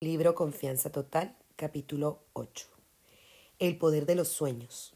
Libro 0.00 0.36
Confianza 0.36 0.92
Total, 0.92 1.36
capítulo 1.56 2.22
8. 2.34 2.68
El 3.58 3.78
poder 3.78 4.06
de 4.06 4.14
los 4.14 4.28
sueños. 4.28 4.94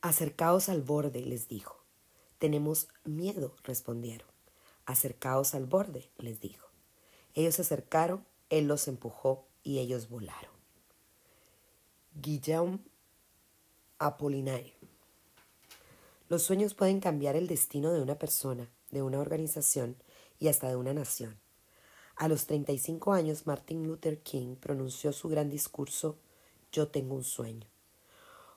Acercaos 0.00 0.70
al 0.70 0.80
borde, 0.80 1.20
les 1.20 1.46
dijo. 1.46 1.84
Tenemos 2.38 2.88
miedo, 3.04 3.54
respondieron. 3.64 4.26
Acercaos 4.86 5.54
al 5.54 5.66
borde, 5.66 6.08
les 6.16 6.40
dijo. 6.40 6.66
Ellos 7.34 7.56
se 7.56 7.60
acercaron, 7.60 8.24
él 8.48 8.66
los 8.66 8.88
empujó 8.88 9.46
y 9.62 9.80
ellos 9.80 10.08
volaron. 10.08 10.54
Guillaume 12.14 12.78
Apollinaire. 13.98 14.72
Los 16.30 16.44
sueños 16.44 16.72
pueden 16.72 17.00
cambiar 17.00 17.36
el 17.36 17.46
destino 17.46 17.92
de 17.92 18.00
una 18.00 18.18
persona, 18.18 18.70
de 18.90 19.02
una 19.02 19.20
organización 19.20 19.98
y 20.38 20.48
hasta 20.48 20.70
de 20.70 20.76
una 20.76 20.94
nación. 20.94 21.43
A 22.16 22.28
los 22.28 22.46
35 22.46 23.12
años, 23.12 23.46
Martin 23.46 23.86
Luther 23.86 24.20
King 24.20 24.54
pronunció 24.54 25.12
su 25.12 25.28
gran 25.28 25.50
discurso 25.50 26.16
Yo 26.70 26.88
tengo 26.88 27.16
un 27.16 27.24
sueño. 27.24 27.66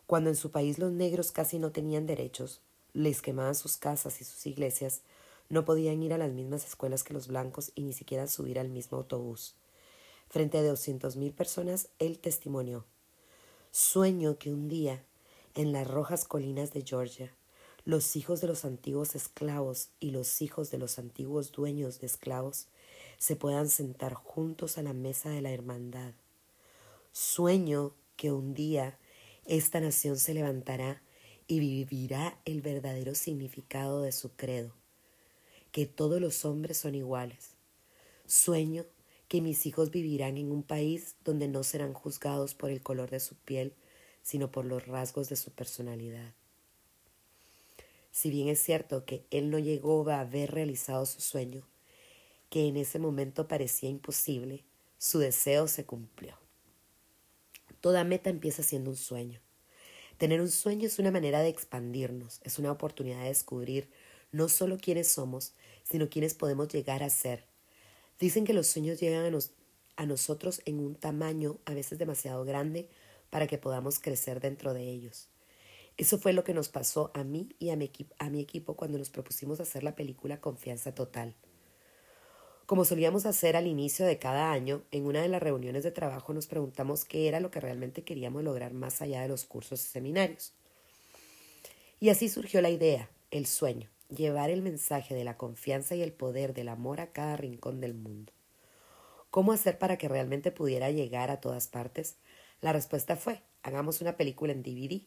Cuando 0.06 0.30
en 0.30 0.36
su 0.36 0.52
país 0.52 0.78
los 0.78 0.92
negros 0.92 1.32
casi 1.32 1.58
no 1.58 1.72
tenían 1.72 2.06
derechos, 2.06 2.62
les 2.94 3.22
quemaban 3.22 3.56
sus 3.56 3.78
casas 3.78 4.22
y 4.22 4.26
sus 4.26 4.46
iglesias, 4.46 5.02
no 5.50 5.66
podían 5.66 6.04
ir 6.04 6.14
a 6.14 6.18
las 6.20 6.32
mismas 6.32 6.66
escuelas 6.66 7.04
que 7.04 7.14
los 7.14 7.28
blancos 7.28 7.72
y 7.74 7.82
ni 7.82 7.94
siquiera 7.94 8.28
subir 8.28 8.60
al 8.60 8.70
mismo 8.70 9.00
autobús. 9.00 9.56
Frente 10.30 10.60
a 10.60 10.64
doscientos 10.64 11.16
mil 11.16 11.34
personas, 11.34 11.90
él 12.00 12.20
testimonió 12.20 12.86
Sueño 13.72 14.38
que 14.38 14.52
un 14.52 14.68
día, 14.68 15.04
en 15.56 15.72
las 15.72 15.88
rojas 15.88 16.26
colinas 16.26 16.74
de 16.74 16.84
Georgia, 16.84 17.34
los 17.86 18.16
hijos 18.16 18.40
de 18.42 18.48
los 18.48 18.66
antiguos 18.66 19.16
esclavos 19.16 19.90
y 20.00 20.12
los 20.12 20.42
hijos 20.42 20.70
de 20.70 20.78
los 20.78 21.00
antiguos 21.00 21.52
dueños 21.52 22.00
de 22.00 22.08
esclavos 22.08 22.68
se 23.18 23.36
puedan 23.36 23.70
sentar 23.70 24.14
juntos 24.14 24.78
a 24.78 24.84
la 24.84 24.94
mesa 24.94 25.30
de 25.30 25.42
la 25.42 25.52
hermandad. 25.52 26.14
Sueño 27.12 27.94
que 28.16 28.32
un 28.32 28.54
día 28.54 28.98
esta 29.46 29.80
nación 29.80 30.18
se 30.18 30.34
levantará 30.34 31.02
y 31.48 31.60
vivirá 31.60 32.40
el 32.46 32.62
verdadero 32.62 33.16
significado 33.16 34.02
de 34.02 34.12
su 34.12 34.36
credo, 34.36 34.74
que 35.72 35.86
todos 35.86 36.20
los 36.20 36.46
hombres 36.46 36.78
son 36.78 36.96
iguales. 36.96 37.52
Sueño 38.26 38.86
que 39.28 39.42
mis 39.42 39.66
hijos 39.66 39.92
vivirán 39.92 40.38
en 40.38 40.52
un 40.52 40.64
país 40.64 41.16
donde 41.24 41.48
no 41.48 41.64
serán 41.64 41.94
juzgados 41.94 42.56
por 42.56 42.70
el 42.70 42.82
color 42.82 43.10
de 43.10 43.20
su 43.20 43.36
piel, 43.36 43.74
sino 44.22 44.52
por 44.52 44.66
los 44.66 44.86
rasgos 44.88 45.30
de 45.30 45.38
su 45.38 45.52
personalidad. 45.52 46.34
Si 48.12 48.30
bien 48.30 48.48
es 48.50 48.60
cierto 48.60 49.06
que 49.06 49.26
él 49.32 49.50
no 49.50 49.60
llegó 49.60 50.10
a 50.10 50.22
haber 50.22 50.52
realizado 50.52 51.06
su 51.06 51.22
sueño, 51.22 51.66
que 52.50 52.68
en 52.68 52.78
ese 52.78 53.00
momento 53.00 53.48
parecía 53.48 53.90
imposible, 53.90 54.64
su 54.98 55.20
deseo 55.20 55.68
se 55.68 55.86
cumplió. 55.86 56.38
Toda 57.82 58.04
meta 58.04 58.30
empieza 58.30 58.64
siendo 58.64 58.90
un 58.90 58.98
sueño. 58.98 59.40
Tener 60.18 60.42
un 60.42 60.50
sueño 60.50 60.88
es 60.88 60.98
una 60.98 61.12
manera 61.12 61.42
de 61.42 61.50
expandirnos, 61.50 62.42
es 62.44 62.58
una 62.58 62.72
oportunidad 62.72 63.22
de 63.22 63.28
descubrir 63.28 63.90
no 64.32 64.50
solo 64.50 64.78
quiénes 64.78 65.08
somos, 65.08 65.54
sino 65.84 66.10
quiénes 66.10 66.34
podemos 66.34 66.68
llegar 66.70 67.04
a 67.04 67.10
ser. 67.10 67.46
Dicen 68.20 68.46
que 68.46 68.54
los 68.54 68.68
sueños 68.68 69.00
llegan 69.00 69.34
a, 69.34 69.40
a 69.96 70.06
nosotros 70.06 70.62
en 70.66 70.80
un 70.80 70.96
tamaño 70.96 71.60
a 71.66 71.74
veces 71.74 72.00
demasiado 72.00 72.44
grande 72.46 72.90
para 73.30 73.48
que 73.48 73.58
podamos 73.58 74.00
crecer 74.00 74.40
dentro 74.40 74.74
de 74.74 74.90
ellos. 74.90 75.30
Eso 75.98 76.18
fue 76.18 76.34
lo 76.34 76.44
que 76.44 76.54
nos 76.54 76.70
pasó 76.70 77.12
a 77.14 77.24
mí 77.24 77.50
y 77.60 77.70
a 77.70 77.76
mi, 77.76 77.92
a 78.20 78.30
mi 78.30 78.40
equipo 78.40 78.76
cuando 78.76 78.98
nos 78.98 79.10
propusimos 79.10 79.60
hacer 79.60 79.84
la 79.84 79.96
película 79.96 80.42
Confianza 80.42 80.94
Total. 80.94 81.36
Como 82.68 82.84
solíamos 82.84 83.26
hacer 83.26 83.56
al 83.56 83.66
inicio 83.66 84.06
de 84.06 84.20
cada 84.20 84.52
año, 84.52 84.84
en 84.92 85.06
una 85.06 85.22
de 85.22 85.30
las 85.30 85.42
reuniones 85.42 85.86
de 85.86 85.92
trabajo 85.92 86.34
nos 86.34 86.48
preguntamos 86.48 87.06
qué 87.06 87.30
era 87.30 87.40
lo 87.40 87.50
que 87.50 87.62
realmente 87.62 88.04
queríamos 88.04 88.44
lograr 88.44 88.74
más 88.74 89.02
allá 89.02 89.22
de 89.22 89.30
los 89.30 89.46
cursos 89.46 89.82
y 89.82 89.88
seminarios. 89.88 90.52
Y 92.02 92.10
así 92.10 92.28
surgió 92.28 92.62
la 92.62 92.70
idea, 92.70 93.10
el 93.32 93.46
sueño, 93.46 93.90
llevar 94.10 94.50
el 94.50 94.62
mensaje 94.62 95.16
de 95.16 95.24
la 95.24 95.38
confianza 95.38 95.96
y 95.96 96.02
el 96.02 96.12
poder 96.12 96.54
del 96.54 96.68
amor 96.68 97.00
a 97.00 97.14
cada 97.14 97.38
rincón 97.38 97.80
del 97.80 97.94
mundo. 97.94 98.34
¿Cómo 99.30 99.54
hacer 99.54 99.78
para 99.78 99.98
que 99.98 100.10
realmente 100.10 100.52
pudiera 100.52 100.92
llegar 100.92 101.32
a 101.32 101.40
todas 101.40 101.70
partes? 101.70 102.18
La 102.60 102.74
respuesta 102.74 103.16
fue, 103.16 103.44
hagamos 103.64 104.02
una 104.02 104.18
película 104.18 104.52
en 104.52 104.62
DVD 104.62 105.06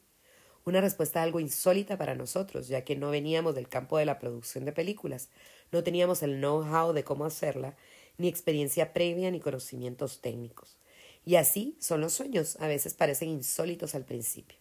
una 0.65 0.81
respuesta 0.81 1.23
algo 1.23 1.41
insólita 1.41 1.97
para 1.97 2.15
nosotros, 2.15 2.69
ya 2.69 2.85
que 2.85 2.97
no 2.97 3.11
veníamos 3.11 3.55
del 3.55 3.69
campo 3.69 3.99
de 3.99 4.05
la 4.05 4.19
producción 4.19 4.65
de 4.65 4.73
películas, 4.73 5.31
no 5.73 5.83
teníamos 5.83 6.23
el 6.23 6.39
know-how 6.39 6.93
de 6.93 7.05
cómo 7.05 7.25
hacerla, 7.25 7.77
ni 8.19 8.29
experiencia 8.29 8.93
previa 8.93 9.31
ni 9.31 9.41
conocimientos 9.41 10.21
técnicos. 10.21 10.77
Y 11.25 11.37
así 11.37 11.77
son 11.81 12.01
los 12.01 12.13
sueños, 12.13 12.57
a 12.61 12.67
veces 12.67 12.95
parecen 12.95 13.29
insólitos 13.29 13.95
al 13.95 14.05
principio. 14.05 14.59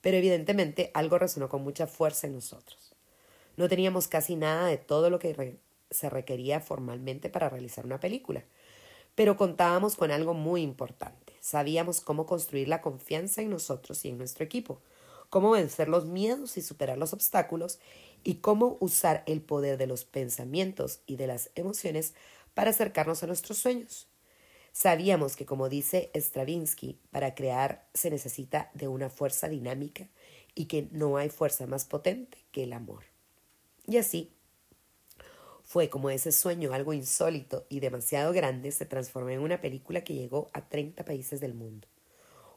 Pero 0.00 0.16
evidentemente 0.16 0.90
algo 0.94 1.18
resonó 1.18 1.48
con 1.48 1.62
mucha 1.62 1.86
fuerza 1.86 2.26
en 2.26 2.34
nosotros. 2.34 2.94
No 3.56 3.68
teníamos 3.68 4.08
casi 4.08 4.36
nada 4.36 4.66
de 4.66 4.78
todo 4.78 5.10
lo 5.10 5.18
que 5.18 5.58
se 5.90 6.08
requería 6.08 6.60
formalmente 6.60 7.28
para 7.28 7.48
realizar 7.48 7.84
una 7.84 8.00
película, 8.00 8.44
pero 9.14 9.36
contábamos 9.36 9.96
con 9.96 10.10
algo 10.10 10.34
muy 10.34 10.62
importante. 10.62 11.34
Sabíamos 11.40 12.00
cómo 12.00 12.26
construir 12.26 12.68
la 12.68 12.80
confianza 12.80 13.42
en 13.42 13.50
nosotros 13.50 14.04
y 14.04 14.08
en 14.08 14.18
nuestro 14.18 14.44
equipo, 14.44 14.80
cómo 15.28 15.50
vencer 15.50 15.88
los 15.88 16.06
miedos 16.06 16.56
y 16.56 16.62
superar 16.62 16.96
los 16.96 17.12
obstáculos 17.12 17.78
y 18.24 18.36
cómo 18.36 18.76
usar 18.80 19.22
el 19.26 19.40
poder 19.40 19.78
de 19.78 19.86
los 19.86 20.04
pensamientos 20.04 21.00
y 21.06 21.16
de 21.16 21.26
las 21.26 21.50
emociones 21.54 22.14
para 22.54 22.70
acercarnos 22.70 23.22
a 23.22 23.26
nuestros 23.26 23.58
sueños. 23.58 24.08
Sabíamos 24.72 25.36
que, 25.36 25.46
como 25.46 25.68
dice 25.68 26.10
Stravinsky, 26.14 26.98
para 27.10 27.34
crear 27.34 27.88
se 27.94 28.10
necesita 28.10 28.70
de 28.74 28.88
una 28.88 29.10
fuerza 29.10 29.48
dinámica 29.48 30.08
y 30.54 30.66
que 30.66 30.88
no 30.92 31.16
hay 31.16 31.28
fuerza 31.28 31.66
más 31.66 31.84
potente 31.84 32.38
que 32.52 32.64
el 32.64 32.72
amor. 32.72 33.04
Y 33.86 33.96
así 33.96 34.32
fue 35.64 35.88
como 35.88 36.10
ese 36.10 36.32
sueño, 36.32 36.72
algo 36.72 36.92
insólito 36.92 37.64
y 37.68 37.80
demasiado 37.80 38.32
grande, 38.32 38.72
se 38.72 38.86
transformó 38.86 39.30
en 39.30 39.40
una 39.40 39.60
película 39.60 40.02
que 40.02 40.14
llegó 40.14 40.50
a 40.52 40.68
30 40.68 41.04
países 41.04 41.40
del 41.40 41.54
mundo. 41.54 41.86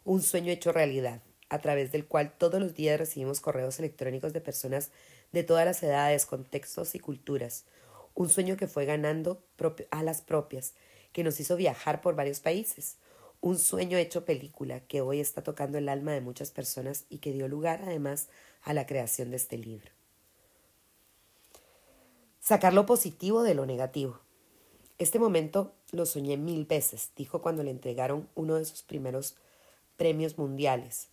Un 0.03 0.22
sueño 0.22 0.52
hecho 0.52 0.72
realidad, 0.72 1.22
a 1.50 1.59
través 1.59 1.91
del 1.91 2.07
cual 2.07 2.34
todos 2.38 2.59
los 2.59 2.73
días 2.73 3.00
recibimos 3.00 3.40
correos 3.40 3.78
electrónicos 3.78 4.34
de 4.34 4.41
personas 4.41 4.90
de 5.33 5.44
todas 5.44 5.66
las 5.66 5.83
edades, 5.83 6.25
contextos 6.25 6.95
y 6.95 6.99
culturas. 6.99 7.66
Un 8.13 8.29
sueño 8.29 8.55
que 8.55 8.67
fue 8.67 8.85
ganando 8.85 9.44
alas 9.91 10.21
propias, 10.21 10.75
que 11.11 11.23
nos 11.23 11.39
hizo 11.39 11.57
viajar 11.57 11.99
por 12.01 12.16
varios 12.16 12.39
países. 12.39 12.95
Un 13.41 13.59
sueño 13.59 13.97
hecho 13.97 14.23
película 14.23 14.79
que 14.81 15.01
hoy 15.01 15.19
está 15.19 15.43
tocando 15.43 15.77
el 15.77 15.89
alma 15.89 16.13
de 16.13 16.22
muchas 16.22 16.51
personas 16.51 17.05
y 17.09 17.17
que 17.17 17.33
dio 17.33 17.47
lugar 17.47 17.81
además 17.83 18.29
a 18.61 18.73
la 18.73 18.85
creación 18.85 19.31
de 19.31 19.35
este 19.35 19.57
libro. 19.57 19.91
Sacar 22.39 22.73
lo 22.73 22.85
positivo 22.85 23.41
de 23.41 23.55
lo 23.55 23.66
negativo. 23.66 24.19
Este 24.99 25.17
momento 25.17 25.73
lo 25.91 26.05
soñé 26.05 26.38
mil 26.38 26.66
veces, 26.66 27.09
dijo 27.16 27.41
cuando 27.41 27.63
le 27.63 27.72
entregaron 27.72 28.29
uno 28.35 28.55
de 28.55 28.66
sus 28.66 28.83
primeros 28.83 29.35
premios 29.97 30.38
mundiales. 30.38 31.09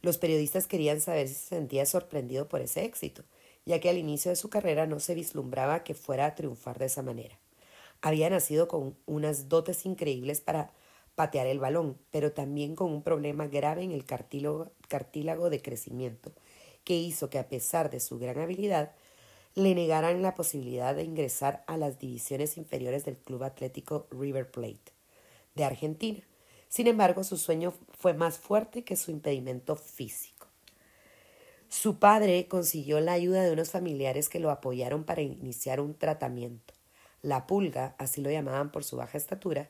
Los 0.00 0.18
periodistas 0.18 0.66
querían 0.66 1.00
saber 1.00 1.28
si 1.28 1.34
se 1.34 1.48
sentía 1.48 1.84
sorprendido 1.84 2.48
por 2.48 2.60
ese 2.60 2.84
éxito, 2.84 3.24
ya 3.68 3.78
que 3.80 3.90
al 3.90 3.98
inicio 3.98 4.30
de 4.30 4.36
su 4.36 4.48
carrera 4.48 4.86
no 4.86 4.98
se 4.98 5.14
vislumbraba 5.14 5.84
que 5.84 5.92
fuera 5.92 6.24
a 6.24 6.34
triunfar 6.34 6.78
de 6.78 6.86
esa 6.86 7.02
manera. 7.02 7.38
Había 8.00 8.30
nacido 8.30 8.66
con 8.66 8.96
unas 9.04 9.50
dotes 9.50 9.84
increíbles 9.84 10.40
para 10.40 10.72
patear 11.14 11.46
el 11.46 11.58
balón, 11.58 11.98
pero 12.10 12.32
también 12.32 12.74
con 12.74 12.90
un 12.90 13.02
problema 13.02 13.46
grave 13.46 13.82
en 13.82 13.92
el 13.92 14.06
cartílago, 14.06 14.72
cartílago 14.88 15.50
de 15.50 15.60
crecimiento, 15.60 16.32
que 16.82 16.96
hizo 16.96 17.28
que 17.28 17.38
a 17.38 17.48
pesar 17.48 17.90
de 17.90 18.00
su 18.00 18.18
gran 18.18 18.38
habilidad, 18.38 18.92
le 19.54 19.74
negaran 19.74 20.22
la 20.22 20.34
posibilidad 20.34 20.94
de 20.94 21.02
ingresar 21.02 21.62
a 21.66 21.76
las 21.76 21.98
divisiones 21.98 22.56
inferiores 22.56 23.04
del 23.04 23.18
Club 23.18 23.42
Atlético 23.42 24.06
River 24.10 24.50
Plate 24.50 24.92
de 25.54 25.64
Argentina, 25.64 26.22
sin 26.68 26.86
embargo, 26.86 27.24
su 27.24 27.36
sueño 27.36 27.72
fue 27.98 28.14
más 28.14 28.38
fuerte 28.38 28.84
que 28.84 28.96
su 28.96 29.10
impedimento 29.10 29.74
físico. 29.76 30.37
Su 31.68 31.98
padre 31.98 32.48
consiguió 32.48 32.98
la 33.00 33.12
ayuda 33.12 33.44
de 33.44 33.52
unos 33.52 33.70
familiares 33.70 34.28
que 34.28 34.40
lo 34.40 34.50
apoyaron 34.50 35.04
para 35.04 35.20
iniciar 35.20 35.80
un 35.80 35.94
tratamiento. 35.94 36.74
La 37.20 37.46
pulga, 37.46 37.94
así 37.98 38.22
lo 38.22 38.30
llamaban 38.30 38.72
por 38.72 38.84
su 38.84 38.96
baja 38.96 39.18
estatura, 39.18 39.68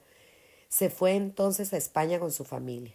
se 0.69 0.91
fue 0.91 1.17
entonces 1.17 1.73
a 1.73 1.77
España 1.77 2.21
con 2.21 2.31
su 2.31 2.45
familia. 2.45 2.95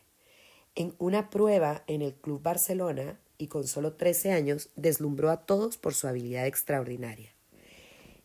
En 0.76 0.96
una 1.00 1.30
prueba 1.30 1.84
en 1.88 2.02
el 2.02 2.14
Club 2.14 2.42
Barcelona, 2.42 3.20
y 3.38 3.48
con 3.48 3.68
solo 3.68 3.94
13 3.94 4.32
años, 4.32 4.70
deslumbró 4.76 5.30
a 5.30 5.46
todos 5.46 5.78
por 5.78 5.94
su 5.94 6.08
habilidad 6.08 6.48
extraordinaria. 6.48 7.34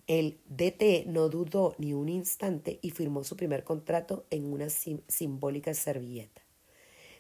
El 0.07 0.39
DT 0.49 1.07
no 1.07 1.29
dudó 1.29 1.75
ni 1.79 1.93
un 1.93 2.09
instante 2.09 2.79
y 2.83 2.91
firmó 2.91 3.25
su 3.25 3.37
primer 3.37 3.65
contrato 3.65 4.27
en 4.31 4.53
una 4.53 4.69
simbólica 4.71 5.75
servilleta. 5.75 6.48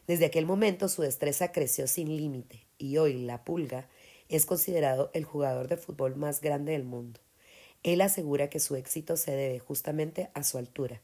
Desde 0.09 0.25
aquel 0.25 0.47
momento 0.47 0.89
su 0.89 1.03
destreza 1.03 1.53
creció 1.53 1.87
sin 1.87 2.17
límite 2.17 2.67
y 2.79 2.97
hoy 2.97 3.13
la 3.13 3.45
pulga 3.45 3.91
es 4.31 4.47
considerado 4.47 5.11
el 5.13 5.25
jugador 5.25 5.69
de 5.69 5.77
fútbol 5.77 6.17
más 6.17 6.41
grande 6.41 6.73
del 6.73 6.85
mundo. 6.85 7.21
Él 7.83 8.01
asegura 8.01 8.49
que 8.49 8.59
su 8.59 8.75
éxito 8.75 9.19
se 9.19 9.33
debe 9.33 9.59
justamente 9.59 10.31
a 10.33 10.45
su 10.45 10.57
altura, 10.57 11.03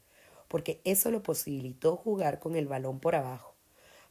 porque 0.49 0.81
eso 0.85 1.11
lo 1.11 1.23
posibilitó 1.23 1.97
jugar 1.97 2.39
con 2.41 2.57
el 2.57 2.67
balón 2.67 2.99
por 2.99 3.15
abajo. 3.15 3.55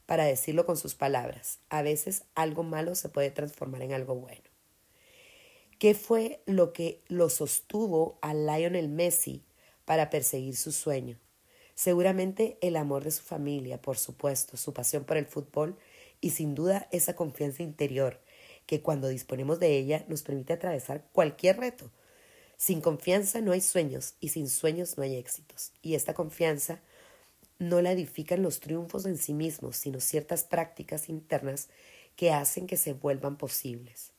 Para 0.06 0.26
decirlo 0.26 0.64
con 0.64 0.76
sus 0.76 0.94
palabras, 0.94 1.58
a 1.70 1.82
veces 1.82 2.22
algo 2.36 2.62
malo 2.62 2.94
se 2.94 3.08
puede 3.08 3.32
transformar 3.32 3.82
en 3.82 3.94
algo 3.94 4.14
bueno. 4.14 4.44
¿Qué 5.80 5.94
fue 5.94 6.40
lo 6.46 6.72
que 6.72 7.02
lo 7.08 7.30
sostuvo 7.30 8.16
a 8.22 8.32
Lionel 8.32 8.88
Messi 8.88 9.42
para 9.84 10.08
perseguir 10.08 10.56
su 10.56 10.70
sueño? 10.70 11.18
Seguramente 11.74 12.58
el 12.60 12.76
amor 12.76 13.04
de 13.04 13.10
su 13.10 13.22
familia, 13.22 13.82
por 13.82 13.98
supuesto, 13.98 14.56
su 14.56 14.72
pasión 14.72 15.04
por 15.04 15.16
el 15.16 15.26
fútbol 15.26 15.76
y 16.20 16.30
sin 16.30 16.54
duda 16.54 16.88
esa 16.92 17.16
confianza 17.16 17.62
interior 17.62 18.20
que 18.66 18.80
cuando 18.80 19.08
disponemos 19.08 19.60
de 19.60 19.76
ella 19.76 20.04
nos 20.08 20.22
permite 20.22 20.52
atravesar 20.52 21.04
cualquier 21.12 21.58
reto. 21.58 21.90
Sin 22.56 22.80
confianza 22.80 23.40
no 23.40 23.52
hay 23.52 23.60
sueños 23.60 24.14
y 24.20 24.28
sin 24.28 24.48
sueños 24.48 24.96
no 24.96 25.02
hay 25.02 25.16
éxitos. 25.16 25.72
Y 25.82 25.94
esta 25.94 26.14
confianza 26.14 26.80
no 27.58 27.82
la 27.82 27.92
edifican 27.92 28.42
los 28.42 28.60
triunfos 28.60 29.06
en 29.06 29.18
sí 29.18 29.34
mismos, 29.34 29.76
sino 29.76 30.00
ciertas 30.00 30.44
prácticas 30.44 31.08
internas 31.08 31.68
que 32.16 32.32
hacen 32.32 32.66
que 32.66 32.76
se 32.76 32.92
vuelvan 32.92 33.36
posibles. 33.36 34.12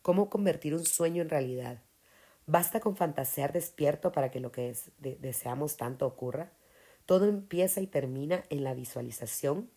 ¿Cómo 0.00 0.30
convertir 0.30 0.74
un 0.74 0.84
sueño 0.84 1.22
en 1.22 1.28
realidad? 1.28 1.82
¿Basta 2.46 2.80
con 2.80 2.96
fantasear 2.96 3.52
despierto 3.52 4.10
para 4.10 4.30
que 4.30 4.40
lo 4.40 4.50
que 4.50 4.74
deseamos 4.98 5.76
tanto 5.76 6.06
ocurra? 6.06 6.52
¿Todo 7.06 7.26
empieza 7.26 7.80
y 7.80 7.86
termina 7.86 8.44
en 8.48 8.64
la 8.64 8.74
visualización? 8.74 9.70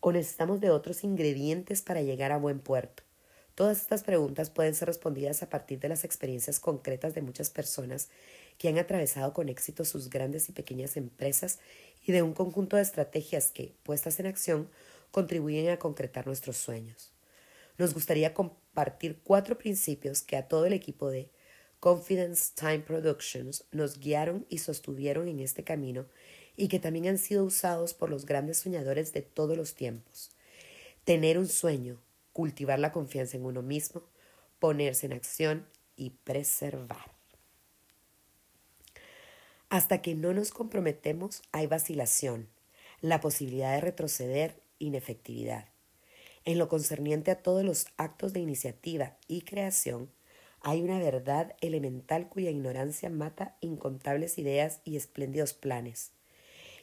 ¿O 0.00 0.12
necesitamos 0.12 0.60
de 0.60 0.70
otros 0.70 1.04
ingredientes 1.04 1.82
para 1.82 2.02
llegar 2.02 2.32
a 2.32 2.38
buen 2.38 2.60
puerto? 2.60 3.02
Todas 3.54 3.80
estas 3.80 4.02
preguntas 4.02 4.50
pueden 4.50 4.74
ser 4.74 4.88
respondidas 4.88 5.42
a 5.44 5.48
partir 5.48 5.78
de 5.78 5.88
las 5.88 6.04
experiencias 6.04 6.58
concretas 6.58 7.14
de 7.14 7.22
muchas 7.22 7.50
personas 7.50 8.08
que 8.58 8.68
han 8.68 8.78
atravesado 8.78 9.32
con 9.32 9.48
éxito 9.48 9.84
sus 9.84 10.10
grandes 10.10 10.48
y 10.48 10.52
pequeñas 10.52 10.96
empresas 10.96 11.60
y 12.04 12.10
de 12.10 12.22
un 12.22 12.32
conjunto 12.34 12.76
de 12.76 12.82
estrategias 12.82 13.52
que, 13.52 13.72
puestas 13.84 14.18
en 14.18 14.26
acción, 14.26 14.68
contribuyen 15.12 15.68
a 15.70 15.78
concretar 15.78 16.26
nuestros 16.26 16.56
sueños. 16.56 17.12
Nos 17.78 17.94
gustaría 17.94 18.34
compartir 18.34 19.20
cuatro 19.22 19.56
principios 19.56 20.22
que 20.22 20.36
a 20.36 20.48
todo 20.48 20.66
el 20.66 20.72
equipo 20.72 21.08
de 21.10 21.30
Confidence 21.78 22.52
Time 22.56 22.80
Productions 22.80 23.66
nos 23.70 23.98
guiaron 23.98 24.46
y 24.48 24.58
sostuvieron 24.58 25.28
en 25.28 25.38
este 25.38 25.62
camino 25.62 26.06
y 26.56 26.68
que 26.68 26.78
también 26.78 27.08
han 27.08 27.18
sido 27.18 27.44
usados 27.44 27.94
por 27.94 28.10
los 28.10 28.26
grandes 28.26 28.58
soñadores 28.58 29.12
de 29.12 29.22
todos 29.22 29.56
los 29.56 29.74
tiempos. 29.74 30.30
Tener 31.04 31.38
un 31.38 31.48
sueño, 31.48 32.00
cultivar 32.32 32.78
la 32.78 32.92
confianza 32.92 33.36
en 33.36 33.44
uno 33.44 33.62
mismo, 33.62 34.02
ponerse 34.58 35.06
en 35.06 35.12
acción 35.12 35.66
y 35.96 36.10
preservar. 36.10 37.12
Hasta 39.68 40.02
que 40.02 40.14
no 40.14 40.32
nos 40.32 40.50
comprometemos 40.50 41.42
hay 41.52 41.66
vacilación, 41.66 42.48
la 43.00 43.20
posibilidad 43.20 43.74
de 43.74 43.80
retroceder, 43.80 44.62
inefectividad. 44.78 45.68
En 46.44 46.58
lo 46.58 46.68
concerniente 46.68 47.30
a 47.30 47.42
todos 47.42 47.64
los 47.64 47.86
actos 47.96 48.32
de 48.32 48.40
iniciativa 48.40 49.16
y 49.26 49.42
creación, 49.42 50.10
hay 50.60 50.82
una 50.82 50.98
verdad 50.98 51.54
elemental 51.60 52.28
cuya 52.28 52.50
ignorancia 52.50 53.10
mata 53.10 53.56
incontables 53.60 54.38
ideas 54.38 54.80
y 54.84 54.96
espléndidos 54.96 55.54
planes, 55.54 56.12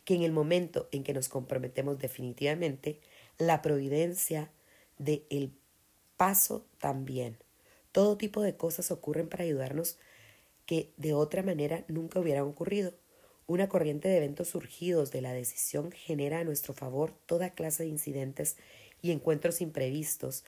que 0.06 0.15
en 0.15 0.24
el 0.24 0.31
momento 0.31 0.88
en 0.92 1.03
que 1.03 1.13
nos 1.13 1.30
comprometemos 1.30 2.00
definitivamente, 2.00 3.00
la 3.38 3.62
providencia, 3.62 4.51
de 4.98 5.25
el 5.30 5.51
paso 6.15 6.68
también. 6.77 7.38
Todo 7.92 8.18
tipo 8.18 8.42
de 8.42 8.56
cosas 8.56 8.92
ocurren 8.92 9.27
para 9.27 9.44
ayudarnos 9.44 9.98
que 10.65 10.94
de 10.98 11.13
otra 11.13 11.44
manera 11.44 11.83
nunca 11.88 12.19
hubieran 12.19 12.44
ocurrido. 12.44 12.94
Una 13.48 13.68
corriente 13.68 14.07
de 14.07 14.18
eventos 14.18 14.50
surgidos 14.50 15.12
de 15.12 15.21
la 15.21 15.33
decisión 15.33 15.92
genera 15.92 16.39
a 16.39 16.44
nuestro 16.44 16.74
favor 16.74 17.13
toda 17.25 17.50
clase 17.50 17.83
de 17.83 17.89
incidentes 17.89 18.57
y 19.01 19.12
encuentros 19.12 19.62
imprevistos 19.62 20.45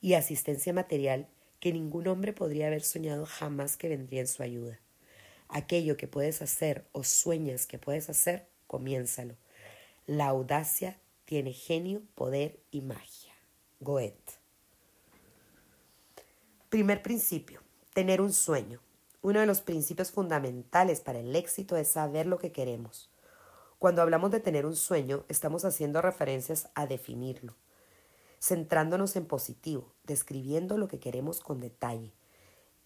y 0.00 0.14
asistencia 0.14 0.72
material 0.72 1.28
que 1.60 1.72
ningún 1.72 2.08
hombre 2.08 2.32
podría 2.32 2.66
haber 2.66 2.82
soñado 2.82 3.24
jamás 3.24 3.76
que 3.76 3.88
vendría 3.88 4.20
en 4.20 4.26
su 4.26 4.42
ayuda. 4.42 4.80
Aquello 5.48 5.96
que 5.96 6.08
puedes 6.08 6.42
hacer 6.42 6.84
o 6.90 7.04
sueñas 7.04 7.66
que 7.66 7.78
puedes 7.78 8.10
hacer, 8.10 8.48
comiénzalo. 8.72 9.36
La 10.06 10.28
audacia 10.28 10.98
tiene 11.26 11.52
genio, 11.52 12.00
poder 12.14 12.58
y 12.70 12.80
magia. 12.80 13.34
Goethe. 13.80 14.40
Primer 16.70 17.02
principio, 17.02 17.60
tener 17.92 18.22
un 18.22 18.32
sueño. 18.32 18.80
Uno 19.20 19.40
de 19.40 19.46
los 19.46 19.60
principios 19.60 20.10
fundamentales 20.10 21.02
para 21.02 21.20
el 21.20 21.36
éxito 21.36 21.76
es 21.76 21.88
saber 21.88 22.26
lo 22.26 22.38
que 22.38 22.50
queremos. 22.50 23.10
Cuando 23.78 24.00
hablamos 24.00 24.30
de 24.30 24.40
tener 24.40 24.64
un 24.64 24.74
sueño, 24.74 25.26
estamos 25.28 25.66
haciendo 25.66 26.00
referencias 26.00 26.70
a 26.74 26.86
definirlo, 26.86 27.54
centrándonos 28.40 29.16
en 29.16 29.26
positivo, 29.26 29.92
describiendo 30.04 30.78
lo 30.78 30.88
que 30.88 30.98
queremos 30.98 31.40
con 31.40 31.60
detalle, 31.60 32.14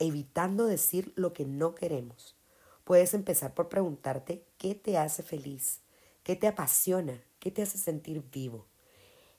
evitando 0.01 0.67
decir 0.67 1.13
lo 1.15 1.33
que 1.33 1.45
no 1.45 1.77
queremos. 1.77 2.37
Puedes 2.87 3.13
empezar 3.13 3.53
por 3.53 3.69
preguntarte 3.69 4.47
qué 4.57 4.75
te 4.75 4.97
hace 4.97 5.23
feliz, 5.23 5.81
qué 6.23 6.37
te 6.37 6.47
apasiona, 6.47 7.23
qué 7.41 7.51
te 7.51 7.61
hace 7.61 7.77
sentir 7.77 8.23
vivo, 8.33 8.65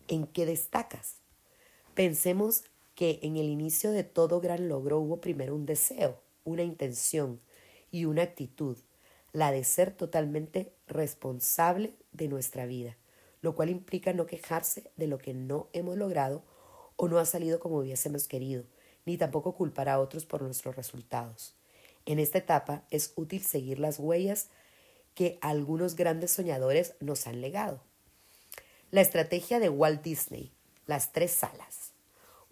en 0.08 0.28
qué 0.28 0.46
destacas, 0.46 1.18
Pensemos 1.98 2.64
que 2.94 3.18
en 3.24 3.38
el 3.38 3.48
inicio 3.48 3.90
de 3.90 4.04
todo 4.04 4.40
gran 4.40 4.70
logro 4.70 5.00
hubo 5.00 5.20
primero 5.20 5.56
un 5.56 5.66
deseo, 5.66 6.22
una 6.44 6.62
intención 6.62 7.42
y 7.90 8.06
una 8.06 8.22
actitud, 8.22 8.78
la 9.34 9.52
de 9.52 9.64
ser 9.64 9.98
totalmente 9.98 10.76
responsable 10.86 11.96
de 12.12 12.28
nuestra 12.28 12.68
vida, 12.68 12.98
lo 13.42 13.56
cual 13.56 13.72
implica 13.72 14.14
no 14.14 14.28
quejarse 14.28 14.92
de 14.96 15.08
lo 15.08 15.18
que 15.18 15.34
no 15.34 15.70
hemos 15.74 15.98
logrado 15.98 16.44
o 16.98 17.08
no 17.08 17.18
ha 17.18 17.26
salido 17.26 17.60
como 17.60 17.80
hubiésemos 17.80 18.28
querido, 18.28 18.64
ni 19.08 19.18
tampoco 19.18 19.56
culpar 19.56 19.90
a 19.90 20.00
otros 20.00 20.28
por 20.28 20.44
nuestros 20.44 20.76
resultados. 20.76 21.56
En 22.07 22.19
esta 22.19 22.38
etapa 22.38 22.83
es 22.89 23.12
útil 23.18 23.44
seguir 23.44 23.80
las 23.80 24.00
huellas 24.00 24.48
que 25.13 25.38
algunos 25.42 25.98
grandes 25.98 26.31
soñadores 26.31 26.95
nos 27.01 27.27
han 27.27 27.42
legado. 27.42 27.81
La 28.92 29.01
estrategia 29.01 29.59
de 29.59 29.68
Walt 29.68 30.01
Disney, 30.04 30.54
las 30.86 31.12
tres 31.12 31.31
salas. 31.31 31.92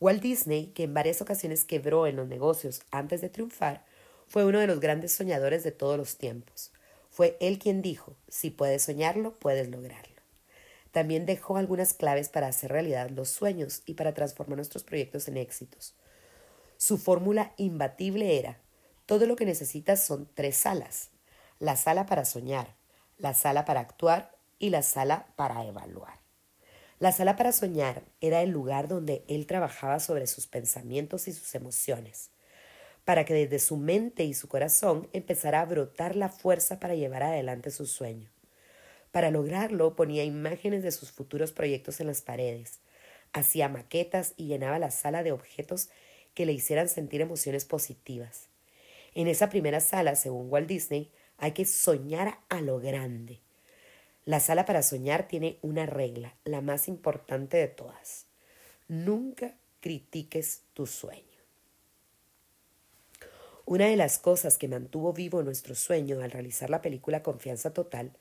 Walt 0.01 0.21
Disney, 0.21 0.73
que 0.75 0.83
en 0.83 0.93
varias 0.93 1.21
ocasiones 1.21 1.63
quebró 1.63 2.05
en 2.05 2.17
los 2.17 2.27
negocios 2.27 2.81
antes 2.91 3.21
de 3.21 3.29
triunfar, 3.29 3.85
fue 4.27 4.43
uno 4.43 4.59
de 4.59 4.67
los 4.67 4.81
grandes 4.81 5.13
soñadores 5.13 5.63
de 5.63 5.71
todos 5.71 5.97
los 5.97 6.17
tiempos. 6.17 6.73
Fue 7.09 7.37
él 7.39 7.57
quien 7.57 7.81
dijo, 7.81 8.17
si 8.27 8.49
puedes 8.49 8.83
soñarlo, 8.83 9.35
puedes 9.35 9.69
lograrlo. 9.69 10.21
También 10.91 11.25
dejó 11.25 11.55
algunas 11.55 11.93
claves 11.93 12.27
para 12.27 12.47
hacer 12.47 12.73
realidad 12.73 13.09
los 13.09 13.29
sueños 13.29 13.83
y 13.85 13.93
para 13.93 14.13
transformar 14.13 14.57
nuestros 14.57 14.83
proyectos 14.83 15.29
en 15.29 15.37
éxitos. 15.37 15.95
Su 16.75 16.97
fórmula 16.97 17.53
imbatible 17.55 18.37
era, 18.37 18.59
todo 19.05 19.27
lo 19.27 19.35
que 19.35 19.45
necesitas 19.45 20.03
son 20.03 20.27
tres 20.33 20.57
salas. 20.57 21.11
La 21.59 21.75
sala 21.75 22.05
para 22.05 22.25
soñar, 22.25 22.75
la 23.17 23.33
sala 23.33 23.63
para 23.65 23.81
actuar 23.81 24.35
y 24.59 24.69
la 24.69 24.81
sala 24.81 25.27
para 25.35 25.63
evaluar. 25.65 26.19
La 26.97 27.11
sala 27.11 27.35
para 27.35 27.51
soñar 27.51 28.03
era 28.21 28.41
el 28.41 28.49
lugar 28.49 28.87
donde 28.87 29.23
él 29.27 29.45
trabajaba 29.47 29.99
sobre 29.99 30.27
sus 30.27 30.47
pensamientos 30.47 31.27
y 31.27 31.33
sus 31.33 31.53
emociones, 31.53 32.31
para 33.03 33.25
que 33.25 33.33
desde 33.33 33.59
su 33.59 33.77
mente 33.77 34.23
y 34.23 34.33
su 34.33 34.47
corazón 34.47 35.07
empezara 35.13 35.61
a 35.61 35.65
brotar 35.65 36.15
la 36.15 36.29
fuerza 36.29 36.79
para 36.79 36.95
llevar 36.95 37.23
adelante 37.23 37.69
su 37.69 37.85
sueño. 37.85 38.31
Para 39.11 39.29
lograrlo 39.29 39.95
ponía 39.95 40.23
imágenes 40.23 40.83
de 40.83 40.91
sus 40.91 41.11
futuros 41.11 41.51
proyectos 41.51 41.99
en 41.99 42.07
las 42.07 42.21
paredes, 42.21 42.79
hacía 43.33 43.69
maquetas 43.69 44.33
y 44.37 44.47
llenaba 44.47 44.79
la 44.79 44.91
sala 44.91 45.21
de 45.21 45.31
objetos 45.31 45.89
que 46.33 46.45
le 46.45 46.53
hicieran 46.53 46.89
sentir 46.89 47.21
emociones 47.21 47.65
positivas. 47.65 48.49
En 49.15 49.27
esa 49.27 49.49
primera 49.49 49.79
sala, 49.79 50.15
según 50.15 50.51
Walt 50.51 50.67
Disney, 50.67 51.11
hay 51.37 51.53
que 51.53 51.65
soñar 51.65 52.39
a 52.49 52.61
lo 52.61 52.79
grande, 52.79 53.41
la 54.25 54.39
sala 54.39 54.65
para 54.65 54.81
soñar 54.81 55.27
tiene 55.27 55.59
una 55.61 55.85
regla, 55.85 56.35
la 56.45 56.61
más 56.61 56.87
importante 56.87 57.57
de 57.57 57.67
todas. 57.67 58.25
Nunca 58.87 59.55
critiques 59.81 60.63
tu 60.73 60.87
sueño. 60.87 61.23
Una 63.65 63.85
de 63.85 63.95
las 63.95 64.17
cosas 64.17 64.57
que 64.57 64.67
mantuvo 64.67 65.13
vivo 65.13 65.43
nuestro 65.43 65.75
sueño 65.75 66.21
al 66.21 66.31
realizar 66.31 66.71
la 66.71 66.81
película 66.81 67.21
Confianza 67.21 67.71
Total 67.71 68.13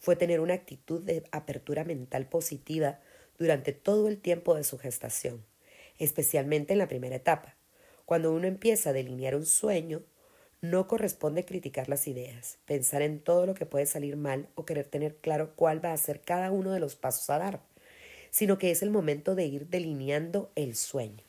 fue 0.00 0.16
tener 0.16 0.40
una 0.40 0.54
actitud 0.54 1.00
de 1.00 1.22
apertura 1.30 1.84
mental 1.84 2.28
positiva 2.28 2.98
durante 3.38 3.72
todo 3.72 4.08
el 4.08 4.18
tiempo 4.18 4.56
de 4.56 4.64
su 4.64 4.78
gestación, 4.78 5.44
especialmente 5.96 6.72
en 6.72 6.80
la 6.80 6.88
primera 6.88 7.14
etapa. 7.14 7.54
Cuando 8.04 8.32
uno 8.32 8.48
empieza 8.48 8.90
a 8.90 8.92
delinear 8.92 9.36
un 9.36 9.46
sueño, 9.46 10.02
no 10.62 10.86
corresponde 10.86 11.44
criticar 11.44 11.88
las 11.88 12.06
ideas, 12.08 12.58
pensar 12.66 13.02
en 13.02 13.20
todo 13.20 13.46
lo 13.46 13.54
que 13.54 13.66
puede 13.66 13.84
salir 13.84 14.16
mal 14.16 14.48
o 14.54 14.64
querer 14.64 14.86
tener 14.86 15.16
claro 15.16 15.54
cuál 15.56 15.84
va 15.84 15.92
a 15.92 15.96
ser 15.96 16.22
cada 16.22 16.52
uno 16.52 16.70
de 16.72 16.80
los 16.80 16.94
pasos 16.94 17.28
a 17.30 17.38
dar, 17.38 17.60
sino 18.30 18.58
que 18.58 18.70
es 18.70 18.82
el 18.82 18.90
momento 18.90 19.34
de 19.34 19.44
ir 19.44 19.68
delineando 19.68 20.50
el 20.54 20.76
sueño, 20.76 21.24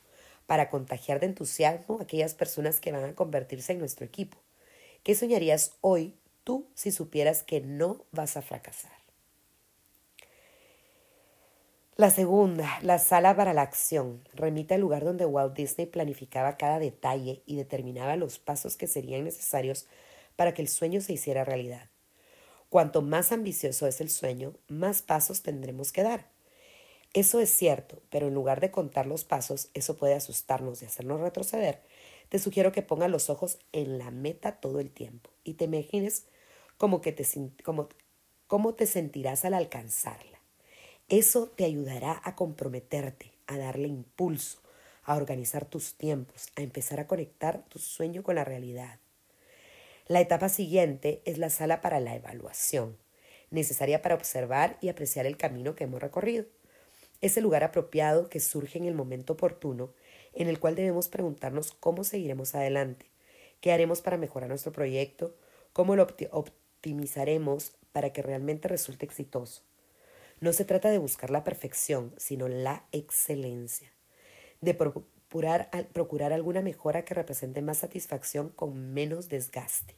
para 0.45 0.69
contagiar 0.69 1.19
de 1.19 1.25
entusiasmo 1.27 1.99
a 1.99 2.03
aquellas 2.03 2.35
personas 2.35 2.79
que 2.79 2.91
van 2.91 3.05
a 3.05 3.15
convertirse 3.15 3.73
en 3.73 3.79
nuestro 3.79 4.05
equipo. 4.05 4.37
¿Qué 5.03 5.15
soñarías 5.15 5.73
hoy 5.81 6.15
tú 6.43 6.67
si 6.75 6.91
supieras 6.91 7.43
que 7.43 7.59
no 7.59 8.05
vas 8.11 8.37
a 8.37 8.41
fracasar? 8.43 9.02
La 11.95 12.09
segunda, 12.09 12.79
la 12.81 12.97
sala 12.97 13.35
para 13.35 13.53
la 13.53 13.61
acción, 13.61 14.27
remite 14.33 14.73
al 14.73 14.81
lugar 14.81 15.03
donde 15.03 15.27
Walt 15.27 15.55
Disney 15.55 15.85
planificaba 15.85 16.57
cada 16.57 16.79
detalle 16.79 17.43
y 17.45 17.55
determinaba 17.55 18.15
los 18.15 18.39
pasos 18.39 18.77
que 18.77 18.87
serían 18.87 19.23
necesarios 19.23 19.85
para 20.35 20.55
que 20.55 20.63
el 20.63 20.69
sueño 20.69 21.01
se 21.01 21.13
hiciera 21.13 21.43
realidad. 21.45 21.91
Cuanto 22.69 23.03
más 23.03 23.31
ambicioso 23.31 23.85
es 23.85 24.01
el 24.01 24.09
sueño, 24.09 24.55
más 24.67 25.03
pasos 25.03 25.43
tendremos 25.43 25.91
que 25.91 26.01
dar. 26.01 26.31
Eso 27.13 27.39
es 27.39 27.51
cierto, 27.51 28.01
pero 28.09 28.27
en 28.27 28.33
lugar 28.33 28.59
de 28.59 28.71
contar 28.71 29.05
los 29.05 29.23
pasos, 29.23 29.69
eso 29.75 29.95
puede 29.95 30.15
asustarnos 30.15 30.81
y 30.81 30.85
hacernos 30.85 31.21
retroceder. 31.21 31.83
Te 32.29 32.39
sugiero 32.39 32.71
que 32.71 32.81
pongas 32.81 33.11
los 33.11 33.29
ojos 33.29 33.59
en 33.71 33.99
la 33.99 34.09
meta 34.09 34.59
todo 34.59 34.79
el 34.79 34.89
tiempo 34.89 35.29
y 35.43 35.53
te 35.53 35.65
imagines 35.65 36.25
cómo, 36.77 37.01
que 37.01 37.11
te, 37.11 37.23
cómo 38.47 38.73
te 38.73 38.87
sentirás 38.87 39.45
al 39.45 39.53
alcanzarla. 39.53 40.32
Eso 41.09 41.47
te 41.47 41.65
ayudará 41.65 42.21
a 42.23 42.35
comprometerte, 42.35 43.33
a 43.47 43.57
darle 43.57 43.87
impulso, 43.87 44.59
a 45.03 45.15
organizar 45.15 45.65
tus 45.65 45.95
tiempos, 45.95 46.47
a 46.55 46.61
empezar 46.61 46.99
a 46.99 47.07
conectar 47.07 47.65
tu 47.65 47.77
sueño 47.79 48.23
con 48.23 48.35
la 48.35 48.45
realidad. 48.45 48.99
La 50.07 50.21
etapa 50.21 50.49
siguiente 50.49 51.21
es 51.25 51.37
la 51.37 51.49
sala 51.49 51.81
para 51.81 51.99
la 51.99 52.15
evaluación, 52.15 52.97
necesaria 53.51 54.01
para 54.01 54.15
observar 54.15 54.77
y 54.81 54.89
apreciar 54.89 55.25
el 55.25 55.37
camino 55.37 55.75
que 55.75 55.83
hemos 55.83 56.01
recorrido. 56.01 56.45
Es 57.21 57.37
el 57.37 57.43
lugar 57.43 57.63
apropiado 57.63 58.29
que 58.29 58.39
surge 58.39 58.77
en 58.79 58.85
el 58.85 58.95
momento 58.95 59.33
oportuno 59.33 59.93
en 60.33 60.47
el 60.47 60.59
cual 60.59 60.75
debemos 60.75 61.09
preguntarnos 61.09 61.71
cómo 61.71 62.03
seguiremos 62.03 62.55
adelante, 62.55 63.05
qué 63.61 63.71
haremos 63.71 64.01
para 64.01 64.17
mejorar 64.17 64.49
nuestro 64.49 64.71
proyecto, 64.71 65.35
cómo 65.73 65.95
lo 65.95 66.07
optimizaremos 66.31 67.73
para 67.91 68.11
que 68.11 68.21
realmente 68.21 68.67
resulte 68.67 69.05
exitoso. 69.05 69.63
No 70.43 70.51
se 70.51 70.65
trata 70.65 70.91
de 70.91 70.97
buscar 70.97 71.29
la 71.29 71.45
perfección, 71.45 72.13
sino 72.17 72.49
la 72.49 72.85
excelencia, 72.91 73.93
de 74.59 74.73
procurar, 74.73 75.69
procurar 75.93 76.33
alguna 76.33 76.61
mejora 76.61 77.05
que 77.05 77.13
represente 77.13 77.61
más 77.61 77.77
satisfacción 77.77 78.49
con 78.49 78.93
menos 78.93 79.29
desgaste. 79.29 79.95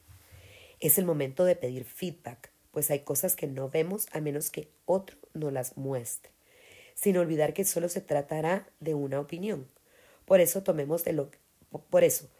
Es 0.78 0.98
el 0.98 1.04
momento 1.04 1.44
de 1.44 1.56
pedir 1.56 1.84
feedback, 1.84 2.52
pues 2.70 2.92
hay 2.92 3.00
cosas 3.00 3.34
que 3.34 3.48
no 3.48 3.70
vemos 3.70 4.06
a 4.12 4.20
menos 4.20 4.50
que 4.50 4.70
otro 4.84 5.16
nos 5.34 5.52
las 5.52 5.76
muestre, 5.76 6.30
sin 6.94 7.16
olvidar 7.16 7.52
que 7.52 7.64
solo 7.64 7.88
se 7.88 8.00
tratará 8.00 8.68
de 8.78 8.94
una 8.94 9.18
opinión. 9.18 9.66
Por 10.26 10.40
eso 10.40 10.62
tomemos 10.62 11.02
de 11.02 11.12
lo, 11.12 11.28
por 11.90 12.04
eso, 12.04 12.30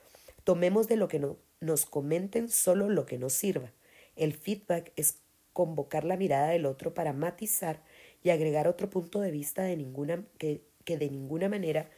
tomemos 0.44 0.86
de 0.86 0.94
lo 0.94 1.08
que 1.08 1.18
no, 1.18 1.38
nos 1.58 1.86
comenten 1.86 2.50
solo 2.50 2.88
lo 2.88 3.04
que 3.04 3.18
nos 3.18 3.32
sirva. 3.32 3.72
El 4.14 4.32
feedback 4.32 4.92
es 4.94 5.16
convocar 5.56 6.04
la 6.04 6.18
mirada 6.18 6.48
del 6.48 6.66
otro 6.66 6.92
para 6.92 7.14
matizar 7.14 7.82
y 8.23 8.30
agregar 8.30 8.68
otro 8.68 8.90
punto 8.90 9.20
de 9.20 9.30
vista 9.30 9.62
de 9.62 9.76
ninguna, 9.76 10.25
que, 10.38 10.62
que 10.85 10.99
de 10.99 11.11
ninguna 11.11 11.49
manera 11.49 11.90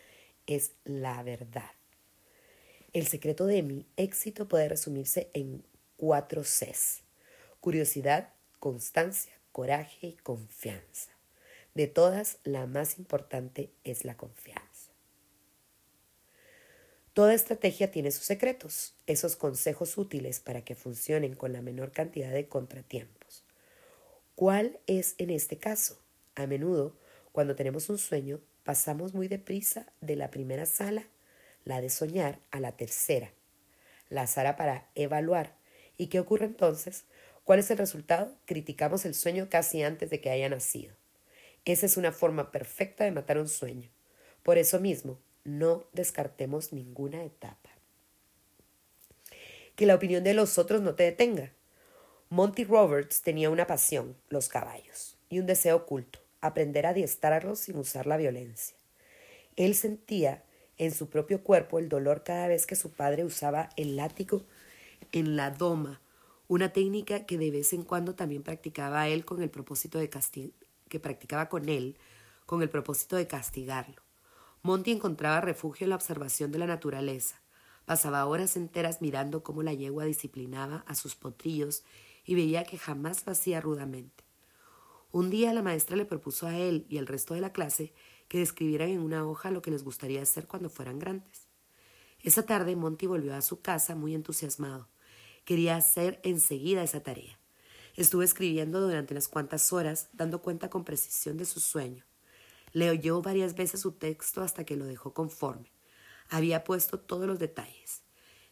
es 0.46 0.72
la 0.84 1.22
verdad. 1.22 1.70
El 2.92 3.06
secreto 3.06 3.46
de 3.46 3.62
mi 3.62 3.86
éxito 3.96 4.48
puede 4.48 4.68
resumirse 4.68 5.30
en 5.34 5.64
cuatro 5.96 6.42
Cs. 6.42 7.02
Curiosidad, 7.60 8.32
constancia, 8.58 9.32
coraje 9.52 10.08
y 10.08 10.12
confianza. 10.14 11.10
De 11.74 11.86
todas, 11.86 12.38
la 12.44 12.66
más 12.66 12.98
importante 12.98 13.70
es 13.84 14.04
la 14.04 14.16
confianza. 14.16 14.68
Toda 17.12 17.34
estrategia 17.34 17.90
tiene 17.90 18.12
sus 18.12 18.24
secretos, 18.24 18.94
esos 19.06 19.34
consejos 19.34 19.98
útiles 19.98 20.38
para 20.38 20.64
que 20.64 20.76
funcionen 20.76 21.34
con 21.34 21.52
la 21.52 21.62
menor 21.62 21.90
cantidad 21.90 22.30
de 22.30 22.48
contratiempos. 22.48 23.44
¿Cuál 24.36 24.78
es 24.86 25.16
en 25.18 25.30
este 25.30 25.58
caso? 25.58 25.98
A 26.38 26.46
menudo, 26.46 26.96
cuando 27.32 27.56
tenemos 27.56 27.88
un 27.88 27.98
sueño, 27.98 28.40
pasamos 28.62 29.12
muy 29.12 29.26
deprisa 29.26 29.92
de 30.00 30.14
la 30.14 30.30
primera 30.30 30.66
sala, 30.66 31.08
la 31.64 31.80
de 31.80 31.90
soñar, 31.90 32.38
a 32.52 32.60
la 32.60 32.76
tercera, 32.76 33.32
la 34.08 34.28
sala 34.28 34.54
para 34.54 34.88
evaluar. 34.94 35.56
¿Y 35.96 36.06
qué 36.06 36.20
ocurre 36.20 36.46
entonces? 36.46 37.06
¿Cuál 37.42 37.58
es 37.58 37.72
el 37.72 37.78
resultado? 37.78 38.36
Criticamos 38.44 39.04
el 39.04 39.16
sueño 39.16 39.48
casi 39.50 39.82
antes 39.82 40.10
de 40.10 40.20
que 40.20 40.30
haya 40.30 40.48
nacido. 40.48 40.94
Esa 41.64 41.86
es 41.86 41.96
una 41.96 42.12
forma 42.12 42.52
perfecta 42.52 43.02
de 43.02 43.10
matar 43.10 43.38
un 43.38 43.48
sueño. 43.48 43.90
Por 44.44 44.58
eso 44.58 44.78
mismo, 44.78 45.18
no 45.42 45.88
descartemos 45.92 46.72
ninguna 46.72 47.24
etapa. 47.24 47.70
Que 49.74 49.86
la 49.86 49.96
opinión 49.96 50.22
de 50.22 50.34
los 50.34 50.56
otros 50.56 50.82
no 50.82 50.94
te 50.94 51.02
detenga. 51.02 51.52
Monty 52.28 52.62
Roberts 52.62 53.22
tenía 53.22 53.50
una 53.50 53.66
pasión, 53.66 54.16
los 54.28 54.48
caballos, 54.48 55.18
y 55.28 55.40
un 55.40 55.46
deseo 55.46 55.74
oculto, 55.74 56.20
aprender 56.40 56.86
a 56.86 56.90
adiestrarlos 56.90 57.58
sin 57.58 57.76
usar 57.76 58.06
la 58.06 58.16
violencia. 58.16 58.76
Él 59.56 59.74
sentía 59.74 60.44
en 60.76 60.92
su 60.92 61.08
propio 61.08 61.42
cuerpo 61.42 61.78
el 61.78 61.88
dolor 61.88 62.22
cada 62.22 62.48
vez 62.48 62.66
que 62.66 62.76
su 62.76 62.92
padre 62.92 63.24
usaba 63.24 63.70
el 63.76 63.96
látigo 63.96 64.44
en 65.12 65.36
la 65.36 65.50
doma, 65.50 66.00
una 66.46 66.72
técnica 66.72 67.26
que 67.26 67.38
de 67.38 67.50
vez 67.50 67.72
en 67.72 67.82
cuando 67.82 68.14
también 68.14 68.42
practicaba 68.42 69.08
él 69.08 69.24
con 69.24 69.42
el 69.42 69.50
propósito 69.50 69.98
de 69.98 70.08
que 70.88 71.00
practicaba 71.00 71.48
con 71.48 71.68
él 71.68 71.96
con 72.46 72.62
el 72.62 72.70
propósito 72.70 73.16
de 73.16 73.26
castigarlo. 73.26 74.00
Monty 74.62 74.92
encontraba 74.92 75.42
refugio 75.42 75.84
en 75.84 75.90
la 75.90 75.96
observación 75.96 76.50
de 76.50 76.58
la 76.58 76.66
naturaleza. 76.66 77.42
Pasaba 77.84 78.24
horas 78.24 78.56
enteras 78.56 79.02
mirando 79.02 79.42
cómo 79.42 79.62
la 79.62 79.74
yegua 79.74 80.06
disciplinaba 80.06 80.82
a 80.86 80.94
sus 80.94 81.14
potrillos 81.14 81.84
y 82.24 82.34
veía 82.34 82.64
que 82.64 82.78
jamás 82.78 83.26
lo 83.26 83.32
hacía 83.32 83.60
rudamente. 83.60 84.27
Un 85.10 85.30
día 85.30 85.54
la 85.54 85.62
maestra 85.62 85.96
le 85.96 86.04
propuso 86.04 86.46
a 86.46 86.56
él 86.58 86.84
y 86.90 86.98
al 86.98 87.06
resto 87.06 87.32
de 87.32 87.40
la 87.40 87.52
clase 87.52 87.94
que 88.28 88.38
describieran 88.38 88.90
en 88.90 89.00
una 89.00 89.26
hoja 89.26 89.50
lo 89.50 89.62
que 89.62 89.70
les 89.70 89.82
gustaría 89.82 90.20
hacer 90.20 90.46
cuando 90.46 90.68
fueran 90.68 90.98
grandes. 90.98 91.48
Esa 92.20 92.44
tarde 92.44 92.76
Monty 92.76 93.06
volvió 93.06 93.34
a 93.34 93.40
su 93.40 93.62
casa 93.62 93.94
muy 93.94 94.14
entusiasmado. 94.14 94.88
Quería 95.46 95.76
hacer 95.76 96.20
enseguida 96.24 96.82
esa 96.82 97.02
tarea. 97.02 97.38
Estuvo 97.96 98.22
escribiendo 98.22 98.82
durante 98.82 99.14
unas 99.14 99.28
cuantas 99.28 99.72
horas, 99.72 100.10
dando 100.12 100.42
cuenta 100.42 100.68
con 100.68 100.84
precisión 100.84 101.38
de 101.38 101.46
su 101.46 101.58
sueño. 101.58 102.04
Le 102.72 102.90
oyó 102.90 103.22
varias 103.22 103.54
veces 103.54 103.80
su 103.80 103.92
texto 103.92 104.42
hasta 104.42 104.64
que 104.64 104.76
lo 104.76 104.84
dejó 104.84 105.14
conforme. 105.14 105.72
Había 106.28 106.64
puesto 106.64 107.00
todos 107.00 107.26
los 107.26 107.38
detalles. 107.38 108.02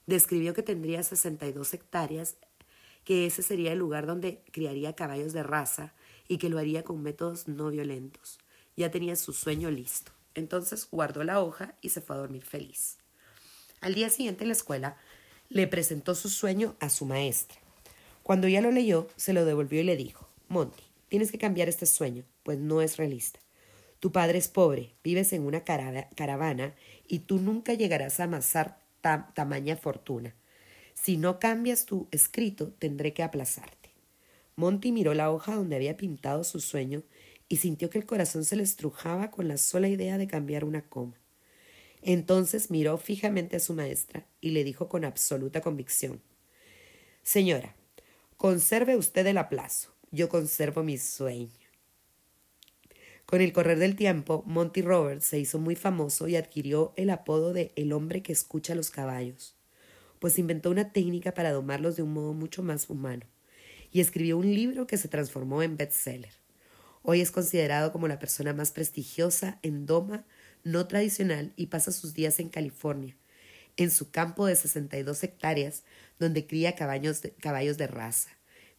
Describió 0.07 0.55
que 0.55 0.63
tendría 0.63 1.03
62 1.03 1.75
hectáreas, 1.75 2.39
que 3.05 3.27
ese 3.27 3.43
sería 3.43 3.73
el 3.73 3.79
lugar 3.79 4.07
donde 4.07 4.43
criaría 4.53 4.97
caballos 4.97 5.35
de 5.35 5.43
raza 5.43 5.95
y 6.29 6.39
que 6.39 6.49
lo 6.49 6.59
haría 6.59 6.85
con 6.85 7.03
métodos 7.03 7.49
no 7.49 7.71
violentos. 7.71 8.39
Ya 8.77 8.91
tenía 8.91 9.17
su 9.17 9.33
sueño 9.33 9.71
listo. 9.71 10.13
Entonces 10.35 10.89
guardó 10.91 11.25
la 11.25 11.41
hoja 11.43 11.75
y 11.81 11.91
se 11.91 12.01
fue 12.01 12.17
a 12.17 12.19
dormir 12.19 12.45
feliz. 12.45 12.99
Al 13.81 13.95
día 13.95 14.11
siguiente 14.11 14.45
en 14.45 14.49
la 14.49 14.55
escuela 14.55 14.97
le 15.49 15.67
presentó 15.67 16.15
su 16.15 16.29
sueño 16.29 16.77
a 16.81 16.91
su 16.91 17.07
maestra. 17.07 17.59
Cuando 18.23 18.47
ella 18.47 18.61
lo 18.61 18.71
leyó, 18.71 19.09
se 19.17 19.33
lo 19.33 19.45
devolvió 19.45 19.81
y 19.81 19.85
le 19.85 19.97
dijo, 19.97 20.29
Monty, 20.49 20.83
tienes 21.09 21.31
que 21.31 21.39
cambiar 21.39 21.69
este 21.69 21.87
sueño, 21.87 22.25
pues 22.43 22.59
no 22.59 22.83
es 22.83 22.97
realista. 22.97 23.39
Tu 24.01 24.13
padre 24.13 24.39
es 24.39 24.49
pobre, 24.49 24.95
vives 25.03 25.33
en 25.33 25.43
una 25.43 25.65
caravana 25.65 26.75
y 27.07 27.21
tú 27.21 27.39
nunca 27.39 27.75
llegarás 27.75 28.21
a 28.21 28.25
amasar 28.25 28.81
tamaña 29.35 29.77
fortuna. 29.77 30.35
Si 30.95 31.17
no 31.17 31.39
cambias 31.39 31.87
tu 31.87 32.09
escrito, 32.11 32.73
tendré 32.79 33.13
que 33.15 33.23
aplazarte. 33.23 33.86
Monty 34.59 34.91
miró 34.91 35.13
la 35.13 35.31
hoja 35.31 35.55
donde 35.55 35.77
había 35.77 35.99
pintado 35.99 36.43
su 36.43 36.61
sueño 36.61 37.03
y 37.47 37.59
sintió 37.59 37.91
que 37.91 37.99
el 37.99 38.07
corazón 38.07 38.43
se 38.43 38.57
le 38.57 38.63
estrujaba 38.63 39.31
con 39.31 39.49
la 39.49 39.59
sola 39.59 39.87
idea 39.87 40.17
de 40.17 40.27
cambiar 40.27 40.65
una 40.65 40.89
coma. 40.89 41.21
Entonces 42.01 42.71
miró 42.71 42.97
fijamente 42.97 43.57
a 43.57 43.61
su 43.61 43.75
maestra 43.75 44.27
y 44.41 44.53
le 44.53 44.65
dijo 44.65 44.89
con 44.89 45.05
absoluta 45.05 45.61
convicción 45.61 46.23
Señora, 47.23 47.77
conserve 48.39 48.97
usted 48.97 49.27
el 49.27 49.37
aplazo, 49.37 49.95
yo 50.11 50.31
conservo 50.31 50.83
mi 50.83 50.97
sueño. 50.97 51.51
Con 53.27 53.43
el 53.43 53.53
correr 53.53 53.79
del 53.79 53.95
tiempo, 53.95 54.43
Monty 54.47 54.81
Roberts 54.81 55.27
se 55.27 55.39
hizo 55.39 55.59
muy 55.59 55.75
famoso 55.75 56.29
y 56.29 56.37
adquirió 56.37 56.95
el 56.97 57.11
apodo 57.11 57.53
de 57.53 57.73
el 57.77 57.93
hombre 57.93 58.23
que 58.23 58.33
escucha 58.33 58.73
a 58.73 58.77
los 58.77 58.89
caballos, 58.89 59.55
pues 60.19 60.39
inventó 60.39 60.71
una 60.71 60.93
técnica 60.93 61.35
para 61.35 61.53
domarlos 61.53 61.97
de 61.97 62.03
un 62.03 62.15
modo 62.15 62.33
mucho 62.33 62.63
más 62.63 62.89
humano 62.89 63.27
y 63.91 64.01
escribió 64.01 64.39
un 64.39 64.55
libro 64.55 64.87
que 64.87 64.99
se 64.99 65.09
transformó 65.09 65.63
en 65.63 65.77
bestseller. 65.77 66.35
Hoy 67.03 67.21
es 67.21 67.31
considerado 67.31 67.93
como 67.93 68.09
la 68.09 68.19
persona 68.19 68.53
más 68.53 68.73
prestigiosa 68.73 69.59
en 69.63 69.87
Doma 69.87 70.25
no 70.65 70.89
tradicional 70.89 71.53
y 71.55 71.67
pasa 71.67 71.93
sus 71.93 72.13
días 72.13 72.41
en 72.41 72.49
California, 72.49 73.17
en 73.77 73.93
su 73.93 74.11
campo 74.11 74.47
de 74.47 74.57
62 74.57 75.23
hectáreas, 75.23 75.85
donde 76.19 76.47
cría 76.47 76.75
caballos 76.75 77.23
de, 77.23 77.31
caballos 77.31 77.79
de 77.79 77.87
raza. 77.87 78.31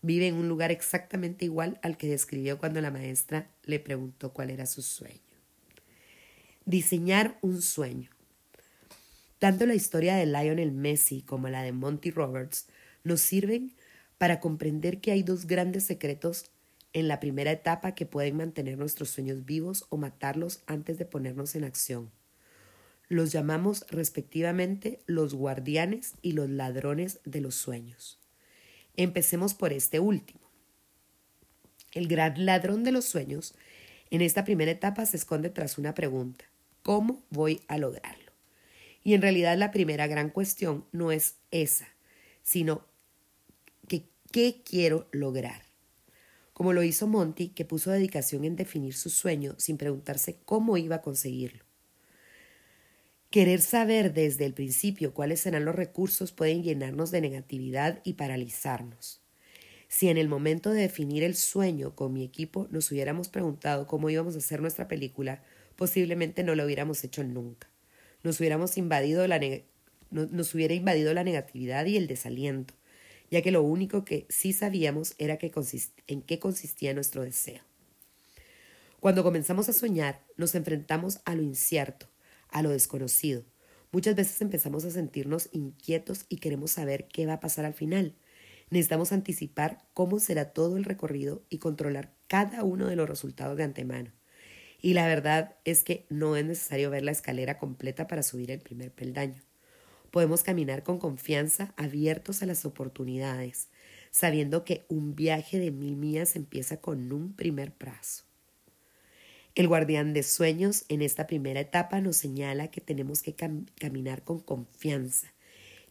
Vive 0.01 0.27
en 0.27 0.35
un 0.35 0.49
lugar 0.49 0.71
exactamente 0.71 1.45
igual 1.45 1.79
al 1.81 1.97
que 1.97 2.09
describió 2.09 2.57
cuando 2.57 2.81
la 2.81 2.91
maestra 2.91 3.49
le 3.63 3.79
preguntó 3.79 4.33
cuál 4.33 4.49
era 4.49 4.65
su 4.65 4.81
sueño. 4.81 5.21
Diseñar 6.65 7.37
un 7.41 7.61
sueño. 7.61 8.09
Tanto 9.39 9.65
la 9.65 9.75
historia 9.75 10.15
de 10.15 10.25
Lionel 10.25 10.73
Messi 10.73 11.21
como 11.21 11.47
la 11.47 11.63
de 11.63 11.71
Monty 11.71 12.11
Roberts 12.11 12.67
nos 13.05 13.21
sirven 13.21 13.73
para 14.17 14.39
comprender 14.39 14.99
que 14.99 15.11
hay 15.11 15.23
dos 15.23 15.45
grandes 15.45 15.83
secretos 15.83 16.51
en 16.93 17.07
la 17.07 17.19
primera 17.19 17.51
etapa 17.51 17.93
que 17.93 18.05
pueden 18.05 18.37
mantener 18.37 18.77
nuestros 18.77 19.09
sueños 19.09 19.45
vivos 19.45 19.85
o 19.89 19.97
matarlos 19.97 20.63
antes 20.65 20.97
de 20.97 21.05
ponernos 21.05 21.55
en 21.55 21.63
acción. 21.63 22.11
Los 23.07 23.31
llamamos 23.31 23.85
respectivamente 23.89 24.99
los 25.05 25.33
guardianes 25.33 26.15
y 26.21 26.33
los 26.33 26.49
ladrones 26.49 27.19
de 27.23 27.41
los 27.41 27.55
sueños. 27.55 28.19
Empecemos 28.95 29.53
por 29.53 29.71
este 29.71 29.99
último. 29.99 30.41
El 31.93 32.07
gran 32.07 32.45
ladrón 32.45 32.83
de 32.83 32.91
los 32.91 33.05
sueños 33.05 33.53
en 34.09 34.21
esta 34.21 34.43
primera 34.43 34.71
etapa 34.71 35.05
se 35.05 35.17
esconde 35.17 35.49
tras 35.49 35.77
una 35.77 35.93
pregunta. 35.93 36.45
¿Cómo 36.81 37.23
voy 37.29 37.61
a 37.67 37.77
lograrlo? 37.77 38.31
Y 39.03 39.13
en 39.13 39.21
realidad 39.21 39.57
la 39.57 39.71
primera 39.71 40.07
gran 40.07 40.29
cuestión 40.29 40.85
no 40.91 41.11
es 41.11 41.35
esa, 41.51 41.87
sino 42.43 42.85
qué 44.31 44.61
quiero 44.63 45.07
lograr. 45.11 45.63
Como 46.53 46.73
lo 46.73 46.83
hizo 46.83 47.07
Monty, 47.07 47.49
que 47.49 47.65
puso 47.65 47.91
dedicación 47.91 48.43
en 48.43 48.55
definir 48.55 48.95
su 48.95 49.09
sueño 49.09 49.55
sin 49.57 49.77
preguntarse 49.77 50.39
cómo 50.43 50.77
iba 50.77 50.97
a 50.97 51.01
conseguirlo. 51.01 51.65
Querer 53.29 53.61
saber 53.61 54.13
desde 54.13 54.45
el 54.45 54.53
principio 54.53 55.13
cuáles 55.13 55.41
serán 55.41 55.65
los 55.65 55.75
recursos 55.75 56.31
pueden 56.31 56.63
llenarnos 56.63 57.11
de 57.11 57.21
negatividad 57.21 58.01
y 58.03 58.13
paralizarnos. 58.13 59.21
Si 59.89 60.09
en 60.09 60.17
el 60.17 60.27
momento 60.27 60.71
de 60.71 60.81
definir 60.81 61.23
el 61.23 61.35
sueño 61.35 61.95
con 61.95 62.13
mi 62.13 62.23
equipo 62.23 62.67
nos 62.71 62.91
hubiéramos 62.91 63.29
preguntado 63.29 63.85
cómo 63.85 64.09
íbamos 64.09 64.35
a 64.35 64.39
hacer 64.39 64.61
nuestra 64.61 64.87
película, 64.87 65.43
posiblemente 65.75 66.43
no 66.43 66.55
lo 66.55 66.65
hubiéramos 66.65 67.03
hecho 67.03 67.23
nunca. 67.23 67.69
Nos, 68.23 68.39
hubiéramos 68.39 68.77
invadido 68.77 69.27
la 69.27 69.39
nos 70.09 70.55
hubiera 70.55 70.73
invadido 70.73 71.13
la 71.13 71.23
negatividad 71.23 71.85
y 71.85 71.97
el 71.97 72.07
desaliento, 72.07 72.73
ya 73.29 73.41
que 73.41 73.51
lo 73.51 73.61
único 73.61 74.05
que 74.05 74.25
sí 74.29 74.53
sabíamos 74.53 75.15
era 75.17 75.37
que 75.37 75.51
en 76.07 76.21
qué 76.21 76.39
consistía 76.39 76.93
nuestro 76.93 77.23
deseo. 77.23 77.61
Cuando 78.99 79.23
comenzamos 79.23 79.69
a 79.69 79.73
soñar, 79.73 80.23
nos 80.37 80.55
enfrentamos 80.55 81.19
a 81.25 81.35
lo 81.35 81.43
incierto, 81.43 82.07
a 82.49 82.61
lo 82.61 82.69
desconocido. 82.71 83.43
Muchas 83.91 84.15
veces 84.15 84.41
empezamos 84.41 84.85
a 84.85 84.91
sentirnos 84.91 85.49
inquietos 85.51 86.25
y 86.29 86.37
queremos 86.37 86.71
saber 86.71 87.07
qué 87.07 87.25
va 87.25 87.33
a 87.33 87.39
pasar 87.39 87.65
al 87.65 87.73
final. 87.73 88.15
Necesitamos 88.69 89.11
anticipar 89.11 89.87
cómo 89.93 90.19
será 90.19 90.51
todo 90.51 90.77
el 90.77 90.83
recorrido 90.83 91.43
y 91.49 91.59
controlar 91.59 92.13
cada 92.27 92.63
uno 92.63 92.87
de 92.87 92.95
los 92.95 93.07
resultados 93.07 93.55
de 93.55 93.63
antemano. 93.63 94.11
Y 94.81 94.93
la 94.93 95.07
verdad 95.07 95.55
es 95.63 95.83
que 95.83 96.05
no 96.09 96.35
es 96.35 96.45
necesario 96.45 96.89
ver 96.89 97.03
la 97.03 97.11
escalera 97.11 97.57
completa 97.57 98.07
para 98.07 98.23
subir 98.23 98.51
el 98.51 98.59
primer 98.59 98.91
peldaño. 98.91 99.46
Podemos 100.17 100.41
caminar 100.41 100.81
con 100.81 100.97
confianza, 100.97 101.75
abiertos 101.77 102.41
a 102.41 102.47
las 102.47 102.65
oportunidades, 102.65 103.69
sabiendo 104.09 104.65
que 104.65 104.83
un 104.89 105.15
viaje 105.15 105.59
de 105.59 105.69
mil 105.69 105.95
millas 105.95 106.35
empieza 106.35 106.81
con 106.81 107.11
un 107.13 107.35
primer 107.35 107.71
paso. 107.71 108.23
El 109.53 109.67
guardián 109.67 110.13
de 110.13 110.23
sueños 110.23 110.85
en 110.89 111.03
esta 111.03 111.27
primera 111.27 111.59
etapa 111.59 112.01
nos 112.01 112.17
señala 112.17 112.71
que 112.71 112.81
tenemos 112.81 113.21
que 113.21 113.35
caminar 113.35 114.23
con 114.23 114.39
confianza, 114.39 115.31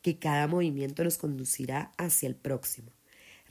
que 0.03 0.19
cada 0.19 0.49
movimiento 0.49 1.05
nos 1.05 1.19
conducirá 1.19 1.93
hacia 1.97 2.27
el 2.29 2.35
próximo. 2.35 2.91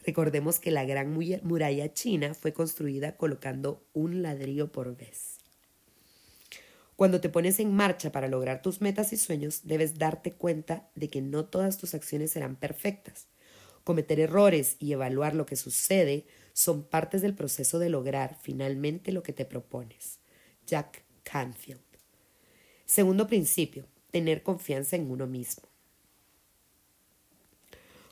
Recordemos 0.06 0.60
que 0.60 0.72
la 0.72 0.84
gran 0.84 1.18
muralla 1.44 1.94
china 1.94 2.34
fue 2.34 2.52
construida 2.52 3.16
colocando 3.16 3.88
un 3.94 4.22
ladrillo 4.22 4.74
por 4.74 4.98
vez. 4.98 5.35
Cuando 6.96 7.20
te 7.20 7.30
pones 7.30 7.60
en 7.60 7.74
marcha 7.76 8.12
para 8.12 8.30
lograr 8.30 8.62
tus 8.62 8.80
metas 8.80 9.12
y 9.12 9.18
sueños, 9.18 9.62
debes 9.64 9.98
darte 9.98 10.34
cuenta 10.34 10.90
de 10.96 11.10
que 11.10 11.22
no 11.22 11.46
todas 11.46 11.78
tus 11.78 11.94
acciones 11.94 12.32
serán 12.32 12.56
perfectas. 12.56 13.28
Cometer 13.84 14.20
errores 14.20 14.78
y 14.80 14.94
evaluar 14.94 15.36
lo 15.36 15.46
que 15.46 15.58
sucede 15.58 16.26
son 16.54 16.84
partes 16.84 17.22
del 17.22 17.36
proceso 17.36 17.80
de 17.80 17.90
lograr 17.90 18.38
finalmente 18.42 19.12
lo 19.12 19.24
que 19.24 19.34
te 19.34 19.44
propones. 19.46 20.20
Jack 20.66 21.04
Canfield. 21.24 21.82
Segundo 22.86 23.28
principio, 23.28 23.88
tener 24.12 24.42
confianza 24.42 24.96
en 24.96 25.12
uno 25.12 25.28
mismo. 25.28 25.68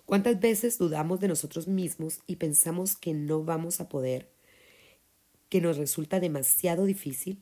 ¿Cuántas 0.05 0.39
veces 0.41 0.77
dudamos 0.77 1.21
de 1.21 1.29
nosotros 1.29 1.69
mismos 1.69 2.19
y 2.27 2.35
pensamos 2.35 2.97
que 2.97 3.13
no 3.13 3.45
vamos 3.45 3.79
a 3.79 3.87
poder, 3.87 4.29
que 5.47 5.61
nos 5.61 5.77
resulta 5.77 6.19
demasiado 6.19 6.85
difícil? 6.85 7.41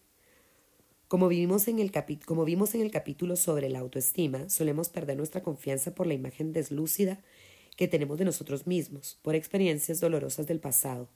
Como, 1.12 1.28
vimos 1.28 1.67
en 1.67 1.80
el 1.80 1.91
capítulo 1.91 3.36
sobre 3.36 3.67
la 3.69 3.80
autoestima, 3.80 4.47
solemos 4.47 4.88
perder 4.88 5.17
nuestra 5.17 5.43
confianza 5.43 5.93
por 5.93 6.08
la 6.08 6.13
imagen 6.13 6.54
deslúcida 6.54 7.19
que 7.76 7.89
tenemos 7.89 8.17
de 8.17 8.24
nosotros 8.24 8.65
mismos, 8.65 9.19
por 9.21 9.36
experiencias 9.36 10.00
dolorosas 10.00 10.47
del 10.47 10.62
pasado, 10.62 11.10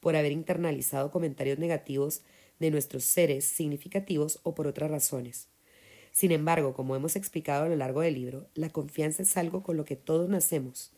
por 0.00 0.16
haber 0.16 0.32
internalizado 0.32 1.10
comentarios 1.10 1.58
negativos 1.58 2.22
de 2.60 2.70
nuestros 2.70 3.04
seres 3.04 3.44
significativos 3.44 4.40
o 4.42 4.54
por 4.54 4.66
otras 4.66 4.90
razones. 4.90 5.48
Sin 6.12 6.32
embargo, 6.32 6.72
como 6.72 6.96
hemos 6.96 7.14
explicado 7.14 7.66
a 7.66 7.68
lo 7.68 7.76
largo 7.76 8.00
del 8.00 8.14
libro, 8.14 8.46
la 8.54 8.70
confianza 8.70 9.22
es 9.22 9.36
algo 9.36 9.62
con 9.62 9.76
lo 9.76 9.84
que 9.84 9.96
todos 9.96 10.30
nacemos, 10.30 10.92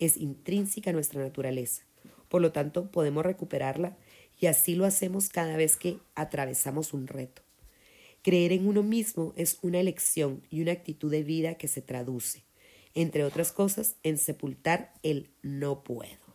es 0.00 0.16
intrínseca 0.16 0.90
a 0.90 0.94
nuestra 0.94 1.22
naturaleza. 1.22 1.84
Por 2.28 2.42
lo 2.42 2.50
tanto, 2.50 2.90
podemos 2.90 3.24
recuperarla 3.24 3.96
y 4.36 4.46
así 4.46 4.74
lo 4.74 4.84
hacemos 4.84 5.28
cada 5.28 5.56
vez 5.56 5.76
que 5.76 5.98
atravesamos 6.16 6.92
un 6.92 7.06
reto. 7.06 7.42
Creer 8.22 8.52
en 8.52 8.66
uno 8.66 8.82
mismo 8.82 9.32
es 9.36 9.58
una 9.62 9.80
elección 9.80 10.42
y 10.50 10.62
una 10.62 10.72
actitud 10.72 11.10
de 11.10 11.22
vida 11.22 11.54
que 11.54 11.68
se 11.68 11.82
traduce, 11.82 12.44
entre 12.94 13.24
otras 13.24 13.52
cosas, 13.52 13.96
en 14.02 14.18
sepultar 14.18 14.92
el 15.02 15.30
no 15.42 15.84
puedo. 15.84 16.30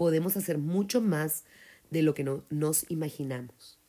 podemos 0.00 0.34
hacer 0.38 0.56
mucho 0.56 1.02
más 1.02 1.44
de 1.90 2.00
lo 2.00 2.14
que 2.14 2.24
no 2.24 2.42
nos 2.48 2.90
imaginamos. 2.90 3.79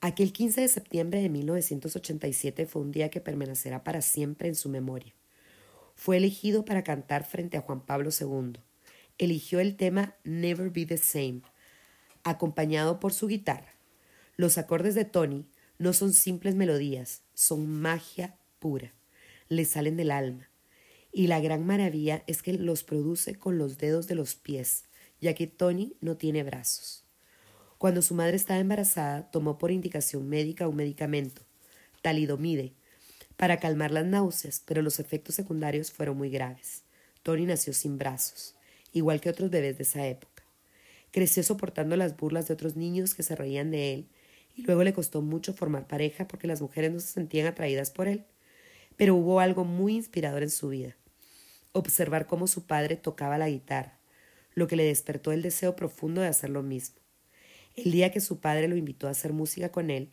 Aquel 0.00 0.32
15 0.32 0.60
de 0.60 0.68
septiembre 0.68 1.20
de 1.20 1.28
1987 1.28 2.66
fue 2.66 2.82
un 2.82 2.92
día 2.92 3.08
que 3.10 3.20
permanecerá 3.20 3.82
para 3.82 4.00
siempre 4.00 4.46
en 4.46 4.54
su 4.54 4.68
memoria. 4.68 5.12
Fue 5.96 6.18
elegido 6.18 6.64
para 6.64 6.84
cantar 6.84 7.24
frente 7.24 7.56
a 7.56 7.62
Juan 7.62 7.84
Pablo 7.84 8.10
II. 8.10 8.60
Eligió 9.18 9.58
el 9.58 9.76
tema 9.76 10.14
Never 10.22 10.70
Be 10.70 10.86
the 10.86 10.98
Same, 10.98 11.42
acompañado 12.22 13.00
por 13.00 13.12
su 13.12 13.26
guitarra. 13.26 13.74
Los 14.36 14.56
acordes 14.56 14.94
de 14.94 15.04
Tony 15.04 15.46
no 15.78 15.92
son 15.92 16.12
simples 16.12 16.54
melodías, 16.54 17.22
son 17.34 17.68
magia 17.68 18.36
pura. 18.60 18.94
Le 19.48 19.64
salen 19.64 19.96
del 19.96 20.12
alma. 20.12 20.48
Y 21.10 21.26
la 21.26 21.40
gran 21.40 21.66
maravilla 21.66 22.22
es 22.28 22.44
que 22.44 22.52
los 22.52 22.84
produce 22.84 23.34
con 23.34 23.58
los 23.58 23.78
dedos 23.78 24.06
de 24.06 24.14
los 24.14 24.36
pies, 24.36 24.84
ya 25.20 25.34
que 25.34 25.48
Tony 25.48 25.96
no 26.00 26.16
tiene 26.16 26.44
brazos. 26.44 27.07
Cuando 27.78 28.02
su 28.02 28.14
madre 28.14 28.34
estaba 28.34 28.58
embarazada, 28.58 29.30
tomó 29.30 29.56
por 29.56 29.70
indicación 29.70 30.28
médica 30.28 30.66
un 30.66 30.74
medicamento, 30.74 31.42
talidomide, 32.02 32.72
para 33.36 33.60
calmar 33.60 33.92
las 33.92 34.04
náuseas, 34.04 34.64
pero 34.66 34.82
los 34.82 34.98
efectos 34.98 35.36
secundarios 35.36 35.92
fueron 35.92 36.16
muy 36.18 36.28
graves. 36.28 36.82
Tony 37.22 37.46
nació 37.46 37.72
sin 37.72 37.96
brazos, 37.96 38.56
igual 38.92 39.20
que 39.20 39.30
otros 39.30 39.50
bebés 39.50 39.78
de 39.78 39.84
esa 39.84 40.04
época. 40.04 40.42
Creció 41.12 41.44
soportando 41.44 41.96
las 41.96 42.16
burlas 42.16 42.48
de 42.48 42.54
otros 42.54 42.74
niños 42.74 43.14
que 43.14 43.22
se 43.22 43.36
reían 43.36 43.70
de 43.70 43.94
él, 43.94 44.08
y 44.56 44.62
luego 44.62 44.82
le 44.82 44.92
costó 44.92 45.22
mucho 45.22 45.54
formar 45.54 45.86
pareja 45.86 46.26
porque 46.26 46.48
las 46.48 46.60
mujeres 46.60 46.92
no 46.92 46.98
se 46.98 47.06
sentían 47.06 47.46
atraídas 47.46 47.92
por 47.92 48.08
él. 48.08 48.24
Pero 48.96 49.14
hubo 49.14 49.38
algo 49.38 49.64
muy 49.64 49.94
inspirador 49.94 50.42
en 50.42 50.50
su 50.50 50.70
vida. 50.70 50.96
Observar 51.70 52.26
cómo 52.26 52.48
su 52.48 52.66
padre 52.66 52.96
tocaba 52.96 53.38
la 53.38 53.48
guitarra, 53.48 54.00
lo 54.54 54.66
que 54.66 54.74
le 54.74 54.82
despertó 54.82 55.30
el 55.30 55.42
deseo 55.42 55.76
profundo 55.76 56.20
de 56.20 56.26
hacer 56.26 56.50
lo 56.50 56.64
mismo. 56.64 56.98
El 57.84 57.92
día 57.92 58.10
que 58.10 58.20
su 58.20 58.40
padre 58.40 58.66
lo 58.66 58.76
invitó 58.76 59.06
a 59.06 59.12
hacer 59.12 59.32
música 59.32 59.68
con 59.68 59.90
él, 59.90 60.10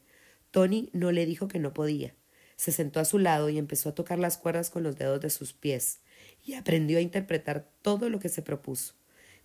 Tony 0.51 0.89
no 0.93 1.11
le 1.11 1.25
dijo 1.25 1.47
que 1.47 1.57
no 1.57 1.73
podía. 1.73 2.13
Se 2.57 2.71
sentó 2.71 2.99
a 2.99 3.05
su 3.05 3.17
lado 3.17 3.49
y 3.49 3.57
empezó 3.57 3.89
a 3.89 3.95
tocar 3.95 4.19
las 4.19 4.37
cuerdas 4.37 4.69
con 4.69 4.83
los 4.83 4.97
dedos 4.97 5.19
de 5.19 5.31
sus 5.31 5.53
pies, 5.53 5.99
y 6.45 6.53
aprendió 6.53 6.99
a 6.99 7.01
interpretar 7.01 7.67
todo 7.81 8.09
lo 8.09 8.19
que 8.19 8.29
se 8.29 8.43
propuso. 8.43 8.93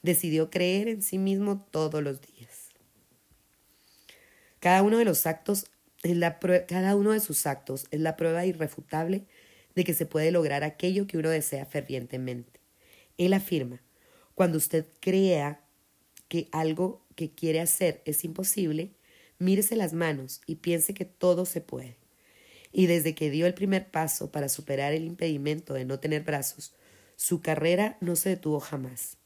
Decidió 0.03 0.51
creer 0.51 0.89
en 0.89 1.01
sí 1.01 1.17
mismo 1.17 1.67
todos 1.71 2.03
los 2.03 2.21
días. 2.21 2.69
Cada 4.59 4.83
uno 4.83 4.99
de 4.99 5.07
los 5.07 5.27
actos 5.27 5.65
cada 6.67 6.97
uno 6.97 7.13
de 7.13 7.21
sus 7.21 7.47
actos 7.47 7.87
es 7.91 8.01
la 8.01 8.17
prueba 8.17 8.45
irrefutable 8.47 9.27
de 9.75 9.85
que 9.85 9.95
se 9.95 10.07
puede 10.07 10.31
lograr 10.31 10.63
aquello 10.63 11.07
que 11.07 11.17
uno 11.17 11.31
desea 11.31 11.65
fervientemente. 11.65 12.61
Él 13.19 13.33
afirma, 13.33 13.83
cuando 14.35 14.59
usted 14.59 14.87
crea 15.01 15.63
que 16.29 16.49
algo 16.53 17.05
que 17.15 17.31
quiere 17.31 17.61
hacer 17.61 18.03
es 18.05 18.25
imposible, 18.25 18.93
mírese 19.39 19.77
las 19.77 19.93
manos 19.93 20.41
y 20.47 20.57
piense 20.57 20.95
que 20.95 21.05
todo 21.05 21.45
se 21.45 21.61
puede. 21.61 21.97
Y 22.73 22.87
desde 22.87 23.15
que 23.15 23.31
dio 23.31 23.47
el 23.47 23.55
primer 23.55 23.91
paso 23.91 24.31
para 24.31 24.49
superar 24.49 24.93
el 24.93 25.05
impedimento 25.05 25.75
de 25.75 25.85
no 25.85 25.99
tener 25.99 26.23
brazos, 26.23 26.75
su 27.17 27.41
carrera 27.41 27.99
no 28.01 28.17
se 28.17 28.31
detuvo 28.31 28.61
jamás. 28.61 29.17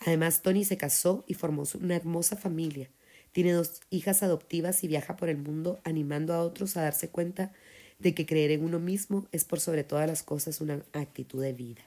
Además, 0.00 0.42
Tony 0.42 0.64
se 0.64 0.76
casó 0.76 1.24
y 1.26 1.34
formó 1.34 1.64
una 1.80 1.96
hermosa 1.96 2.36
familia. 2.36 2.90
Tiene 3.32 3.52
dos 3.52 3.80
hijas 3.90 4.22
adoptivas 4.22 4.84
y 4.84 4.88
viaja 4.88 5.16
por 5.16 5.28
el 5.28 5.36
mundo 5.36 5.80
animando 5.84 6.32
a 6.32 6.40
otros 6.40 6.76
a 6.76 6.82
darse 6.82 7.08
cuenta 7.08 7.52
de 7.98 8.14
que 8.14 8.26
creer 8.26 8.50
en 8.50 8.64
uno 8.64 8.78
mismo 8.78 9.26
es 9.32 9.44
por 9.44 9.60
sobre 9.60 9.84
todas 9.84 10.06
las 10.06 10.22
cosas 10.22 10.60
una 10.60 10.84
actitud 10.92 11.42
de 11.42 11.52
vida. 11.52 11.82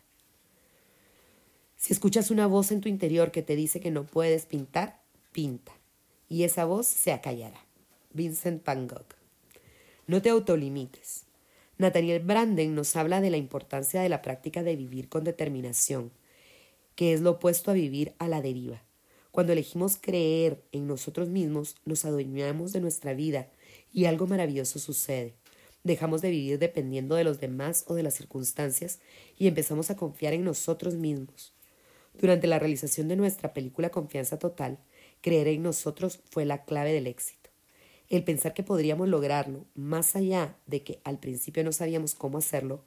Si 1.78 1.94
escuchas 1.94 2.30
una 2.30 2.46
voz 2.46 2.72
en 2.72 2.82
tu 2.82 2.90
interior 2.90 3.32
que 3.32 3.42
te 3.42 3.56
dice 3.56 3.80
que 3.80 3.92
no 3.92 4.06
puedes 4.06 4.46
pintar, 4.46 4.99
pinta. 5.32 5.74
Y 6.28 6.44
esa 6.44 6.66
voz 6.66 6.88
se 6.88 7.12
acallará. 7.12 7.66
Vincent 8.12 8.64
Van 8.66 8.88
Gogh. 8.88 9.16
No 10.08 10.22
te 10.22 10.30
autolimites. 10.30 11.26
Nathaniel 11.78 12.22
Branden 12.22 12.76
nos 12.76 12.96
habla 12.96 13.22
de 13.22 13.30
la 13.30 13.38
importancia 13.38 14.02
de 14.02 14.10
la 14.10 14.22
práctica 14.22 14.64
de 14.64 14.76
vivir 14.76 15.08
con 15.08 15.24
determinación, 15.24 16.12
que 16.96 17.14
es 17.14 17.22
lo 17.22 17.32
opuesto 17.32 17.72
a 17.72 17.76
vivir 17.76 18.14
a 18.20 18.28
la 18.28 18.42
deriva. 18.42 18.84
Cuando 19.32 19.54
elegimos 19.54 19.98
creer 20.02 20.62
en 20.72 20.88
nosotros 20.88 21.30
mismos, 21.30 21.76
nos 21.86 22.04
adueñamos 22.04 22.74
de 22.74 22.82
nuestra 22.82 23.14
vida 23.14 23.50
y 23.94 24.06
algo 24.06 24.28
maravilloso 24.28 24.80
sucede. 24.80 25.36
Dejamos 25.84 26.22
de 26.22 26.32
vivir 26.32 26.60
dependiendo 26.60 27.16
de 27.16 27.24
los 27.24 27.40
demás 27.40 27.86
o 27.88 27.94
de 27.94 28.04
las 28.04 28.16
circunstancias 28.16 29.00
y 29.38 29.48
empezamos 29.48 29.90
a 29.90 29.96
confiar 29.96 30.34
en 30.34 30.44
nosotros 30.44 30.96
mismos. 30.96 31.54
Durante 32.20 32.48
la 32.48 32.60
realización 32.60 33.08
de 33.08 33.16
nuestra 33.16 33.54
película 33.54 33.90
Confianza 33.90 34.38
Total, 34.38 34.80
creer 35.22 35.48
en 35.48 35.64
nosotros 35.64 36.20
fue 36.30 36.46
la 36.46 36.64
clave 36.64 36.94
del 36.94 37.08
éxito. 37.08 37.50
El 38.10 38.24
pensar 38.24 38.54
que 38.54 38.64
podríamos 38.64 39.08
lograrlo, 39.08 39.66
más 39.76 40.16
allá 40.16 40.56
de 40.66 40.84
que 40.84 41.00
al 41.04 41.20
principio 41.20 41.64
no 41.64 41.72
sabíamos 41.72 42.16
cómo 42.16 42.40
hacerlo, 42.40 42.84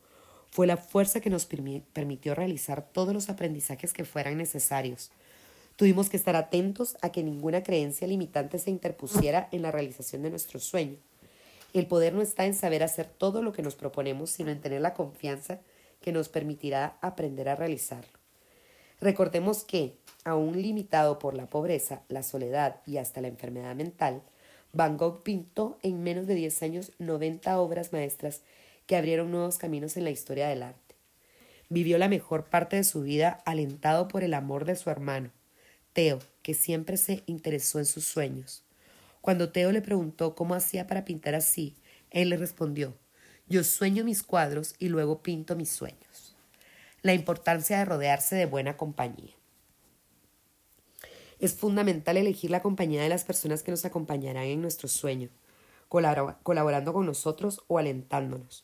fue 0.51 0.67
la 0.67 0.77
fuerza 0.77 1.21
que 1.21 1.31
nos 1.31 1.47
permitió 1.47 2.35
realizar 2.35 2.87
todos 2.93 3.15
los 3.15 3.31
aprendizajes 3.31 3.93
que 3.93 4.05
fueran 4.05 4.37
necesarios. 4.37 5.11
Tuvimos 5.77 6.11
que 6.11 6.17
estar 6.17 6.37
atentos 6.37 6.97
a 7.01 7.11
que 7.11 7.23
ninguna 7.23 7.63
creencia 7.63 8.07
limitante 8.07 8.59
se 8.59 8.71
interpusiera 8.71 9.49
en 9.53 9.63
la 9.63 9.71
realización 9.71 10.23
de 10.23 10.31
nuestro 10.31 10.61
sueño. 10.61 10.99
El 11.73 11.87
poder 11.87 12.13
no 12.13 12.21
está 12.21 12.45
en 12.45 12.55
saber 12.55 12.83
hacer 12.83 13.07
todo 13.07 13.43
lo 13.43 13.53
que 13.53 13.63
nos 13.63 13.77
proponemos, 13.77 14.31
sino 14.31 14.51
en 14.51 14.61
tener 14.61 14.83
la 14.83 14.93
confianza 14.93 15.61
que 16.03 16.13
nos 16.13 16.29
permitirá 16.29 16.99
aprender 17.01 17.49
a 17.49 17.57
realizarlo. 17.57 18.22
Recordemos 19.03 19.65
que, 19.65 19.99
aún 20.23 20.63
limitado 20.63 21.19
por 21.19 21.35
la 21.35 21.47
pobreza, 21.47 22.03
la 22.09 22.23
soledad 22.23 22.81
y 22.87 22.99
hasta 22.99 23.21
la 23.21 23.27
enfermedad 23.27 23.75
mental, 23.75 24.23
Van 24.73 24.97
Gogh 24.97 25.25
pintó 25.25 25.77
en 25.83 26.05
menos 26.05 26.29
de 26.29 26.37
10 26.37 26.63
años 26.63 26.93
90 27.01 27.59
obras 27.59 27.93
maestras 27.93 28.43
que 28.87 28.95
abrieron 28.95 29.33
nuevos 29.33 29.59
caminos 29.59 29.97
en 29.97 30.05
la 30.05 30.11
historia 30.11 30.47
del 30.47 30.63
arte. 30.63 30.95
Vivió 31.69 31.99
la 31.99 32.09
mejor 32.09 32.45
parte 32.45 32.77
de 32.77 32.85
su 32.85 33.03
vida 33.03 33.43
alentado 33.45 34.07
por 34.07 34.23
el 34.23 34.35
amor 34.35 34.67
de 34.67 34.77
su 34.77 34.89
hermano, 34.89 35.33
Teo, 35.93 36.21
que 36.43 36.55
siempre 36.55 36.97
se 36.97 37.25
interesó 37.27 37.81
en 37.81 37.87
sus 37.87 38.05
sueños. 38.05 38.63
Cuando 39.21 39.51
Teo 39.51 39.73
le 39.73 39.83
preguntó 39.83 40.37
cómo 40.37 40.55
hacía 40.55 40.87
para 40.87 41.05
pintar 41.05 41.35
así, 41.35 41.75
él 42.11 42.29
le 42.29 42.37
respondió 42.37 42.95
Yo 43.49 43.65
sueño 43.65 44.05
mis 44.05 44.23
cuadros 44.23 44.77
y 44.79 44.91
luego 44.91 45.23
pinto 45.25 45.57
mis 45.57 45.71
sueños. 45.71 46.12
La 47.03 47.15
importancia 47.15 47.79
de 47.79 47.85
rodearse 47.85 48.37
de 48.37 48.47
buena 48.47 48.77
compañía. 48.77 49.35
Es 51.41 51.55
fundamental 51.55 52.17
elegir 52.17 52.53
la 52.53 52.63
compañía 52.63 53.03
de 53.03 53.09
las 53.09 53.25
personas 53.25 53.65
que 53.65 53.73
nos 53.73 53.85
acompañarán 53.85 54.45
en 54.45 54.63
nuestro 54.63 54.89
sueño, 54.89 55.29
colaborando 55.89 56.93
con 56.93 57.05
nosotros 57.05 57.65
o 57.67 57.79
alentándonos. 57.79 58.63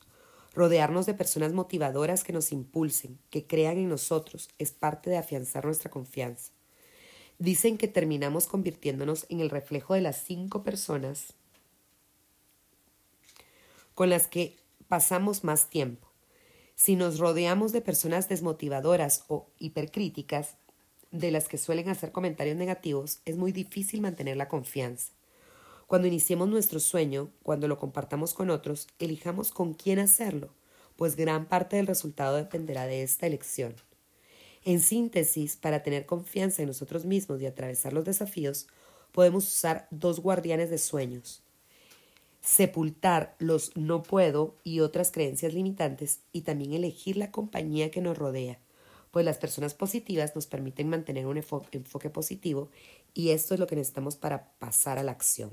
Rodearnos 0.53 1.05
de 1.05 1.13
personas 1.13 1.51
motivadoras 1.51 2.23
que 2.23 2.31
nos 2.31 2.53
impulsen, 2.53 3.19
que 3.29 3.45
crean 3.45 3.77
en 3.77 3.89
nosotros, 3.89 4.47
es 4.57 4.71
parte 4.71 5.09
de 5.09 5.17
afianzar 5.17 5.65
nuestra 5.65 5.91
confianza. 5.91 6.53
Dicen 7.39 7.77
que 7.77 7.89
terminamos 7.89 8.47
convirtiéndonos 8.47 9.25
en 9.27 9.41
el 9.41 9.49
reflejo 9.49 9.95
de 9.95 10.01
las 10.01 10.15
cinco 10.23 10.63
personas 10.63 11.33
con 13.95 14.09
las 14.09 14.27
que 14.27 14.55
pasamos 14.87 15.43
más 15.43 15.69
tiempo. 15.69 16.08
Si 16.81 16.95
nos 16.95 17.19
rodeamos 17.19 17.73
de 17.73 17.81
personas 17.81 18.29
desmotivadoras 18.29 19.25
o 19.27 19.49
hipercríticas, 19.59 20.55
de 21.11 21.29
las 21.29 21.49
que 21.49 21.57
suelen 21.57 21.89
hacer 21.89 22.13
comentarios 22.13 22.55
negativos, 22.55 23.19
es 23.25 23.35
muy 23.35 23.51
difícil 23.51 23.99
mantener 23.99 24.37
la 24.37 24.47
confianza. 24.47 25.11
Cuando 25.87 26.07
iniciemos 26.07 26.47
nuestro 26.47 26.79
sueño, 26.79 27.31
cuando 27.43 27.67
lo 27.67 27.77
compartamos 27.77 28.33
con 28.33 28.49
otros, 28.49 28.87
elijamos 28.97 29.51
con 29.51 29.73
quién 29.73 29.99
hacerlo, 29.99 30.53
pues 30.95 31.17
gran 31.17 31.49
parte 31.49 31.75
del 31.75 31.85
resultado 31.85 32.37
dependerá 32.37 32.87
de 32.87 33.03
esta 33.03 33.27
elección. 33.27 33.75
En 34.63 34.79
síntesis, 34.79 35.57
para 35.57 35.83
tener 35.83 36.05
confianza 36.05 36.61
en 36.61 36.69
nosotros 36.69 37.03
mismos 37.03 37.41
y 37.41 37.45
atravesar 37.45 37.91
los 37.91 38.05
desafíos, 38.05 38.67
podemos 39.11 39.45
usar 39.45 39.89
dos 39.91 40.21
guardianes 40.21 40.69
de 40.69 40.77
sueños. 40.77 41.43
Sepultar 42.41 43.35
los 43.39 43.75
no 43.75 44.03
puedo 44.03 44.55
y 44.63 44.79
otras 44.79 45.11
creencias 45.11 45.53
limitantes 45.53 46.21
y 46.31 46.41
también 46.41 46.73
elegir 46.73 47.17
la 47.17 47.31
compañía 47.31 47.91
que 47.91 48.01
nos 48.01 48.17
rodea 48.17 48.59
pues 49.11 49.25
las 49.25 49.37
personas 49.37 49.73
positivas 49.73 50.35
nos 50.35 50.47
permiten 50.47 50.89
mantener 50.89 51.25
un 51.25 51.37
enfoque 51.37 52.09
positivo 52.09 52.69
y 53.13 53.29
esto 53.29 53.53
es 53.53 53.59
lo 53.59 53.67
que 53.67 53.75
necesitamos 53.75 54.15
para 54.15 54.51
pasar 54.59 54.99
a 54.99 55.03
la 55.03 55.11
acción. 55.11 55.51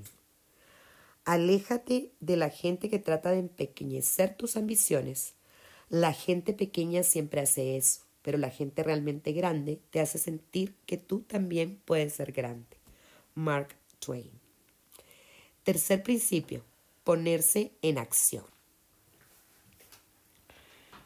Aléjate 1.25 2.13
de 2.21 2.37
la 2.37 2.51
gente 2.51 2.89
que 2.89 2.99
trata 2.99 3.31
de 3.31 3.39
empequeñecer 3.39 4.37
tus 4.37 4.57
ambiciones. 4.57 5.35
La 5.89 6.13
gente 6.13 6.53
pequeña 6.53 7.03
siempre 7.03 7.41
hace 7.41 7.77
eso, 7.77 8.03
pero 8.23 8.39
la 8.39 8.51
gente 8.51 8.83
realmente 8.83 9.33
grande 9.33 9.81
te 9.91 10.01
hace 10.01 10.19
sentir 10.19 10.75
que 10.87 10.99
tú 10.99 11.21
también 11.21 11.81
puedes 11.85 12.13
ser 12.13 12.33
grande. 12.33 12.77
Mark 13.35 13.75
Twain. 13.99 14.31
Tercer 15.65 16.03
principio, 16.03 16.63
ponerse 17.07 17.71
en 17.83 17.99
acción. 17.99 18.45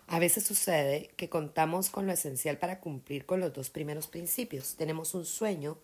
A 0.06 0.18
veces 0.18 0.44
sucede 0.44 1.10
que 1.18 1.28
contamos 1.28 1.90
con 1.90 2.06
lo 2.06 2.12
esencial 2.14 2.56
para 2.56 2.80
cumplir 2.80 3.26
con 3.26 3.38
los 3.38 3.52
dos 3.52 3.68
primeros 3.68 4.06
principios. 4.06 4.76
Tenemos 4.76 5.12
un 5.14 5.26
sueño 5.26 5.76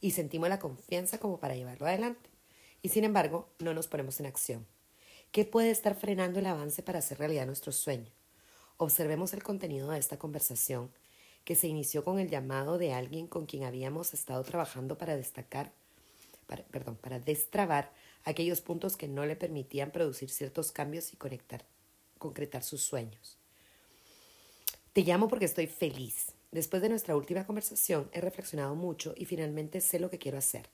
y 0.00 0.12
sentimos 0.12 0.48
la 0.48 0.60
confianza 0.60 1.18
como 1.18 1.40
para 1.40 1.56
llevarlo 1.56 1.88
adelante. 1.88 2.30
Y 2.82 2.90
sin 2.90 3.02
embargo, 3.02 3.48
no 3.58 3.74
nos 3.74 3.88
ponemos 3.88 4.20
en 4.20 4.26
acción. 4.26 4.64
¿Qué 5.32 5.44
puede 5.44 5.72
estar 5.72 5.96
frenando 5.96 6.38
el 6.38 6.46
avance 6.46 6.84
para 6.84 7.00
hacer 7.00 7.18
realidad 7.18 7.44
nuestro 7.44 7.72
sueño? 7.72 8.12
Observemos 8.76 9.34
el 9.34 9.42
contenido 9.42 9.90
de 9.90 9.98
esta 9.98 10.20
conversación, 10.20 10.92
que 11.44 11.56
se 11.56 11.66
inició 11.66 12.04
con 12.04 12.20
el 12.20 12.30
llamado 12.30 12.78
de 12.78 12.92
alguien 12.92 13.26
con 13.26 13.46
quien 13.46 13.64
habíamos 13.64 14.14
estado 14.14 14.44
trabajando 14.44 14.96
para 14.98 15.16
destacar, 15.16 15.72
perdón, 16.46 16.96
para 16.96 17.18
destrabar 17.18 17.92
aquellos 18.24 18.60
puntos 18.60 18.96
que 18.96 19.08
no 19.08 19.26
le 19.26 19.36
permitían 19.36 19.90
producir 19.90 20.30
ciertos 20.30 20.72
cambios 20.72 21.12
y 21.12 21.16
conectar, 21.16 21.64
concretar 22.18 22.62
sus 22.62 22.82
sueños. 22.82 23.38
Te 24.92 25.02
llamo 25.02 25.28
porque 25.28 25.46
estoy 25.46 25.66
feliz. 25.66 26.32
Después 26.52 26.80
de 26.80 26.88
nuestra 26.88 27.16
última 27.16 27.44
conversación 27.44 28.08
he 28.12 28.20
reflexionado 28.20 28.76
mucho 28.76 29.12
y 29.16 29.24
finalmente 29.24 29.80
sé 29.80 29.98
lo 29.98 30.08
que 30.08 30.18
quiero 30.18 30.38
hacer. 30.38 30.68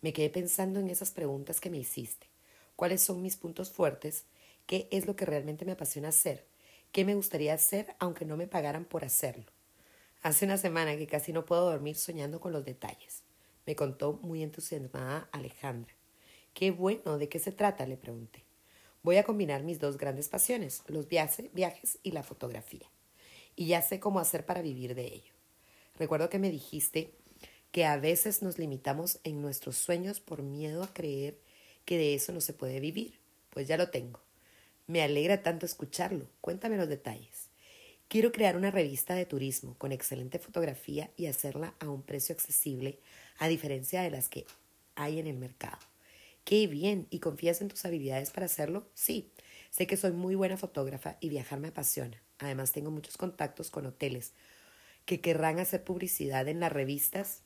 Me 0.00 0.14
quedé 0.14 0.30
pensando 0.30 0.80
en 0.80 0.88
esas 0.88 1.10
preguntas 1.10 1.60
que 1.60 1.68
me 1.68 1.76
hiciste. 1.76 2.26
¿Cuáles 2.74 3.02
son 3.02 3.20
mis 3.20 3.36
puntos 3.36 3.70
fuertes? 3.70 4.24
¿Qué 4.66 4.88
es 4.90 5.06
lo 5.06 5.16
que 5.16 5.26
realmente 5.26 5.66
me 5.66 5.72
apasiona 5.72 6.08
hacer? 6.08 6.46
¿Qué 6.90 7.04
me 7.04 7.14
gustaría 7.14 7.52
hacer 7.52 7.94
aunque 7.98 8.24
no 8.24 8.38
me 8.38 8.46
pagaran 8.46 8.86
por 8.86 9.04
hacerlo? 9.04 9.44
Hace 10.22 10.46
una 10.46 10.56
semana 10.56 10.96
que 10.96 11.06
casi 11.06 11.32
no 11.32 11.44
puedo 11.44 11.70
dormir 11.70 11.96
soñando 11.96 12.40
con 12.40 12.52
los 12.52 12.64
detalles. 12.64 13.22
Me 13.66 13.76
contó 13.76 14.14
muy 14.22 14.42
entusiasmada 14.42 15.28
Alejandra. 15.32 15.94
Qué 16.54 16.70
bueno, 16.70 17.18
¿de 17.18 17.28
qué 17.28 17.38
se 17.38 17.52
trata? 17.52 17.86
le 17.86 17.96
pregunté. 17.96 18.44
Voy 19.02 19.16
a 19.16 19.24
combinar 19.24 19.62
mis 19.62 19.80
dos 19.80 19.96
grandes 19.96 20.28
pasiones, 20.28 20.82
los 20.88 21.08
viajes 21.08 21.98
y 22.02 22.10
la 22.12 22.22
fotografía 22.22 22.90
y 23.60 23.66
ya 23.66 23.82
sé 23.82 24.00
cómo 24.00 24.20
hacer 24.20 24.46
para 24.46 24.62
vivir 24.62 24.94
de 24.94 25.04
ello. 25.04 25.34
Recuerdo 25.98 26.30
que 26.30 26.38
me 26.38 26.50
dijiste 26.50 27.14
que 27.72 27.84
a 27.84 27.98
veces 27.98 28.40
nos 28.40 28.58
limitamos 28.58 29.20
en 29.22 29.42
nuestros 29.42 29.76
sueños 29.76 30.18
por 30.18 30.42
miedo 30.42 30.82
a 30.82 30.94
creer 30.94 31.38
que 31.84 31.98
de 31.98 32.14
eso 32.14 32.32
no 32.32 32.40
se 32.40 32.54
puede 32.54 32.80
vivir. 32.80 33.20
Pues 33.50 33.68
ya 33.68 33.76
lo 33.76 33.90
tengo. 33.90 34.20
Me 34.86 35.02
alegra 35.02 35.42
tanto 35.42 35.66
escucharlo. 35.66 36.26
Cuéntame 36.40 36.78
los 36.78 36.88
detalles. 36.88 37.49
Quiero 38.10 38.32
crear 38.32 38.56
una 38.56 38.72
revista 38.72 39.14
de 39.14 39.24
turismo 39.24 39.78
con 39.78 39.92
excelente 39.92 40.40
fotografía 40.40 41.12
y 41.16 41.26
hacerla 41.26 41.76
a 41.78 41.88
un 41.88 42.02
precio 42.02 42.32
accesible, 42.32 42.98
a 43.38 43.46
diferencia 43.46 44.02
de 44.02 44.10
las 44.10 44.28
que 44.28 44.46
hay 44.96 45.20
en 45.20 45.28
el 45.28 45.36
mercado. 45.36 45.78
Qué 46.42 46.66
bien. 46.66 47.06
¿Y 47.10 47.20
confías 47.20 47.60
en 47.60 47.68
tus 47.68 47.84
habilidades 47.84 48.32
para 48.32 48.46
hacerlo? 48.46 48.90
Sí. 48.94 49.30
Sé 49.70 49.86
que 49.86 49.96
soy 49.96 50.10
muy 50.10 50.34
buena 50.34 50.56
fotógrafa 50.56 51.18
y 51.20 51.28
viajar 51.28 51.60
me 51.60 51.68
apasiona. 51.68 52.20
Además 52.40 52.72
tengo 52.72 52.90
muchos 52.90 53.16
contactos 53.16 53.70
con 53.70 53.86
hoteles 53.86 54.32
que 55.04 55.20
querrán 55.20 55.60
hacer 55.60 55.84
publicidad 55.84 56.48
en 56.48 56.58
las 56.58 56.72
revistas, 56.72 57.44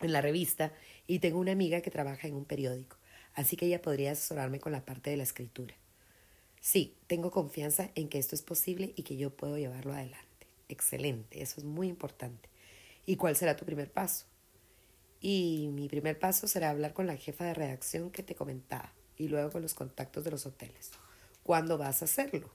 en 0.00 0.12
la 0.12 0.22
revista, 0.22 0.72
y 1.06 1.20
tengo 1.20 1.38
una 1.38 1.52
amiga 1.52 1.82
que 1.82 1.92
trabaja 1.92 2.26
en 2.26 2.34
un 2.34 2.46
periódico, 2.46 2.96
así 3.34 3.56
que 3.56 3.66
ella 3.66 3.80
podría 3.80 4.10
asesorarme 4.10 4.58
con 4.58 4.72
la 4.72 4.84
parte 4.84 5.10
de 5.10 5.18
la 5.18 5.22
escritura. 5.22 5.76
Sí, 6.64 6.96
tengo 7.08 7.30
confianza 7.30 7.90
en 7.94 8.08
que 8.08 8.18
esto 8.18 8.34
es 8.34 8.40
posible 8.40 8.94
y 8.96 9.02
que 9.02 9.18
yo 9.18 9.28
puedo 9.28 9.58
llevarlo 9.58 9.92
adelante. 9.92 10.46
Excelente, 10.70 11.42
eso 11.42 11.60
es 11.60 11.64
muy 11.64 11.88
importante. 11.88 12.48
¿Y 13.04 13.16
cuál 13.16 13.36
será 13.36 13.54
tu 13.54 13.66
primer 13.66 13.92
paso? 13.92 14.24
Y 15.20 15.68
mi 15.74 15.90
primer 15.90 16.18
paso 16.18 16.48
será 16.48 16.70
hablar 16.70 16.94
con 16.94 17.06
la 17.06 17.18
jefa 17.18 17.44
de 17.44 17.52
redacción 17.52 18.10
que 18.10 18.22
te 18.22 18.34
comentaba 18.34 18.94
y 19.18 19.28
luego 19.28 19.50
con 19.50 19.60
los 19.60 19.74
contactos 19.74 20.24
de 20.24 20.30
los 20.30 20.46
hoteles. 20.46 20.92
¿Cuándo 21.42 21.76
vas 21.76 22.00
a 22.00 22.06
hacerlo? 22.06 22.48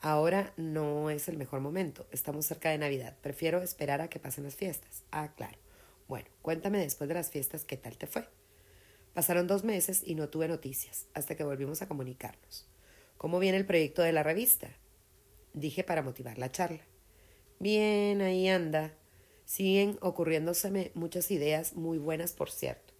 Ahora 0.00 0.52
no 0.56 1.10
es 1.10 1.26
el 1.26 1.36
mejor 1.36 1.58
momento. 1.58 2.06
Estamos 2.12 2.46
cerca 2.46 2.70
de 2.70 2.78
Navidad. 2.78 3.16
Prefiero 3.20 3.62
esperar 3.62 4.00
a 4.00 4.08
que 4.08 4.20
pasen 4.20 4.44
las 4.44 4.54
fiestas. 4.54 5.02
Ah, 5.10 5.32
claro. 5.34 5.58
Bueno, 6.06 6.28
cuéntame 6.40 6.78
después 6.78 7.08
de 7.08 7.14
las 7.14 7.30
fiestas 7.30 7.64
qué 7.64 7.76
tal 7.76 7.98
te 7.98 8.06
fue. 8.06 8.28
Pasaron 9.12 9.48
dos 9.48 9.64
meses 9.64 10.04
y 10.06 10.14
no 10.14 10.28
tuve 10.28 10.46
noticias 10.46 11.08
hasta 11.14 11.34
que 11.34 11.42
volvimos 11.42 11.82
a 11.82 11.88
comunicarnos. 11.88 12.71
¿Cómo 13.16 13.38
viene 13.38 13.58
el 13.58 13.66
proyecto 13.66 14.02
de 14.02 14.12
la 14.12 14.22
revista? 14.22 14.68
Dije 15.54 15.84
para 15.84 16.02
motivar 16.02 16.38
la 16.38 16.50
charla. 16.50 16.82
Bien, 17.58 18.20
ahí 18.20 18.48
anda. 18.48 18.94
Siguen 19.44 19.98
ocurriéndoseme 20.00 20.92
muchas 20.94 21.30
ideas 21.30 21.74
muy 21.74 21.98
buenas, 21.98 22.32
por 22.32 22.50
cierto. 22.50 22.92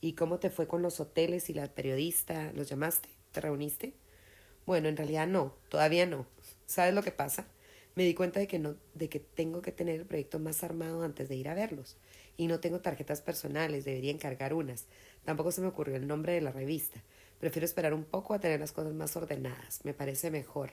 ¿Y 0.00 0.12
cómo 0.12 0.38
te 0.38 0.50
fue 0.50 0.68
con 0.68 0.82
los 0.82 1.00
hoteles 1.00 1.50
y 1.50 1.54
la 1.54 1.66
periodista? 1.74 2.52
¿Los 2.54 2.68
llamaste? 2.68 3.08
¿Te 3.32 3.40
reuniste? 3.40 3.94
Bueno, 4.66 4.88
en 4.88 4.96
realidad 4.96 5.26
no, 5.26 5.54
todavía 5.68 6.06
no. 6.06 6.26
¿Sabes 6.66 6.94
lo 6.94 7.02
que 7.02 7.12
pasa? 7.12 7.46
Me 7.94 8.04
di 8.04 8.14
cuenta 8.14 8.40
de 8.40 8.46
que 8.46 8.58
no, 8.58 8.76
de 8.94 9.08
que 9.08 9.20
tengo 9.20 9.62
que 9.62 9.72
tener 9.72 10.00
el 10.00 10.06
proyecto 10.06 10.38
más 10.38 10.62
armado 10.62 11.02
antes 11.02 11.28
de 11.28 11.36
ir 11.36 11.48
a 11.48 11.54
verlos. 11.54 11.96
Y 12.36 12.46
no 12.46 12.60
tengo 12.60 12.80
tarjetas 12.80 13.22
personales, 13.22 13.84
debería 13.84 14.10
encargar 14.10 14.52
unas. 14.52 14.86
Tampoco 15.24 15.50
se 15.50 15.62
me 15.62 15.68
ocurrió 15.68 15.96
el 15.96 16.06
nombre 16.06 16.34
de 16.34 16.42
la 16.42 16.52
revista. 16.52 17.02
Prefiero 17.38 17.66
esperar 17.66 17.92
un 17.92 18.04
poco 18.04 18.34
a 18.34 18.40
tener 18.40 18.60
las 18.60 18.72
cosas 18.72 18.94
más 18.94 19.16
ordenadas. 19.16 19.84
Me 19.84 19.94
parece 19.94 20.30
mejor. 20.30 20.72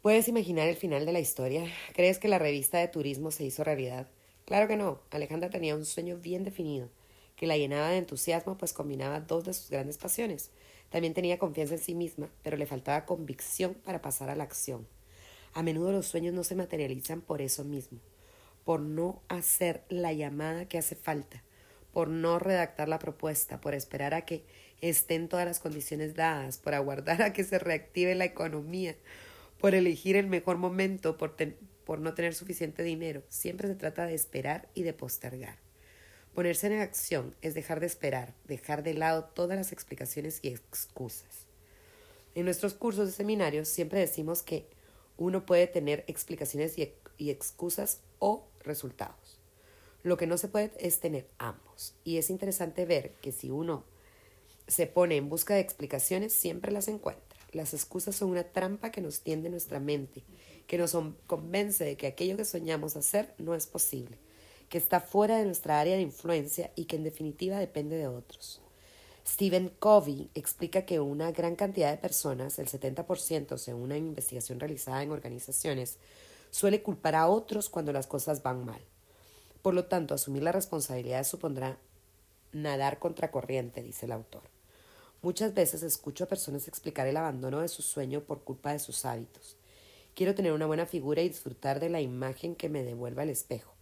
¿Puedes 0.00 0.28
imaginar 0.28 0.68
el 0.68 0.76
final 0.76 1.06
de 1.06 1.12
la 1.12 1.20
historia? 1.20 1.64
¿Crees 1.94 2.18
que 2.18 2.28
la 2.28 2.38
revista 2.38 2.78
de 2.78 2.88
turismo 2.88 3.30
se 3.30 3.44
hizo 3.44 3.64
realidad? 3.64 4.08
Claro 4.44 4.68
que 4.68 4.76
no. 4.76 5.00
Alejandra 5.10 5.50
tenía 5.50 5.74
un 5.74 5.86
sueño 5.86 6.18
bien 6.18 6.44
definido, 6.44 6.90
que 7.36 7.46
la 7.46 7.56
llenaba 7.56 7.88
de 7.88 7.98
entusiasmo, 7.98 8.58
pues 8.58 8.72
combinaba 8.72 9.20
dos 9.20 9.44
de 9.44 9.54
sus 9.54 9.70
grandes 9.70 9.96
pasiones. 9.96 10.50
También 10.90 11.14
tenía 11.14 11.38
confianza 11.38 11.74
en 11.74 11.80
sí 11.80 11.94
misma, 11.94 12.30
pero 12.42 12.56
le 12.56 12.66
faltaba 12.66 13.06
convicción 13.06 13.74
para 13.74 14.02
pasar 14.02 14.28
a 14.30 14.36
la 14.36 14.44
acción. 14.44 14.86
A 15.54 15.62
menudo 15.62 15.92
los 15.92 16.06
sueños 16.06 16.34
no 16.34 16.44
se 16.44 16.54
materializan 16.54 17.20
por 17.20 17.40
eso 17.40 17.64
mismo, 17.64 17.98
por 18.64 18.80
no 18.80 19.22
hacer 19.28 19.84
la 19.88 20.12
llamada 20.12 20.68
que 20.68 20.78
hace 20.78 20.96
falta, 20.96 21.42
por 21.94 22.08
no 22.08 22.40
redactar 22.40 22.88
la 22.88 22.98
propuesta, 22.98 23.60
por 23.60 23.72
esperar 23.72 24.14
a 24.14 24.26
que 24.26 24.44
estén 24.80 25.28
todas 25.28 25.46
las 25.46 25.60
condiciones 25.60 26.14
dadas, 26.16 26.58
por 26.58 26.74
aguardar 26.74 27.22
a 27.22 27.32
que 27.32 27.44
se 27.44 27.58
reactive 27.60 28.16
la 28.16 28.24
economía, 28.24 28.96
por 29.58 29.76
elegir 29.76 30.16
el 30.16 30.26
mejor 30.26 30.58
momento, 30.58 31.16
por, 31.16 31.36
por 31.84 32.00
no 32.00 32.12
tener 32.12 32.34
suficiente 32.34 32.82
dinero. 32.82 33.22
Siempre 33.28 33.68
se 33.68 33.76
trata 33.76 34.06
de 34.06 34.14
esperar 34.14 34.68
y 34.74 34.82
de 34.82 34.92
postergar. 34.92 35.56
Ponerse 36.34 36.66
en 36.66 36.80
acción 36.80 37.36
es 37.42 37.54
dejar 37.54 37.78
de 37.78 37.86
esperar, 37.86 38.34
dejar 38.42 38.82
de 38.82 38.94
lado 38.94 39.26
todas 39.26 39.56
las 39.56 39.70
explicaciones 39.70 40.40
y 40.42 40.48
excusas. 40.48 41.46
En 42.34 42.44
nuestros 42.44 42.74
cursos 42.74 43.06
de 43.06 43.12
seminarios 43.12 43.68
siempre 43.68 44.00
decimos 44.00 44.42
que 44.42 44.66
uno 45.16 45.46
puede 45.46 45.68
tener 45.68 46.02
explicaciones 46.08 46.76
y, 46.76 46.92
y 47.18 47.30
excusas 47.30 48.00
o 48.18 48.48
resultados. 48.64 49.43
Lo 50.04 50.18
que 50.18 50.26
no 50.26 50.36
se 50.36 50.48
puede 50.48 50.70
es 50.78 51.00
tener 51.00 51.26
ambos. 51.38 51.94
Y 52.04 52.18
es 52.18 52.28
interesante 52.28 52.84
ver 52.84 53.14
que 53.22 53.32
si 53.32 53.50
uno 53.50 53.84
se 54.68 54.86
pone 54.86 55.16
en 55.16 55.30
busca 55.30 55.54
de 55.54 55.60
explicaciones, 55.60 56.34
siempre 56.34 56.70
las 56.72 56.88
encuentra. 56.88 57.24
Las 57.52 57.72
excusas 57.72 58.14
son 58.14 58.28
una 58.28 58.44
trampa 58.44 58.90
que 58.90 59.00
nos 59.00 59.20
tiende 59.20 59.48
nuestra 59.48 59.80
mente, 59.80 60.22
que 60.66 60.76
nos 60.76 60.94
convence 61.26 61.84
de 61.84 61.96
que 61.96 62.06
aquello 62.06 62.36
que 62.36 62.44
soñamos 62.44 62.96
hacer 62.96 63.32
no 63.38 63.54
es 63.54 63.66
posible, 63.66 64.18
que 64.68 64.76
está 64.76 65.00
fuera 65.00 65.38
de 65.38 65.46
nuestra 65.46 65.80
área 65.80 65.96
de 65.96 66.02
influencia 66.02 66.70
y 66.76 66.84
que 66.84 66.96
en 66.96 67.04
definitiva 67.04 67.58
depende 67.58 67.96
de 67.96 68.06
otros. 68.06 68.60
Stephen 69.26 69.70
Covey 69.78 70.28
explica 70.34 70.84
que 70.84 71.00
una 71.00 71.32
gran 71.32 71.56
cantidad 71.56 71.90
de 71.90 71.96
personas, 71.96 72.58
el 72.58 72.66
70% 72.66 73.56
según 73.56 73.84
una 73.84 73.96
investigación 73.96 74.60
realizada 74.60 75.02
en 75.02 75.12
organizaciones, 75.12 75.96
suele 76.50 76.82
culpar 76.82 77.14
a 77.14 77.28
otros 77.28 77.70
cuando 77.70 77.92
las 77.92 78.06
cosas 78.06 78.42
van 78.42 78.66
mal. 78.66 78.82
Por 79.64 79.72
lo 79.72 79.86
tanto, 79.86 80.12
asumir 80.12 80.42
la 80.42 80.52
responsabilidad 80.52 81.24
supondrá 81.24 81.78
nadar 82.52 82.98
contracorriente, 82.98 83.82
dice 83.82 84.04
el 84.04 84.12
autor. 84.12 84.42
Muchas 85.22 85.54
veces 85.54 85.82
escucho 85.82 86.24
a 86.24 86.28
personas 86.28 86.68
explicar 86.68 87.06
el 87.06 87.16
abandono 87.16 87.60
de 87.60 87.68
su 87.68 87.80
sueño 87.80 88.20
por 88.20 88.44
culpa 88.44 88.72
de 88.72 88.78
sus 88.78 89.06
hábitos. 89.06 89.56
Quiero 90.14 90.34
tener 90.34 90.52
una 90.52 90.66
buena 90.66 90.84
figura 90.84 91.22
y 91.22 91.30
disfrutar 91.30 91.80
de 91.80 91.88
la 91.88 92.02
imagen 92.02 92.56
que 92.56 92.68
me 92.68 92.82
devuelva 92.82 93.22
el 93.22 93.30
espejo, 93.30 93.72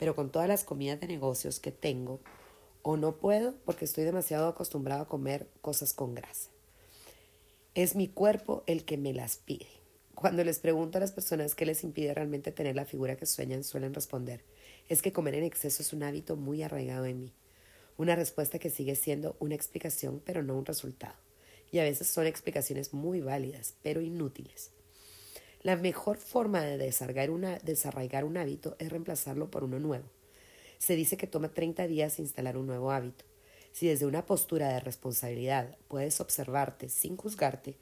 pero 0.00 0.16
con 0.16 0.32
todas 0.32 0.48
las 0.48 0.64
comidas 0.64 0.98
de 0.98 1.06
negocios 1.06 1.60
que 1.60 1.70
tengo, 1.70 2.18
o 2.82 2.96
no 2.96 3.14
puedo 3.14 3.54
porque 3.64 3.84
estoy 3.84 4.02
demasiado 4.02 4.48
acostumbrado 4.48 5.02
a 5.02 5.08
comer 5.08 5.46
cosas 5.60 5.92
con 5.92 6.16
grasa. 6.16 6.50
Es 7.76 7.94
mi 7.94 8.08
cuerpo 8.08 8.64
el 8.66 8.84
que 8.84 8.96
me 8.96 9.12
las 9.12 9.36
pide. 9.36 9.68
Cuando 10.16 10.42
les 10.42 10.58
pregunto 10.58 10.98
a 10.98 11.00
las 11.00 11.12
personas 11.12 11.54
qué 11.54 11.66
les 11.66 11.84
impide 11.84 12.14
realmente 12.14 12.50
tener 12.50 12.74
la 12.74 12.84
figura 12.84 13.16
que 13.16 13.26
sueñan, 13.26 13.62
suelen 13.62 13.94
responder, 13.94 14.42
es 14.90 15.02
que 15.02 15.12
comer 15.12 15.36
en 15.36 15.44
exceso 15.44 15.82
es 15.82 15.92
un 15.92 16.02
hábito 16.02 16.34
muy 16.34 16.64
arraigado 16.64 17.06
en 17.06 17.20
mí. 17.20 17.32
Una 17.96 18.16
respuesta 18.16 18.58
que 18.58 18.70
sigue 18.70 18.96
siendo 18.96 19.36
una 19.38 19.54
explicación 19.54 20.20
pero 20.26 20.42
no 20.42 20.58
un 20.58 20.66
resultado. 20.66 21.14
Y 21.70 21.78
a 21.78 21.84
veces 21.84 22.08
son 22.08 22.26
explicaciones 22.26 22.92
muy 22.92 23.20
válidas 23.20 23.76
pero 23.84 24.00
inútiles. 24.00 24.72
La 25.62 25.76
mejor 25.76 26.16
forma 26.16 26.62
de 26.62 26.76
desarraigar, 26.76 27.30
un 28.24 28.36
hábito 28.36 28.74
es 28.80 28.90
reemplazarlo 28.90 29.48
por 29.48 29.62
uno 29.62 29.78
nuevo. 29.78 30.06
Se 30.78 30.96
dice 30.96 31.16
que 31.16 31.28
toma 31.28 31.54
30 31.54 31.86
días 31.86 32.18
instalar 32.18 32.56
un 32.56 32.66
nuevo 32.66 32.90
hábito. 32.90 33.24
Si 33.70 33.86
desde 33.86 34.06
una 34.06 34.26
postura 34.26 34.72
de 34.72 34.80
responsabilidad 34.80 35.76
puedes 35.86 36.20
observarte 36.20 36.88
sin 36.88 37.16
juzgarte 37.16 37.76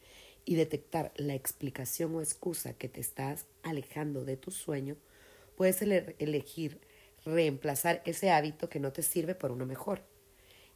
y 0.44 0.56
detectar 0.56 1.12
la 1.16 1.34
explicación 1.34 2.14
o 2.16 2.20
excusa 2.20 2.74
que 2.74 2.90
te 2.90 3.00
estás 3.00 3.46
alejando 3.62 4.26
de 4.26 4.36
tu 4.36 4.50
sueño, 4.50 4.96
puedes 5.56 5.80
elegir 5.80 6.86
reemplazar 7.24 8.02
ese 8.04 8.30
hábito 8.30 8.68
que 8.68 8.80
no 8.80 8.92
te 8.92 9.02
sirve 9.02 9.34
por 9.34 9.50
uno 9.50 9.66
mejor. 9.66 10.02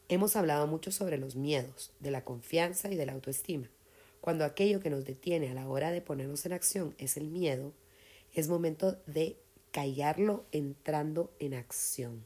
Hemos 0.08 0.36
hablado 0.36 0.66
mucho 0.66 0.90
sobre 0.90 1.18
los 1.18 1.36
miedos, 1.36 1.92
de 2.00 2.10
la 2.10 2.24
confianza 2.24 2.90
y 2.90 2.96
de 2.96 3.06
la 3.06 3.12
autoestima. 3.12 3.70
Cuando 4.20 4.44
aquello 4.44 4.80
que 4.80 4.90
nos 4.90 5.04
detiene 5.04 5.50
a 5.50 5.54
la 5.54 5.68
hora 5.68 5.90
de 5.90 6.00
ponernos 6.00 6.46
en 6.46 6.52
acción 6.52 6.94
es 6.98 7.16
el 7.16 7.28
miedo, 7.28 7.72
es 8.34 8.48
momento 8.48 9.00
de 9.06 9.36
callarlo 9.70 10.46
entrando 10.52 11.34
en 11.38 11.54
acción. 11.54 12.24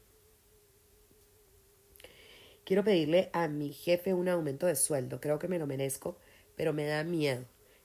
Quiero 2.65 2.83
pedirle 2.83 3.31
a 3.33 3.47
mi 3.47 3.73
jefe 3.73 4.13
un 4.13 4.29
aumento 4.29 4.67
de 4.67 4.75
sueldo, 4.75 5.21
creo 5.21 5.39
que 5.39 5.47
me 5.47 5.59
lo 5.59 5.69
merezco, 5.69 6.19
pero 6.57 6.73
me 6.73 6.85
da 6.85 7.05
miedo. 7.05 7.45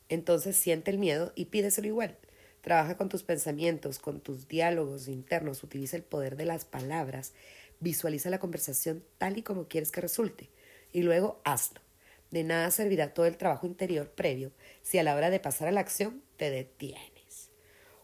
Entonces 0.10 0.58
siente 0.58 0.90
el 0.90 0.98
miedo 0.98 1.32
y 1.36 1.46
pídeselo 1.46 1.88
igual. 1.88 2.18
Trabaja 2.62 2.96
con 2.96 3.10
tus 3.10 3.24
pensamientos, 3.24 3.98
con 3.98 4.22
tus 4.22 4.48
diálogos 4.48 5.08
internos, 5.08 5.64
utiliza 5.64 5.98
el 5.98 6.04
poder 6.04 6.36
de 6.36 6.46
las 6.46 6.64
palabras, 6.64 7.34
visualiza 7.80 8.30
la 8.30 8.40
conversación 8.40 9.04
tal 9.18 9.38
y 9.38 9.42
como 9.42 9.68
quieres 9.68 9.92
que 9.92 10.02
resulte 10.02 10.50
y 10.94 11.02
luego 11.02 11.42
hazlo. 11.44 11.82
De 12.30 12.44
nada 12.44 12.72
servirá 12.72 13.14
todo 13.14 13.26
el 13.26 13.38
trabajo 13.38 13.66
interior 13.66 14.12
previo 14.12 14.52
si 14.82 14.98
a 14.98 15.04
la 15.04 15.16
hora 15.16 15.30
de 15.30 15.40
pasar 15.40 15.68
a 15.68 15.72
la 15.72 15.82
acción 15.82 16.24
te 16.38 16.50
detienes. 16.50 17.50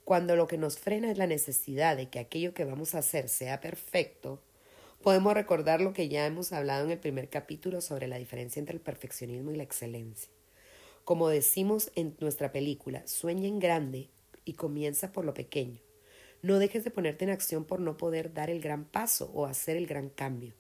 Cuando 0.03 0.35
lo 0.35 0.47
que 0.47 0.57
nos 0.57 0.79
frena 0.79 1.11
es 1.11 1.17
la 1.17 1.27
necesidad 1.27 1.95
de 1.95 2.09
que 2.09 2.19
aquello 2.19 2.53
que 2.53 2.65
vamos 2.65 2.95
a 2.95 2.99
hacer 2.99 3.29
sea 3.29 3.61
perfecto, 3.61 4.41
podemos 5.01 5.33
recordar 5.33 5.81
lo 5.81 5.93
que 5.93 6.09
ya 6.09 6.25
hemos 6.25 6.51
hablado 6.51 6.85
en 6.85 6.91
el 6.91 6.99
primer 6.99 7.29
capítulo 7.29 7.79
sobre 7.79 8.07
la 8.07 8.17
diferencia 8.17 8.59
entre 8.59 8.75
el 8.75 8.81
perfeccionismo 8.81 9.51
y 9.51 9.57
la 9.57 9.63
excelencia. 9.63 10.31
Como 11.03 11.29
decimos 11.29 11.91
en 11.95 12.17
nuestra 12.19 12.51
película, 12.51 13.05
sueña 13.05 13.47
en 13.47 13.59
grande 13.59 14.09
y 14.47 14.53
comienza 14.53 15.11
por 15.11 15.25
lo 15.25 15.33
pequeño. 15.33 15.79
No 16.41 16.59
dejes 16.59 16.83
de 16.83 16.91
ponerte 16.91 17.25
en 17.25 17.31
acción 17.31 17.65
por 17.65 17.79
no 17.79 17.97
poder 17.97 18.33
dar 18.33 18.49
el 18.49 18.61
gran 18.61 18.85
paso 18.85 19.29
o 19.33 19.45
hacer 19.45 19.75
el 19.75 19.87
gran 19.87 20.09
cambio. 20.09 20.53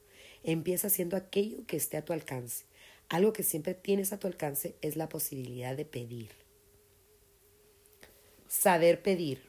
Empieza 0.43 0.87
haciendo 0.87 1.15
aquello 1.15 1.65
que 1.65 1.77
esté 1.77 1.97
a 1.97 2.05
tu 2.05 2.13
alcance. 2.13 2.65
Algo 3.09 3.31
que 3.31 3.43
siempre 3.43 3.73
tienes 3.73 4.11
a 4.11 4.19
tu 4.19 4.27
alcance 4.27 4.75
es 4.81 4.97
la 4.97 5.07
posibilidad 5.07 5.77
de 5.77 5.85
pedir. 5.85 6.31
Saber 8.47 9.01
pedir. 9.01 9.41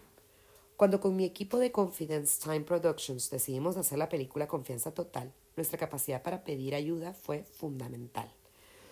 Cuando 0.77 1.01
con 1.01 1.16
mi 1.16 1.24
equipo 1.24 1.59
de 1.59 1.72
Confidence 1.72 2.40
Time 2.40 2.61
Productions 2.61 3.31
decidimos 3.31 3.77
hacer 3.77 3.98
la 3.98 4.09
película 4.09 4.46
Confianza 4.46 4.92
Total, 4.92 5.33
nuestra 5.57 5.79
capacidad 5.79 6.22
para 6.22 6.44
pedir 6.44 6.77
ayuda 6.77 7.14
fue 7.14 7.42
fundamental, 7.42 8.33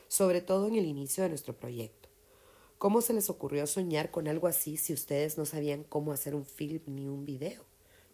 sobre 0.08 0.40
todo 0.40 0.66
en 0.66 0.74
el 0.74 0.84
inicio 0.84 1.22
de 1.22 1.28
nuestro 1.28 1.54
proyecto. 1.54 2.05
¿Cómo 2.78 3.00
se 3.00 3.14
les 3.14 3.30
ocurrió 3.30 3.66
soñar 3.66 4.10
con 4.10 4.28
algo 4.28 4.48
así 4.48 4.76
si 4.76 4.92
ustedes 4.92 5.38
no 5.38 5.46
sabían 5.46 5.82
cómo 5.82 6.12
hacer 6.12 6.34
un 6.34 6.44
film 6.44 6.82
ni 6.86 7.08
un 7.08 7.24
video? 7.24 7.64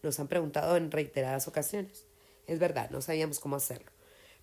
Nos 0.05 0.20
han 0.20 0.29
preguntado 0.29 0.77
en 0.77 0.92
reiteradas 0.92 1.48
ocasiones. 1.48 2.07
Es 2.46 2.61
verdad, 2.61 2.88
no 2.90 3.03
sabíamos 3.03 3.40
cómo 3.40 3.57
hacerlo, 3.57 3.90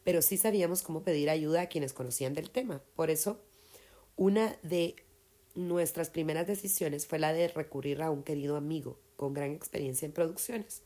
pero 0.04 0.22
sí 0.22 0.36
sabíamos 0.36 0.82
cómo 0.82 1.04
pedir 1.04 1.30
ayuda 1.30 1.62
a 1.62 1.70
quienes 1.70 1.94
conocían 1.94 2.34
del 2.34 2.50
tema. 2.50 2.82
Por 2.98 3.10
eso, 3.10 3.40
una 4.18 4.58
de 4.62 4.98
nuestras 5.56 6.10
primeras 6.10 6.48
decisiones 6.48 7.08
fue 7.08 7.18
la 7.18 7.32
de 7.32 7.48
recurrir 7.48 8.02
a 8.02 8.12
un 8.12 8.24
querido 8.24 8.58
amigo 8.58 9.00
con 9.16 9.34
gran 9.34 9.52
experiencia 9.52 10.06
en 10.06 10.12
producciones, 10.12 10.82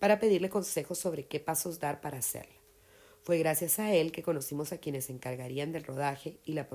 para 0.00 0.18
pedirle 0.18 0.50
consejos 0.50 0.98
sobre 0.98 1.26
qué 1.26 1.38
pasos 1.38 1.78
dar 1.78 2.00
para 2.00 2.18
hacerla. 2.18 2.54
Fue 3.22 3.38
gracias 3.38 3.78
a 3.78 3.94
él 3.94 4.10
que 4.10 4.24
conocimos 4.24 4.72
a 4.72 4.78
quienes 4.78 5.04
se 5.04 5.12
encargarían 5.12 5.70
del 5.70 5.84
rodaje 5.84 6.40
y 6.44 6.54
la 6.54 6.68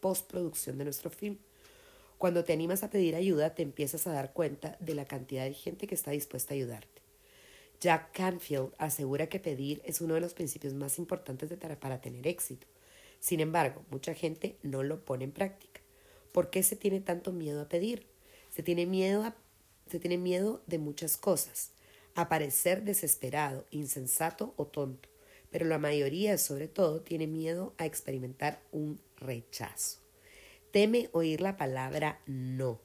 postproducción 0.00 0.78
de 0.78 0.84
nuestro 0.84 1.10
film. 1.10 1.38
Cuando 2.18 2.44
te 2.44 2.52
animas 2.52 2.82
a 2.82 2.90
pedir 2.90 3.14
ayuda, 3.14 3.54
te 3.54 3.62
empiezas 3.62 4.06
a 4.06 4.12
dar 4.12 4.32
cuenta 4.32 4.76
de 4.80 4.94
la 4.94 5.06
cantidad 5.06 5.44
de 5.44 5.54
gente 5.54 5.86
que 5.86 5.94
está 5.94 6.10
dispuesta 6.10 6.52
a 6.52 6.56
ayudarte. 6.56 7.00
Jack 7.80 8.12
Canfield 8.12 8.74
asegura 8.76 9.28
que 9.28 9.40
pedir 9.40 9.80
es 9.86 10.02
uno 10.02 10.14
de 10.14 10.20
los 10.20 10.34
principios 10.34 10.74
más 10.74 10.98
importantes 10.98 11.48
de 11.48 11.56
para 11.56 12.00
tener 12.02 12.26
éxito. 12.26 12.66
Sin 13.20 13.40
embargo, 13.40 13.82
mucha 13.90 14.12
gente 14.12 14.58
no 14.62 14.82
lo 14.82 15.02
pone 15.02 15.24
en 15.24 15.32
práctica. 15.32 15.80
¿Por 16.32 16.50
qué 16.50 16.62
se 16.62 16.76
tiene 16.76 17.00
tanto 17.00 17.32
miedo 17.32 17.62
a 17.62 17.68
pedir? 17.68 18.06
Se 18.50 18.62
tiene 18.62 18.84
miedo, 18.84 19.32
se 19.90 19.98
tiene 19.98 20.18
miedo 20.18 20.62
de 20.66 20.78
muchas 20.78 21.16
cosas. 21.16 21.72
A 22.14 22.28
parecer 22.28 22.82
desesperado, 22.82 23.64
insensato 23.70 24.52
o 24.56 24.66
tonto. 24.66 25.08
Pero 25.50 25.66
la 25.66 25.78
mayoría, 25.78 26.38
sobre 26.38 26.68
todo, 26.68 27.00
tiene 27.00 27.26
miedo 27.26 27.74
a 27.78 27.86
experimentar 27.86 28.60
un 28.72 29.00
rechazo. 29.20 30.00
Teme 30.72 31.08
oír 31.12 31.40
la 31.40 31.56
palabra 31.56 32.20
no. 32.26 32.80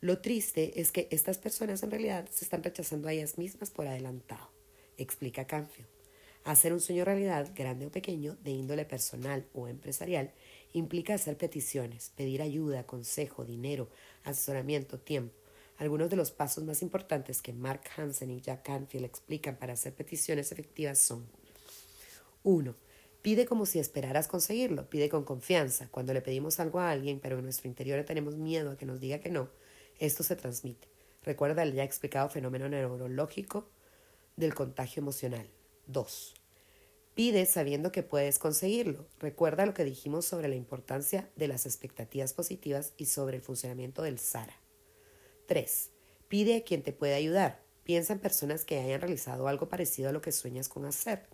Lo 0.00 0.20
triste 0.20 0.80
es 0.80 0.92
que 0.92 1.08
estas 1.10 1.38
personas 1.38 1.82
en 1.82 1.90
realidad 1.90 2.28
se 2.30 2.44
están 2.44 2.62
rechazando 2.62 3.08
a 3.08 3.12
ellas 3.12 3.36
mismas 3.36 3.70
por 3.70 3.86
adelantado, 3.86 4.50
explica 4.96 5.46
Canfield. 5.46 5.88
Hacer 6.44 6.72
un 6.72 6.80
sueño 6.80 7.04
realidad, 7.04 7.50
grande 7.54 7.86
o 7.86 7.90
pequeño, 7.90 8.36
de 8.42 8.52
índole 8.52 8.84
personal 8.84 9.46
o 9.52 9.68
empresarial, 9.68 10.32
implica 10.72 11.14
hacer 11.14 11.36
peticiones, 11.36 12.12
pedir 12.16 12.42
ayuda, 12.42 12.86
consejo, 12.86 13.44
dinero, 13.44 13.90
asesoramiento, 14.24 14.98
tiempo. 14.98 15.34
Algunos 15.78 16.10
de 16.10 16.16
los 16.16 16.30
pasos 16.30 16.64
más 16.64 16.82
importantes 16.82 17.42
que 17.42 17.52
Mark 17.52 17.82
Hansen 17.96 18.30
y 18.30 18.40
Jack 18.40 18.62
Canfield 18.64 19.04
explican 19.04 19.56
para 19.56 19.74
hacer 19.74 19.94
peticiones 19.94 20.50
efectivas 20.52 20.98
son 20.98 21.26
1. 22.42 22.74
Pide 23.28 23.44
como 23.44 23.66
si 23.66 23.78
esperaras 23.78 24.26
conseguirlo, 24.26 24.88
pide 24.88 25.10
con 25.10 25.22
confianza. 25.22 25.90
Cuando 25.90 26.14
le 26.14 26.22
pedimos 26.22 26.60
algo 26.60 26.80
a 26.80 26.90
alguien, 26.90 27.20
pero 27.20 27.36
en 27.36 27.44
nuestro 27.44 27.68
interior 27.68 28.02
tenemos 28.04 28.36
miedo 28.36 28.70
a 28.70 28.78
que 28.78 28.86
nos 28.86 29.00
diga 29.00 29.18
que 29.18 29.28
no, 29.28 29.50
esto 29.98 30.22
se 30.22 30.34
transmite. 30.34 30.88
Recuerda 31.22 31.62
el 31.62 31.74
ya 31.74 31.84
explicado 31.84 32.30
fenómeno 32.30 32.70
neurológico 32.70 33.68
del 34.36 34.54
contagio 34.54 35.02
emocional. 35.02 35.46
2. 35.88 36.34
Pide 37.12 37.44
sabiendo 37.44 37.92
que 37.92 38.02
puedes 38.02 38.38
conseguirlo. 38.38 39.06
Recuerda 39.18 39.66
lo 39.66 39.74
que 39.74 39.84
dijimos 39.84 40.24
sobre 40.24 40.48
la 40.48 40.54
importancia 40.54 41.28
de 41.36 41.48
las 41.48 41.66
expectativas 41.66 42.32
positivas 42.32 42.94
y 42.96 43.04
sobre 43.04 43.36
el 43.36 43.42
funcionamiento 43.42 44.00
del 44.00 44.18
SARA. 44.18 44.58
3. 45.48 45.90
Pide 46.28 46.56
a 46.56 46.64
quien 46.64 46.82
te 46.82 46.94
puede 46.94 47.12
ayudar. 47.12 47.62
Piensa 47.84 48.14
en 48.14 48.20
personas 48.20 48.64
que 48.64 48.78
hayan 48.78 49.02
realizado 49.02 49.48
algo 49.48 49.68
parecido 49.68 50.08
a 50.08 50.12
lo 50.12 50.22
que 50.22 50.32
sueñas 50.32 50.70
con 50.70 50.86
hacer. 50.86 51.26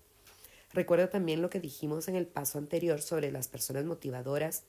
Recuerda 0.74 1.08
también 1.08 1.40
lo 1.40 1.50
que 1.50 1.60
dijimos 1.60 2.08
en 2.08 2.16
el 2.16 2.26
paso 2.26 2.58
anterior 2.58 3.00
sobre 3.00 3.30
las 3.30 3.46
personas 3.46 3.84
motivadoras 3.84 4.64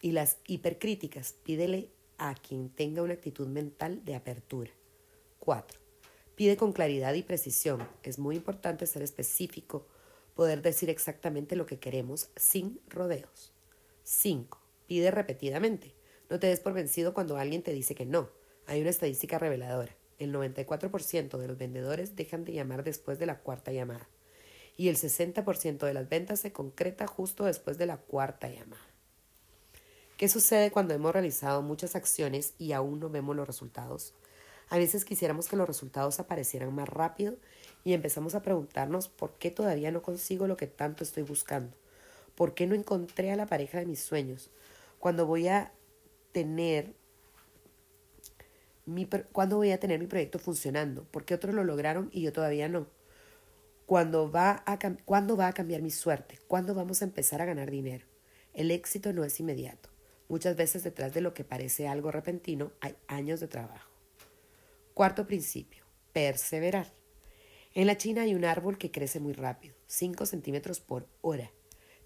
y 0.00 0.10
las 0.10 0.38
hipercríticas. 0.48 1.34
Pídele 1.44 1.90
a 2.18 2.34
quien 2.34 2.70
tenga 2.70 3.02
una 3.02 3.14
actitud 3.14 3.46
mental 3.46 4.04
de 4.04 4.16
apertura. 4.16 4.72
4. 5.38 5.78
Pide 6.34 6.56
con 6.56 6.72
claridad 6.72 7.14
y 7.14 7.22
precisión. 7.22 7.86
Es 8.02 8.18
muy 8.18 8.34
importante 8.34 8.84
ser 8.88 9.02
específico 9.02 9.86
poder 10.34 10.60
decir 10.60 10.90
exactamente 10.90 11.54
lo 11.54 11.66
que 11.66 11.78
queremos 11.78 12.30
sin 12.34 12.80
rodeos. 12.88 13.52
5. 14.02 14.58
Pide 14.88 15.12
repetidamente. 15.12 15.94
No 16.30 16.40
te 16.40 16.48
des 16.48 16.58
por 16.58 16.72
vencido 16.72 17.14
cuando 17.14 17.36
alguien 17.36 17.62
te 17.62 17.72
dice 17.72 17.94
que 17.94 18.06
no. 18.06 18.28
Hay 18.66 18.80
una 18.80 18.90
estadística 18.90 19.38
reveladora. 19.38 19.94
El 20.18 20.32
94% 20.32 21.38
de 21.38 21.46
los 21.46 21.58
vendedores 21.58 22.16
dejan 22.16 22.44
de 22.44 22.54
llamar 22.54 22.82
después 22.82 23.20
de 23.20 23.26
la 23.26 23.38
cuarta 23.38 23.70
llamada. 23.70 24.08
Y 24.82 24.88
el 24.88 24.96
60% 24.96 25.86
de 25.86 25.94
las 25.94 26.08
ventas 26.08 26.40
se 26.40 26.50
concreta 26.50 27.06
justo 27.06 27.44
después 27.44 27.78
de 27.78 27.86
la 27.86 27.98
cuarta 27.98 28.48
llamada. 28.48 28.82
¿Qué 30.16 30.28
sucede 30.28 30.72
cuando 30.72 30.92
hemos 30.92 31.12
realizado 31.12 31.62
muchas 31.62 31.94
acciones 31.94 32.54
y 32.58 32.72
aún 32.72 32.98
no 32.98 33.08
vemos 33.08 33.36
los 33.36 33.46
resultados? 33.46 34.12
A 34.70 34.78
veces 34.78 35.04
quisiéramos 35.04 35.46
que 35.46 35.54
los 35.54 35.68
resultados 35.68 36.18
aparecieran 36.18 36.74
más 36.74 36.88
rápido 36.88 37.36
y 37.84 37.92
empezamos 37.92 38.34
a 38.34 38.42
preguntarnos 38.42 39.06
por 39.06 39.34
qué 39.34 39.52
todavía 39.52 39.92
no 39.92 40.02
consigo 40.02 40.48
lo 40.48 40.56
que 40.56 40.66
tanto 40.66 41.04
estoy 41.04 41.22
buscando. 41.22 41.76
¿Por 42.34 42.54
qué 42.54 42.66
no 42.66 42.74
encontré 42.74 43.30
a 43.30 43.36
la 43.36 43.46
pareja 43.46 43.78
de 43.78 43.86
mis 43.86 44.00
sueños? 44.00 44.50
Cuando 44.98 45.26
voy 45.26 45.46
a 45.46 45.72
tener 46.32 46.92
mi, 48.84 49.06
¿Cuándo 49.06 49.58
voy 49.58 49.70
a 49.70 49.78
tener 49.78 50.00
mi 50.00 50.08
proyecto 50.08 50.40
funcionando? 50.40 51.04
¿Por 51.04 51.24
qué 51.24 51.34
otros 51.34 51.54
lo 51.54 51.62
lograron 51.62 52.10
y 52.12 52.22
yo 52.22 52.32
todavía 52.32 52.68
no? 52.68 52.88
¿Cuándo 53.86 54.30
va, 54.30 54.62
a, 54.66 54.78
¿Cuándo 55.04 55.36
va 55.36 55.48
a 55.48 55.52
cambiar 55.52 55.82
mi 55.82 55.90
suerte? 55.90 56.38
¿Cuándo 56.48 56.74
vamos 56.74 57.02
a 57.02 57.04
empezar 57.04 57.42
a 57.42 57.44
ganar 57.46 57.70
dinero? 57.70 58.06
El 58.54 58.70
éxito 58.70 59.12
no 59.12 59.24
es 59.24 59.38
inmediato. 59.40 59.90
Muchas 60.28 60.56
veces 60.56 60.82
detrás 60.82 61.12
de 61.12 61.20
lo 61.20 61.34
que 61.34 61.44
parece 61.44 61.88
algo 61.88 62.10
repentino 62.10 62.72
hay 62.80 62.96
años 63.06 63.40
de 63.40 63.48
trabajo. 63.48 63.90
Cuarto 64.94 65.26
principio, 65.26 65.84
perseverar. 66.12 66.92
En 67.74 67.86
la 67.86 67.96
China 67.96 68.22
hay 68.22 68.34
un 68.34 68.44
árbol 68.44 68.78
que 68.78 68.90
crece 68.90 69.20
muy 69.20 69.32
rápido, 69.32 69.74
5 69.86 70.26
centímetros 70.26 70.80
por 70.80 71.08
hora, 71.22 71.50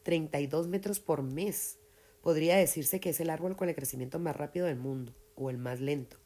32 0.04 0.68
metros 0.68 1.00
por 1.00 1.22
mes. 1.22 1.78
Podría 2.22 2.56
decirse 2.56 3.00
que 3.00 3.10
es 3.10 3.20
el 3.20 3.30
árbol 3.30 3.56
con 3.56 3.68
el 3.68 3.74
crecimiento 3.74 4.18
más 4.18 4.36
rápido 4.36 4.66
del 4.66 4.76
mundo, 4.76 5.14
o 5.36 5.50
el 5.50 5.58
más 5.58 5.80
lento, 5.80 6.16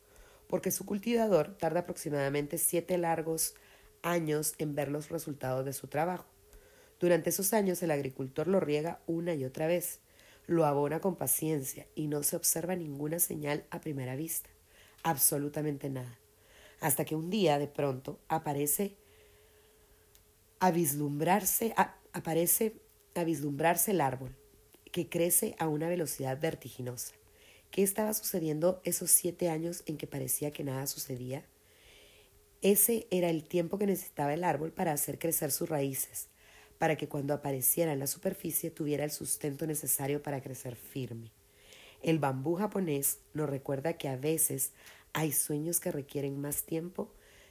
porque 0.49 0.71
su 0.71 0.87
cultivador 0.87 1.57
tarda 1.59 1.81
aproximadamente 1.81 2.59
7 2.59 2.97
largos 2.99 3.55
años 4.03 4.55
en 4.59 4.75
ver 4.75 4.91
los 4.91 5.09
resultados 5.09 5.65
de 5.65 5.73
su 5.73 5.87
trabajo. 5.87 6.27
Durante 6.99 7.31
esos 7.31 7.53
años 7.53 7.83
el 7.83 7.91
agricultor 7.91 8.47
lo 8.47 8.61
riega 8.61 9.01
una 9.07 9.35
y 9.35 9.45
otra 9.45 9.67
vez, 9.67 10.01
lo 10.47 10.67
abona 10.67 11.01
con 11.01 11.17
paciencia 11.17 11.87
y 11.95 12.09
no 12.09 12.23
se 12.23 12.37
observa 12.37 12.77
ninguna 12.77 13.19
señal 13.19 13.65
a 13.71 13.81
primera 13.81 14.17
vista, 14.17 14.51
absolutamente 15.03 15.89
nada 15.89 16.21
hasta 16.81 17.05
que 17.05 17.15
un 17.15 17.31
día 17.31 17.59
de 17.59 17.69
pronto 17.69 18.19
aparece 18.29 18.97
a 20.59 20.71
vislumbrarse, 20.71 21.75
aparece 22.13 22.75
a 23.15 23.25
vislumbrarse 23.25 23.93
el 23.93 24.01
árbol, 24.01 24.35
que 24.91 25.09
crece 25.09 25.55
a 25.59 25.69
una 25.69 25.89
velocidad 25.89 26.41
vertiginosa. 26.41 27.15
¿Qué 27.71 27.83
estaba 27.83 28.13
sucediendo 28.15 28.81
esos 28.85 29.11
siete 29.11 29.49
años 29.49 29.85
en 29.87 29.97
que 29.97 30.07
parecía 30.07 30.51
que 30.51 30.65
nada 30.65 30.87
sucedía? 30.87 31.45
Ese 32.63 33.07
era 33.11 33.31
el 33.31 33.45
tiempo 33.45 33.79
que 33.79 33.87
necesitaba 33.87 34.35
el 34.35 34.45
árbol 34.45 34.71
para 34.71 34.93
hacer 34.93 35.19
crecer 35.19 35.51
sus 35.51 35.71
raíces, 35.71 36.29
para 36.79 36.97
que 36.97 37.09
cuando 37.09 37.33
apareciera 37.33 37.93
en 37.93 37.99
la 37.99 38.07
superficie 38.07 38.71
tuviera 38.71 39.05
el 39.05 39.11
sustento 39.11 39.67
necesario 39.67 40.23
para 40.23 40.43
crecer 40.43 40.77
firme. 40.77 41.33
El 42.03 42.19
bambú 42.19 42.57
japonés 42.57 43.21
nos 43.33 43.49
recuerda 43.49 43.95
que 43.95 44.09
a 44.09 44.17
veces 44.17 44.73
hay 45.15 45.33
sueños 45.33 45.81
que 45.81 45.91
requieren 45.91 46.39
más 46.39 46.65
tiempo 46.65 47.11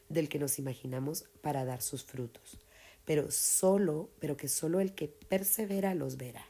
del 0.10 0.30
que 0.30 0.40
nos 0.40 0.60
imaginamos 0.60 1.26
para 1.42 1.66
dar 1.66 1.82
sus 1.82 2.04
frutos, 2.04 2.60
pero 3.06 3.32
solo, 3.32 4.12
pero 4.20 4.38
que 4.38 4.48
solo 4.48 4.80
el 4.80 4.94
que 4.94 5.08
persevera 5.08 5.96
los 5.96 6.18
verá. 6.18 6.46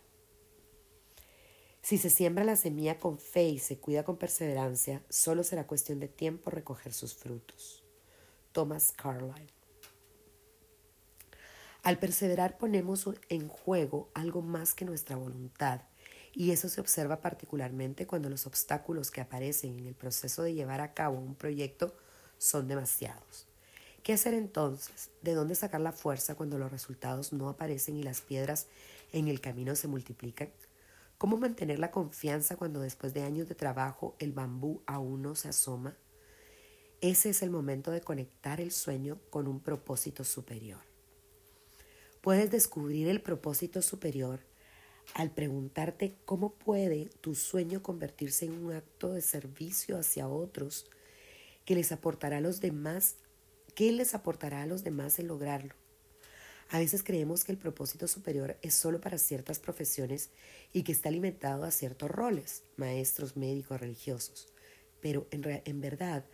Si 1.81 1.97
se 1.97 2.09
siembra 2.09 2.43
la 2.43 2.57
semilla 2.57 2.99
con 2.99 3.19
fe 3.19 3.47
y 3.47 3.59
se 3.59 3.79
cuida 3.79 4.03
con 4.03 4.17
perseverancia, 4.17 5.01
solo 5.09 5.43
será 5.43 5.65
cuestión 5.65 5.99
de 5.99 6.09
tiempo 6.09 6.51
recoger 6.51 6.91
sus 6.91 7.15
frutos. 7.15 7.78
Thomas 8.51 8.93
Carlyle. 8.95 9.51
Al 11.83 11.97
perseverar 11.97 12.57
ponemos 12.57 13.09
en 13.29 13.47
juego 13.47 14.09
algo 14.13 14.41
más 14.41 14.73
que 14.73 14.85
nuestra 14.85 15.15
voluntad 15.15 15.81
y 16.33 16.51
eso 16.51 16.69
se 16.69 16.81
observa 16.81 17.21
particularmente 17.21 18.05
cuando 18.05 18.29
los 18.29 18.45
obstáculos 18.45 19.11
que 19.11 19.21
aparecen 19.21 19.79
en 19.79 19.87
el 19.87 19.95
proceso 19.95 20.43
de 20.43 20.53
llevar 20.53 20.81
a 20.81 20.93
cabo 20.93 21.17
un 21.17 21.35
proyecto 21.35 21.95
son 22.37 22.67
demasiados. 22.67 23.47
¿Qué 24.03 24.13
hacer 24.13 24.33
entonces? 24.33 25.09
¿De 25.21 25.33
dónde 25.33 25.55
sacar 25.55 25.81
la 25.81 25.91
fuerza 25.91 26.35
cuando 26.35 26.57
los 26.57 26.71
resultados 26.71 27.33
no 27.33 27.49
aparecen 27.49 27.97
y 27.97 28.03
las 28.03 28.21
piedras 28.21 28.67
en 29.11 29.27
el 29.27 29.41
camino 29.41 29.75
se 29.75 29.87
multiplican? 29.87 30.49
¿Cómo 31.17 31.37
mantener 31.37 31.79
la 31.79 31.91
confianza 31.91 32.55
cuando 32.55 32.79
después 32.79 33.13
de 33.13 33.23
años 33.23 33.49
de 33.49 33.55
trabajo 33.55 34.15
el 34.19 34.31
bambú 34.31 34.81
aún 34.85 35.21
no 35.21 35.35
se 35.35 35.49
asoma? 35.49 35.95
Ese 37.01 37.29
es 37.29 37.41
el 37.43 37.49
momento 37.49 37.91
de 37.91 38.01
conectar 38.01 38.59
el 38.59 38.71
sueño 38.71 39.19
con 39.29 39.47
un 39.47 39.61
propósito 39.61 40.25
superior. 40.25 40.81
Puedes 42.19 42.51
descubrir 42.51 43.07
el 43.07 43.21
propósito 43.21 43.81
superior 43.81 44.41
al 45.13 45.31
preguntarte 45.31 46.17
cómo 46.25 46.53
puede 46.55 47.05
tu 47.21 47.35
sueño 47.35 47.81
convertirse 47.81 48.45
en 48.45 48.65
un 48.65 48.73
acto 48.73 49.13
de 49.13 49.21
servicio 49.21 49.97
hacia 49.97 50.27
otros 50.27 50.87
que 51.63 51.75
les 51.75 51.93
aportará 51.93 52.41
los 52.41 52.59
demás, 52.59 53.15
¿qué 53.75 53.93
les 53.93 54.13
aportará 54.13 54.63
a 54.63 54.65
los 54.65 54.83
demás 54.83 55.19
en 55.19 55.27
lograrlo? 55.27 55.75
A 56.69 56.79
veces 56.79 57.01
creemos 57.01 57.45
que 57.45 57.53
el 57.53 57.57
propósito 57.57 58.09
superior 58.09 58.57
es 58.61 58.73
solo 58.73 58.99
para 58.99 59.17
ciertas 59.17 59.59
profesiones 59.59 60.31
y 60.73 60.83
que 60.83 60.91
está 60.91 61.09
limitado 61.09 61.63
a 61.63 61.71
ciertos 61.71 62.11
roles, 62.11 62.63
maestros, 62.75 63.37
médicos, 63.37 63.79
religiosos. 63.79 64.49
Pero 65.01 65.27
en, 65.31 65.61
en 65.63 65.81
verdad, 65.81 66.25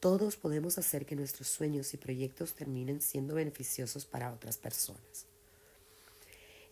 todos 0.00 0.36
podemos 0.36 0.78
hacer 0.78 1.06
que 1.06 1.16
nuestros 1.16 1.48
sueños 1.48 1.92
y 1.94 1.96
proyectos 1.96 2.54
terminen 2.54 3.00
siendo 3.00 3.34
beneficiosos 3.34 4.06
para 4.06 4.32
otras 4.32 4.56
personas. 4.56 5.26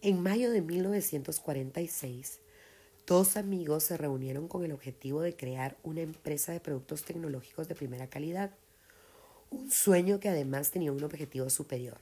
En 0.02 0.22
mayo 0.22 0.50
de 0.50 0.62
1946, 0.62 2.38
dos 3.06 3.36
amigos 3.36 3.84
se 3.84 3.96
reunieron 3.96 4.46
con 4.46 4.64
el 4.64 4.72
objetivo 4.72 5.22
de 5.22 5.34
crear 5.34 5.76
una 5.82 6.02
empresa 6.02 6.52
de 6.52 6.60
productos 6.60 7.02
tecnológicos 7.02 7.66
de 7.66 7.74
primera 7.74 8.08
calidad, 8.08 8.52
un 9.50 9.70
sueño 9.70 10.20
que 10.20 10.28
además 10.28 10.70
tenía 10.70 10.92
un 10.92 11.02
objetivo 11.02 11.50
superior, 11.50 11.98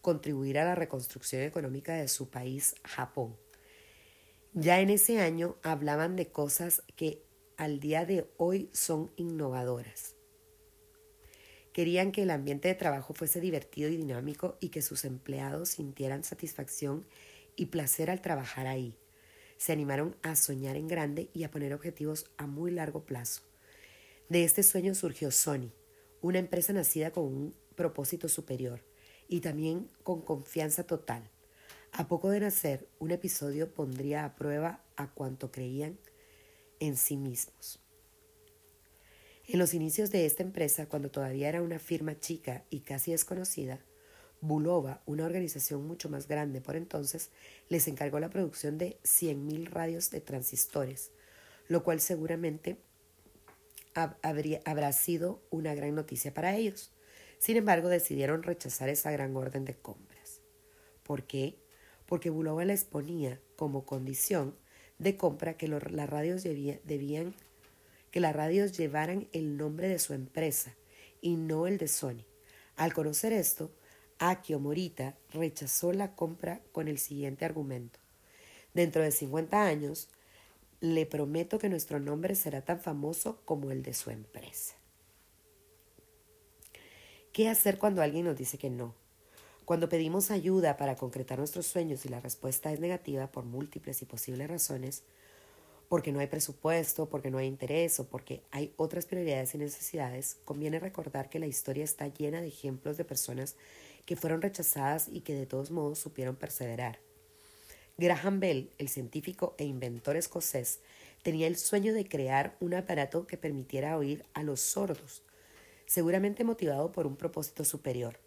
contribuir 0.00 0.58
a 0.58 0.64
la 0.64 0.74
reconstrucción 0.74 1.42
económica 1.42 1.94
de 1.94 2.08
su 2.08 2.28
país, 2.30 2.74
Japón. 2.84 3.36
Ya 4.54 4.80
en 4.80 4.90
ese 4.90 5.20
año 5.20 5.56
hablaban 5.62 6.16
de 6.16 6.28
cosas 6.28 6.82
que 6.96 7.22
al 7.56 7.80
día 7.80 8.04
de 8.04 8.30
hoy 8.36 8.70
son 8.72 9.10
innovadoras. 9.16 10.14
Querían 11.72 12.12
que 12.12 12.22
el 12.22 12.30
ambiente 12.30 12.68
de 12.68 12.74
trabajo 12.74 13.14
fuese 13.14 13.40
divertido 13.40 13.88
y 13.88 13.96
dinámico 13.96 14.58
y 14.60 14.68
que 14.68 14.82
sus 14.82 15.04
empleados 15.04 15.70
sintieran 15.70 16.22
satisfacción 16.22 17.06
y 17.56 17.66
placer 17.66 18.10
al 18.10 18.20
trabajar 18.20 18.66
ahí. 18.66 18.94
Se 19.56 19.72
animaron 19.72 20.16
a 20.22 20.36
soñar 20.36 20.76
en 20.76 20.88
grande 20.88 21.30
y 21.32 21.44
a 21.44 21.50
poner 21.50 21.72
objetivos 21.72 22.30
a 22.36 22.46
muy 22.46 22.70
largo 22.70 23.04
plazo. 23.04 23.42
De 24.28 24.44
este 24.44 24.62
sueño 24.62 24.94
surgió 24.94 25.30
Sony, 25.30 25.72
una 26.20 26.38
empresa 26.38 26.72
nacida 26.72 27.10
con 27.10 27.24
un 27.24 27.54
propósito 27.74 28.28
superior 28.28 28.80
y 29.28 29.40
también 29.40 29.88
con 30.02 30.22
confianza 30.22 30.84
total. 30.84 31.30
A 31.92 32.08
poco 32.08 32.30
de 32.30 32.40
nacer, 32.40 32.88
un 32.98 33.10
episodio 33.10 33.72
pondría 33.72 34.24
a 34.24 34.34
prueba 34.34 34.82
a 34.96 35.12
cuanto 35.12 35.50
creían 35.50 35.98
en 36.80 36.96
sí 36.96 37.16
mismos. 37.16 37.81
En 39.48 39.58
los 39.58 39.74
inicios 39.74 40.10
de 40.10 40.24
esta 40.24 40.42
empresa, 40.42 40.86
cuando 40.86 41.10
todavía 41.10 41.48
era 41.48 41.62
una 41.62 41.78
firma 41.78 42.18
chica 42.18 42.64
y 42.70 42.80
casi 42.80 43.10
desconocida, 43.10 43.80
Bulova, 44.40 45.02
una 45.04 45.24
organización 45.24 45.86
mucho 45.86 46.08
más 46.08 46.26
grande 46.26 46.60
por 46.60 46.76
entonces, 46.76 47.30
les 47.68 47.86
encargó 47.88 48.18
la 48.20 48.30
producción 48.30 48.78
de 48.78 48.98
100.000 49.04 49.66
radios 49.68 50.10
de 50.10 50.20
transistores, 50.20 51.10
lo 51.68 51.82
cual 51.82 52.00
seguramente 52.00 52.78
habrá 53.94 54.92
sido 54.92 55.42
una 55.50 55.74
gran 55.74 55.94
noticia 55.94 56.32
para 56.32 56.56
ellos. 56.56 56.92
Sin 57.38 57.56
embargo, 57.56 57.88
decidieron 57.88 58.42
rechazar 58.42 58.88
esa 58.88 59.10
gran 59.10 59.36
orden 59.36 59.64
de 59.64 59.76
compras. 59.76 60.40
¿Por 61.02 61.24
qué? 61.24 61.58
Porque 62.06 62.30
Bulova 62.30 62.64
les 62.64 62.84
ponía 62.84 63.40
como 63.56 63.84
condición 63.84 64.56
de 64.98 65.16
compra 65.16 65.56
que 65.56 65.68
las 65.68 65.82
radios 66.10 66.42
debían 66.42 67.34
que 68.12 68.20
las 68.20 68.36
radios 68.36 68.76
llevaran 68.78 69.26
el 69.32 69.56
nombre 69.56 69.88
de 69.88 69.98
su 69.98 70.12
empresa 70.12 70.76
y 71.20 71.34
no 71.34 71.66
el 71.66 71.78
de 71.78 71.88
Sony. 71.88 72.24
Al 72.76 72.92
conocer 72.92 73.32
esto, 73.32 73.72
Akio 74.18 74.60
Morita 74.60 75.16
rechazó 75.30 75.92
la 75.92 76.14
compra 76.14 76.60
con 76.70 76.86
el 76.86 76.98
siguiente 76.98 77.44
argumento. 77.44 77.98
Dentro 78.74 79.02
de 79.02 79.10
50 79.10 79.64
años, 79.64 80.08
le 80.80 81.06
prometo 81.06 81.58
que 81.58 81.68
nuestro 81.68 82.00
nombre 82.00 82.34
será 82.34 82.62
tan 82.62 82.78
famoso 82.78 83.40
como 83.44 83.70
el 83.70 83.82
de 83.82 83.94
su 83.94 84.10
empresa. 84.10 84.74
¿Qué 87.32 87.48
hacer 87.48 87.78
cuando 87.78 88.02
alguien 88.02 88.26
nos 88.26 88.36
dice 88.36 88.58
que 88.58 88.68
no? 88.68 88.94
Cuando 89.64 89.88
pedimos 89.88 90.30
ayuda 90.30 90.76
para 90.76 90.96
concretar 90.96 91.38
nuestros 91.38 91.66
sueños 91.66 92.04
y 92.04 92.08
la 92.08 92.20
respuesta 92.20 92.72
es 92.72 92.80
negativa 92.80 93.28
por 93.28 93.44
múltiples 93.44 94.02
y 94.02 94.04
posibles 94.04 94.48
razones, 94.48 95.02
porque 95.92 96.10
no 96.10 96.20
hay 96.20 96.26
presupuesto, 96.26 97.10
porque 97.10 97.30
no 97.30 97.36
hay 97.36 97.46
interés 97.46 98.00
o 98.00 98.08
porque 98.08 98.40
hay 98.50 98.72
otras 98.78 99.04
prioridades 99.04 99.54
y 99.54 99.58
necesidades, 99.58 100.38
conviene 100.46 100.80
recordar 100.80 101.28
que 101.28 101.38
la 101.38 101.46
historia 101.46 101.84
está 101.84 102.08
llena 102.08 102.40
de 102.40 102.48
ejemplos 102.48 102.96
de 102.96 103.04
personas 103.04 103.56
que 104.06 104.16
fueron 104.16 104.40
rechazadas 104.40 105.08
y 105.12 105.20
que 105.20 105.34
de 105.34 105.44
todos 105.44 105.70
modos 105.70 105.98
supieron 105.98 106.34
perseverar. 106.34 106.98
Graham 107.98 108.40
Bell, 108.40 108.70
el 108.78 108.88
científico 108.88 109.54
e 109.58 109.66
inventor 109.66 110.16
escocés, 110.16 110.80
tenía 111.22 111.46
el 111.46 111.58
sueño 111.58 111.92
de 111.92 112.08
crear 112.08 112.56
un 112.60 112.72
aparato 112.72 113.26
que 113.26 113.36
permitiera 113.36 113.98
oír 113.98 114.24
a 114.32 114.42
los 114.44 114.60
sordos, 114.60 115.22
seguramente 115.84 116.42
motivado 116.42 116.90
por 116.90 117.06
un 117.06 117.16
propósito 117.16 117.66
superior, 117.66 118.18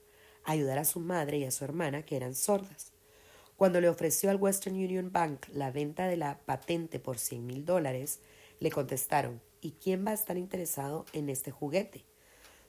ayudar 0.43 0.77
a 0.77 0.85
su 0.85 0.99
madre 0.99 1.39
y 1.39 1.45
a 1.45 1.49
su 1.49 1.63
hermana 1.63 2.05
que 2.05 2.15
eran 2.15 2.35
sordas. 2.35 2.94
Cuando 3.57 3.79
le 3.79 3.87
ofreció 3.87 4.29
al 4.29 4.35
Western 4.35 4.75
Union 4.75 5.11
Bank 5.11 5.47
la 5.53 5.71
venta 5.71 6.07
de 6.07 6.17
la 6.17 6.39
patente 6.39 6.99
por 6.99 7.17
100 7.17 7.45
mil 7.45 7.65
dólares, 7.65 8.19
le 8.59 8.69
contestaron, 8.69 9.41
¿y 9.61 9.71
quién 9.71 10.05
va 10.05 10.11
a 10.11 10.15
estar 10.15 10.37
interesado 10.37 11.05
en 11.13 11.29
este 11.29 11.51
juguete? 11.51 12.05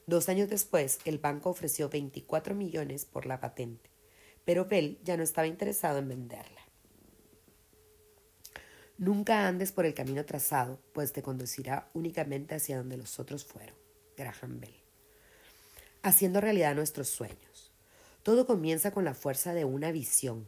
Dos 0.05 0.29
años 0.29 0.49
después, 0.49 0.99
el 1.03 1.17
banco 1.17 1.49
ofreció 1.49 1.89
24 1.89 2.55
millones 2.55 3.03
por 3.03 3.25
la 3.25 3.41
patente, 3.41 3.89
pero 4.45 4.65
Bell 4.65 4.97
ya 5.03 5.17
no 5.17 5.23
estaba 5.23 5.47
interesado 5.47 5.97
en 5.97 6.07
venderla. 6.07 6.61
Nunca 8.97 9.47
andes 9.47 9.73
por 9.73 9.85
el 9.85 9.93
camino 9.93 10.25
trazado, 10.25 10.79
pues 10.93 11.11
te 11.11 11.21
conducirá 11.21 11.89
únicamente 11.93 12.55
hacia 12.55 12.77
donde 12.77 12.97
los 12.97 13.19
otros 13.19 13.43
fueron. 13.43 13.75
Graham 14.15 14.59
Bell. 14.59 14.75
Haciendo 16.01 16.41
realidad 16.41 16.73
nuestros 16.73 17.09
sueños. 17.09 17.71
Todo 18.23 18.47
comienza 18.47 18.91
con 18.91 19.05
la 19.05 19.13
fuerza 19.13 19.53
de 19.53 19.65
una 19.65 19.91
visión, 19.91 20.47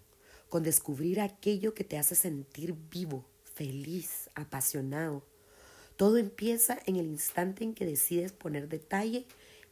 con 0.49 0.63
descubrir 0.63 1.21
aquello 1.21 1.73
que 1.73 1.83
te 1.83 1.97
hace 1.97 2.15
sentir 2.15 2.75
vivo, 2.91 3.25
feliz, 3.53 4.29
apasionado. 4.35 5.23
Todo 5.95 6.17
empieza 6.17 6.79
en 6.85 6.95
el 6.95 7.05
instante 7.05 7.63
en 7.63 7.73
que 7.73 7.85
decides 7.85 8.31
poner 8.31 8.67
detalle 8.67 9.25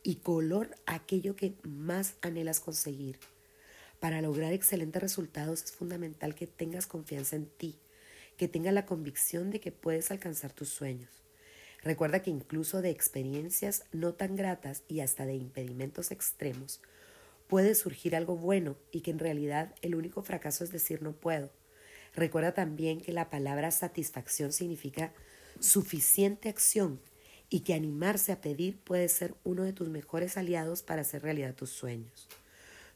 y 0.04 0.16
color 0.16 0.76
a 0.86 0.96
aquello 0.96 1.36
que 1.36 1.56
más 1.64 2.16
anhelas 2.22 2.60
conseguir. 2.60 3.20
Para 4.00 4.22
lograr 4.22 4.54
excelentes 4.54 5.02
resultados 5.02 5.64
es 5.64 5.72
fundamental 5.72 6.36
que 6.36 6.48
tengas 6.48 6.86
confianza 6.86 7.36
en 7.36 7.48
ti, 7.48 7.76
que 8.38 8.48
tengas 8.48 8.74
la 8.74 8.86
convicción 8.86 9.50
de 9.50 9.60
que 9.60 9.72
puedes 9.72 10.12
alcanzar 10.12 10.54
tus 10.54 10.70
sueños. 10.70 11.10
Recuerda 11.82 12.22
que 12.22 12.30
incluso 12.30 12.82
de 12.82 12.90
experiencias 12.90 13.86
no 13.92 14.14
tan 14.14 14.36
gratas 14.36 14.84
y 14.88 15.00
hasta 15.00 15.26
de 15.26 15.36
impedimentos 15.36 16.12
extremos, 16.12 16.82
puede 17.48 17.76
surgir 17.76 18.16
algo 18.16 18.36
bueno 18.36 18.78
y 18.92 19.02
que 19.02 19.12
en 19.12 19.20
realidad 19.20 19.74
el 19.82 19.96
único 19.96 20.22
fracaso 20.22 20.64
es 20.64 20.72
decir 20.72 21.02
no 21.02 21.14
puedo. 21.14 21.52
Recuerda 22.14 22.54
también 22.54 23.00
que 23.00 23.12
la 23.12 23.30
palabra 23.30 23.72
satisfacción 23.72 24.52
significa 24.52 25.14
suficiente 25.60 26.50
acción 26.50 27.00
y 27.50 27.62
que 27.62 27.74
animarse 27.74 28.32
a 28.32 28.42
pedir 28.42 28.80
puede 28.80 29.08
ser 29.08 29.36
uno 29.44 29.64
de 29.64 29.74
tus 29.74 29.90
mejores 29.90 30.38
aliados 30.38 30.84
para 30.84 31.02
hacer 31.02 31.24
realidad 31.24 31.56
tus 31.56 31.70
sueños. 31.70 32.28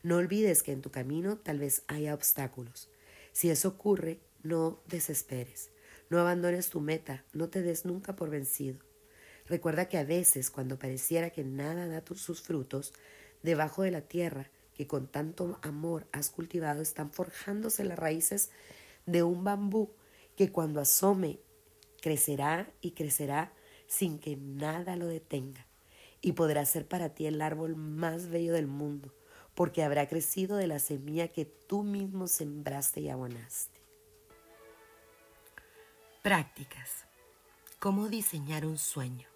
No 0.04 0.18
olvides 0.18 0.64
que 0.64 0.72
en 0.72 0.82
tu 0.82 0.92
camino 0.92 1.38
tal 1.38 1.60
vez 1.60 1.84
haya 1.88 2.14
obstáculos. 2.14 2.90
Si 3.32 3.50
eso 3.50 3.70
ocurre, 3.70 4.20
no 4.44 4.82
desesperes. 4.88 5.70
No 6.10 6.20
abandones 6.20 6.70
tu 6.70 6.82
meta, 6.82 7.24
no 7.32 7.50
te 7.50 7.62
des 7.62 7.86
nunca 7.86 8.16
por 8.16 8.30
vencido. 8.30 8.80
Recuerda 9.48 9.88
que 9.88 9.98
a 9.98 10.04
veces, 10.04 10.50
cuando 10.50 10.80
pareciera 10.80 11.30
que 11.30 11.44
nada 11.44 11.88
da 11.88 12.04
sus 12.16 12.42
frutos, 12.42 12.94
debajo 13.44 13.84
de 13.84 13.92
la 13.92 14.02
tierra 14.02 14.50
que 14.74 14.88
con 14.88 15.08
tanto 15.08 15.60
amor 15.62 16.08
has 16.12 16.30
cultivado 16.30 16.82
están 16.82 17.12
forjándose 17.12 17.84
las 17.84 18.00
raíces 18.00 18.52
de 19.06 19.24
un 19.24 19.44
bambú 19.44 19.92
que 20.36 20.52
cuando 20.52 20.80
asome 20.80 21.40
crecerá 22.02 22.72
y 22.82 22.92
crecerá 22.92 23.54
sin 23.88 24.20
que 24.20 24.38
nada 24.38 24.96
lo 24.96 25.08
detenga 25.08 25.66
y 26.22 26.34
podrá 26.34 26.66
ser 26.66 26.88
para 26.88 27.10
ti 27.10 27.26
el 27.26 27.42
árbol 27.42 27.76
más 27.76 28.30
bello 28.30 28.54
del 28.54 28.68
mundo 28.68 29.14
porque 29.56 29.84
habrá 29.84 30.08
crecido 30.08 30.58
de 30.58 30.68
la 30.68 30.80
semilla 30.80 31.28
que 31.28 31.46
tú 31.46 31.84
mismo 31.84 32.28
sembraste 32.28 33.02
y 33.02 33.10
abonaste. 33.10 33.82
Prácticas. 36.22 37.06
¿Cómo 37.80 38.08
diseñar 38.08 38.66
un 38.66 38.78
sueño? 38.78 39.31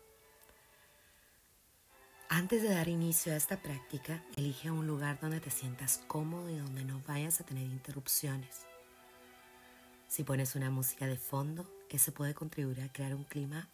Antes 2.29 2.63
de 2.63 2.69
dar 2.69 2.87
inicio 2.87 3.33
a 3.33 3.35
esta 3.35 3.57
práctica, 3.57 4.23
elige 4.35 4.71
un 4.71 4.87
lugar 4.87 5.19
donde 5.21 5.39
te 5.39 5.51
sientas 5.51 6.01
cómodo 6.07 6.49
y 6.49 6.57
donde 6.57 6.83
no 6.83 6.99
vayas 7.07 7.39
a 7.39 7.45
tener 7.45 7.65
interrupciones. 7.65 8.65
Si 10.07 10.23
pones 10.23 10.55
una 10.55 10.71
música 10.71 11.05
de 11.05 11.17
fondo, 11.17 11.69
eso 11.95 12.13
puede 12.13 12.33
contribuir 12.33 12.81
a 12.81 12.91
crear 12.91 13.13
un 13.13 13.23
clima 13.23 13.69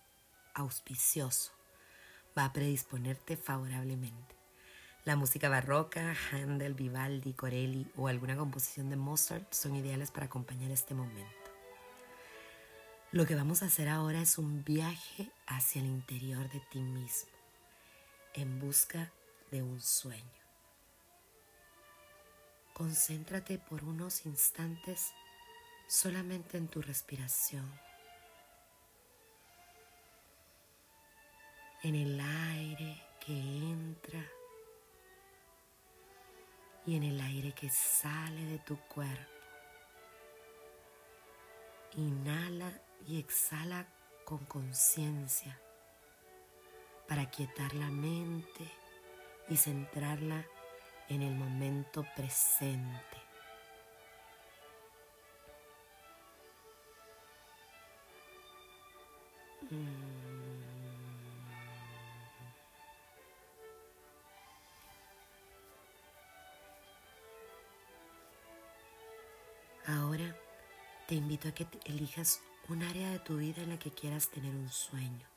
auspicioso. 0.54 1.52
Va 2.38 2.46
a 2.46 2.54
predisponerte 2.54 3.38
favorablemente. 3.38 4.36
La 5.06 5.16
música 5.16 5.50
barroca, 5.50 6.14
Handel, 6.32 6.74
Vivaldi, 6.74 7.34
Corelli 7.34 7.90
o 7.96 8.10
alguna 8.10 8.38
composición 8.38 8.90
de 8.90 8.98
Mozart 8.98 9.52
son 9.54 9.76
ideales 9.76 10.12
para 10.12 10.28
acompañar 10.28 10.72
este 10.72 10.94
momento. 10.94 11.52
Lo 13.12 13.26
que 13.26 13.36
vamos 13.36 13.64
a 13.64 13.68
hacer 13.68 13.90
ahora 13.90 14.22
es 14.22 14.38
un 14.38 14.64
viaje 14.64 15.32
hacia 15.48 15.82
el 15.82 15.88
interior 15.88 16.50
de 16.52 16.60
ti 16.70 16.80
mismo 16.80 17.41
en 18.34 18.60
busca 18.60 19.12
de 19.52 19.62
un 19.62 19.82
sueño. 19.82 20.42
Concéntrate 22.74 23.60
por 23.60 23.84
unos 23.84 24.26
instantes 24.26 25.12
solamente 25.88 26.58
en 26.58 26.68
tu 26.68 26.82
respiración, 26.82 27.70
en 31.84 31.96
el 31.96 32.20
aire 32.20 33.02
que 33.20 33.34
entra 33.34 34.26
y 36.86 36.96
en 36.96 37.04
el 37.04 37.20
aire 37.20 37.54
que 37.54 37.70
sale 37.70 38.46
de 38.46 38.60
tu 38.60 38.78
cuerpo. 38.88 39.32
Inhala 41.98 42.72
y 43.06 43.20
exhala 43.20 43.86
con 44.24 44.46
conciencia 44.46 45.60
para 47.12 47.30
quietar 47.30 47.74
la 47.74 47.90
mente 47.92 48.72
y 49.50 49.58
centrarla 49.58 50.46
en 51.10 51.22
el 51.22 51.36
momento 51.36 52.06
presente. 52.16 53.18
Ahora 69.86 70.34
te 71.10 71.16
invito 71.16 71.50
a 71.50 71.52
que 71.52 71.68
elijas 71.84 72.42
un 72.70 72.84
área 72.84 73.10
de 73.10 73.20
tu 73.20 73.36
vida 73.36 73.64
en 73.64 73.72
la 73.72 73.80
que 73.80 73.92
quieras 73.92 74.30
tener 74.30 74.56
un 74.56 74.70
sueño, 74.70 75.28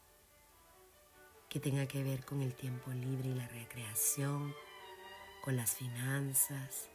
que 1.55 1.61
tenga 1.61 1.87
que 1.87 2.03
ver 2.03 2.25
con 2.25 2.43
el 2.43 2.53
tiempo 2.53 2.91
libre 2.91 3.29
y 3.29 3.35
la 3.35 3.47
recreación, 3.47 4.53
con 5.41 5.55
las 5.55 5.77
finanzas, 5.77 6.89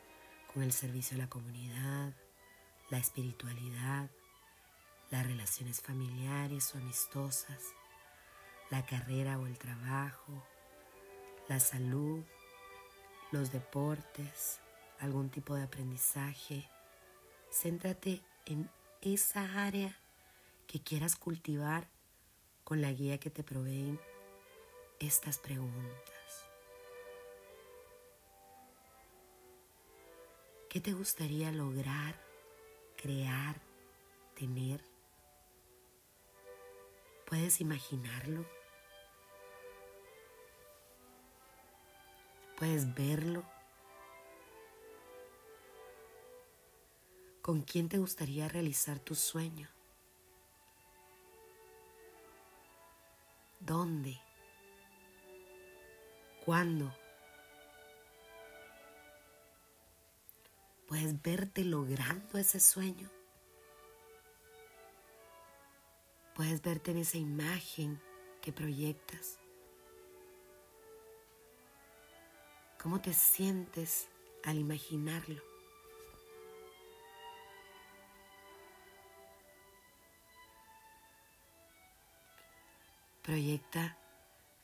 con 0.54 0.64
el 0.64 0.74
servicio 0.74 1.16
a 1.16 1.20
la 1.20 1.30
comunidad, 1.30 2.12
la 2.90 2.98
espiritualidad, 2.98 4.10
las 5.12 5.26
relaciones 5.26 5.80
familiares 5.80 6.76
o 6.76 6.78
amistosas, 6.78 7.64
la 8.70 8.86
carrera 8.86 9.40
o 9.40 9.48
el 9.48 9.58
trabajo, 9.58 10.44
la 11.48 11.62
salud, 11.62 12.22
los 13.32 13.54
deportes, 13.54 14.60
algún 15.00 15.30
tipo 15.30 15.56
de 15.56 15.64
aprendizaje. 15.64 16.70
Céntrate 17.50 18.22
en 18.46 18.70
esa 19.00 19.66
área 19.66 19.96
que 20.68 20.82
quieras 20.82 21.16
cultivar 21.16 21.88
con 22.66 22.82
la 22.82 22.92
guía 22.92 23.20
que 23.20 23.30
te 23.30 23.42
proveen 23.42 23.98
estas 25.00 25.40
preguntas. 25.40 26.46
¿Qué 30.70 30.80
te 30.80 30.94
gustaría 30.94 31.52
lograr, 31.52 32.16
crear, 32.96 33.60
tener? 34.36 34.84
¿Puedes 37.26 37.62
imaginarlo? 37.62 38.46
¿Puedes 42.58 42.94
verlo? 42.94 43.44
¿Con 47.42 47.62
quién 47.62 47.90
te 47.90 47.98
gustaría 47.98 48.48
realizar 48.48 49.00
tu 49.00 49.16
sueño? 49.16 49.70
¿Dónde? 53.60 54.29
¿Cuándo? 56.50 56.92
¿Puedes 60.88 61.22
verte 61.22 61.64
logrando 61.64 62.40
ese 62.40 62.60
sueño? 62.60 63.08
Puedes 66.34 66.64
verte 66.64 66.90
en 66.90 66.98
esa 66.98 67.20
imagen 67.20 68.02
que 68.42 68.52
proyectas. 68.52 69.38
¿Cómo 72.82 73.00
te 73.00 73.14
sientes 73.14 74.10
al 74.44 74.58
imaginarlo? 74.58 75.44
Proyecta 83.22 83.99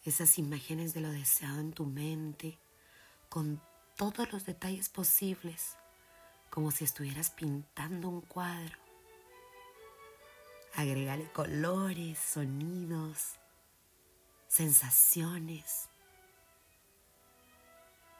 esas 0.06 0.38
imágenes 0.38 0.94
de 0.94 1.02
lo 1.02 1.12
deseado 1.12 1.60
en 1.60 1.74
tu 1.74 1.86
mente 1.86 2.60
con 3.28 3.60
todos 3.98 4.32
los 4.32 4.46
detalles 4.46 4.88
posibles, 4.88 5.76
como 6.50 6.72
si 6.72 6.84
estuvieras 6.84 7.32
pintando 7.32 8.10
un 8.10 8.22
cuadro. 8.22 8.78
Agrégale 10.76 11.30
colores, 11.32 12.20
sonidos, 12.20 13.36
sensaciones. 14.48 15.90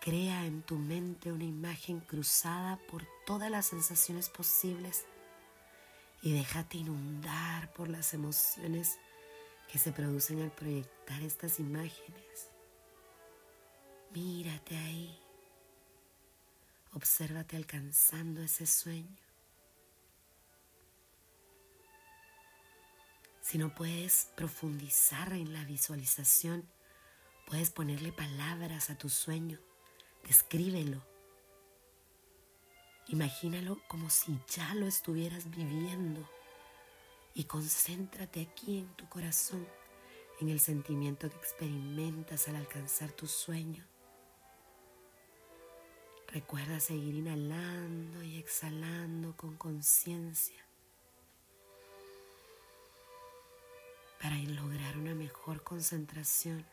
Crea 0.02 0.46
en 0.46 0.64
tu 0.64 0.78
mente 0.78 1.32
una 1.32 1.44
imagen 1.44 2.00
cruzada 2.00 2.78
por 2.90 3.06
todas 3.26 3.52
las 3.52 3.68
sensaciones 3.68 4.30
posibles 4.30 5.06
y 6.22 6.34
déjate 6.34 6.78
inundar 6.78 7.72
por 7.74 7.90
las 7.90 8.14
emociones 8.14 8.98
que 9.68 9.80
se 9.80 9.92
producen 9.92 10.42
al 10.42 10.52
proyectar 10.52 11.22
estas 11.22 11.60
imágenes. 11.60 12.52
Mírate 14.12 14.78
ahí. 14.78 15.20
Obsérvate 16.94 17.58
alcanzando 17.58 18.42
ese 18.42 18.66
sueño. 18.66 19.18
Si 23.42 23.58
no 23.58 23.76
puedes 23.76 24.32
profundizar 24.36 25.34
en 25.34 25.54
la 25.54 25.64
visualización, 25.66 26.68
puedes 27.46 27.70
ponerle 27.70 28.12
palabras 28.12 28.90
a 28.90 28.98
tu 28.98 29.10
sueño. 29.10 29.60
Descríbelo. 30.26 31.06
Imagínalo 33.08 33.80
como 33.88 34.10
si 34.10 34.40
ya 34.48 34.74
lo 34.74 34.88
estuvieras 34.88 35.50
viviendo 35.52 36.28
y 37.36 37.44
concéntrate 37.44 38.42
aquí 38.42 38.80
en 38.80 38.88
tu 38.96 39.08
corazón, 39.08 39.68
en 40.42 40.50
el 40.50 40.60
sentimiento 40.60 41.30
que 41.30 41.38
experimentas 41.38 42.48
al 42.48 42.56
alcanzar 42.56 43.12
tu 43.12 43.28
sueño. 43.28 43.86
Recuerda 46.30 46.80
seguir 46.80 47.14
inhalando 47.14 48.24
y 48.24 48.40
exhalando 48.40 49.38
con 49.38 49.56
conciencia. 49.56 50.66
para 54.26 54.38
lograr 54.38 54.98
una 54.98 55.14
mejor 55.14 55.62
concentración. 55.62 56.66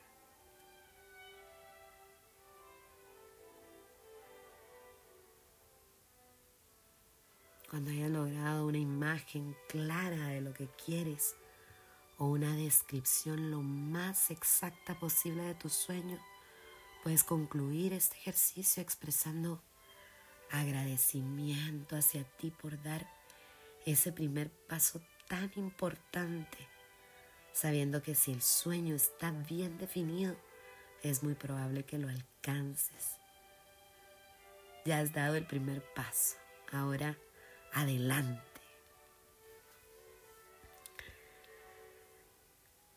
Cuando 7.72 7.90
hayas 7.90 8.10
logrado 8.10 8.66
una 8.66 8.76
imagen 8.76 9.56
clara 9.66 10.28
de 10.28 10.42
lo 10.42 10.52
que 10.52 10.68
quieres 10.84 11.36
o 12.18 12.26
una 12.26 12.54
descripción 12.54 13.50
lo 13.50 13.62
más 13.62 14.30
exacta 14.30 14.94
posible 15.00 15.42
de 15.44 15.54
tu 15.54 15.70
sueño, 15.70 16.18
puedes 17.02 17.24
concluir 17.24 17.94
este 17.94 18.18
ejercicio 18.18 18.82
expresando 18.82 19.62
agradecimiento 20.50 21.96
hacia 21.96 22.24
ti 22.36 22.50
por 22.50 22.82
dar 22.82 23.08
ese 23.86 24.12
primer 24.12 24.50
paso 24.50 25.00
tan 25.26 25.50
importante 25.56 26.58
sabiendo 27.54 28.02
que 28.02 28.14
si 28.14 28.32
el 28.32 28.42
sueño 28.42 28.94
está 28.94 29.30
bien 29.30 29.78
definido, 29.78 30.36
es 31.02 31.22
muy 31.22 31.34
probable 31.34 31.86
que 31.86 31.96
lo 31.96 32.10
alcances. 32.10 33.16
Ya 34.84 34.98
has 34.98 35.14
dado 35.14 35.36
el 35.36 35.46
primer 35.46 35.82
paso, 35.94 36.36
ahora 36.70 37.16
adelante. 37.72 38.42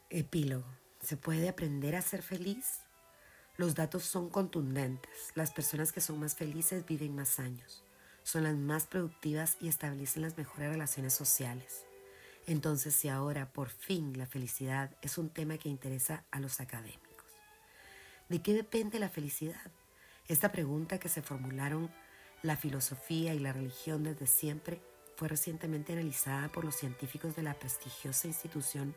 Epílogo. 0.09 0.65
¿Se 1.01 1.17
puede 1.17 1.49
aprender 1.49 1.95
a 1.95 2.01
ser 2.01 2.21
feliz? 2.21 2.80
Los 3.57 3.76
datos 3.76 4.03
son 4.03 4.30
contundentes. 4.30 5.32
Las 5.36 5.51
personas 5.51 5.91
que 5.91 6.01
son 6.01 6.19
más 6.19 6.36
felices 6.36 6.86
viven 6.86 7.15
más 7.15 7.39
años, 7.39 7.84
son 8.23 8.43
las 8.43 8.55
más 8.55 8.88
productivas 8.88 9.57
y 9.61 9.67
establecen 9.67 10.23
las 10.23 10.38
mejores 10.38 10.69
relaciones 10.69 11.13
sociales. 11.13 11.86
Entonces, 12.47 12.95
si 12.95 13.07
ahora 13.07 13.51
por 13.51 13.69
fin 13.69 14.17
la 14.17 14.26
felicidad 14.26 14.95
es 15.01 15.17
un 15.17 15.30
tema 15.30 15.57
que 15.57 15.69
interesa 15.69 16.23
a 16.32 16.39
los 16.39 16.59
académicos, 16.59 17.26
¿de 18.30 18.41
qué 18.41 18.53
depende 18.53 18.99
la 18.99 19.09
felicidad? 19.09 19.71
Esta 20.28 20.51
pregunta 20.51 20.99
que 20.99 21.09
se 21.09 21.21
formularon 21.21 21.91
la 22.41 22.57
filosofía 22.57 23.33
y 23.33 23.39
la 23.39 23.53
religión 23.53 24.03
desde 24.03 24.27
siempre 24.27 24.81
fue 25.15 25.27
recientemente 25.27 25.93
analizada 25.93 26.49
por 26.49 26.65
los 26.65 26.75
científicos 26.75 27.36
de 27.36 27.43
la 27.43 27.53
prestigiosa 27.53 28.27
institución 28.27 28.95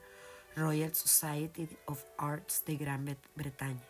Royal 0.56 0.94
Society 0.94 1.68
of 1.86 2.02
Arts 2.16 2.64
de 2.66 2.76
Gran 2.76 3.16
Bretaña, 3.36 3.88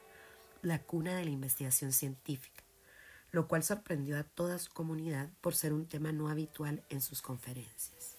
la 0.62 0.82
cuna 0.82 1.16
de 1.16 1.24
la 1.24 1.30
investigación 1.30 1.92
científica, 1.92 2.62
lo 3.30 3.49
cual 3.49 3.62
sorprendió 3.62 4.18
a 4.18 4.24
toda 4.24 4.59
su 4.59 4.70
comunidad 4.72 5.30
por 5.40 5.55
ser 5.55 5.72
un 5.72 5.86
tema 5.86 6.12
no 6.12 6.28
habitual 6.28 6.82
en 6.90 7.01
sus 7.01 7.22
conferencias. 7.22 8.16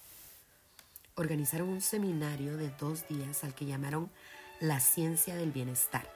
Organizaron 1.15 1.69
un 1.69 1.81
seminario 1.81 2.57
de 2.57 2.69
dos 2.79 3.07
días 3.07 3.43
al 3.43 3.53
que 3.53 3.65
llamaron 3.65 4.09
La 4.59 4.79
ciencia 4.79 5.35
del 5.35 5.51
bienestar, 5.51 6.09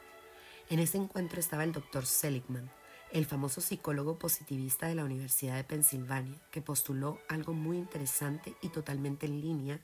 En 0.70 0.80
ese 0.80 0.98
encuentro 0.98 1.40
estaba 1.40 1.66
el 1.66 1.74
doctor 1.74 2.06
Seligman, 2.06 2.72
el 3.14 3.28
famoso 3.28 3.62
psicólogo 3.62 4.18
positivista 4.18 4.88
de 4.88 4.96
la 4.96 5.04
Universidad 5.04 5.56
de 5.56 5.64
Pensilvania, 5.64 6.42
que 6.50 6.64
postuló 6.64 7.20
algo 7.30 7.54
muy 7.54 7.78
interesante 7.78 8.56
y 8.62 8.70
totalmente 8.70 9.28
en 9.28 9.40
línea 9.40 9.80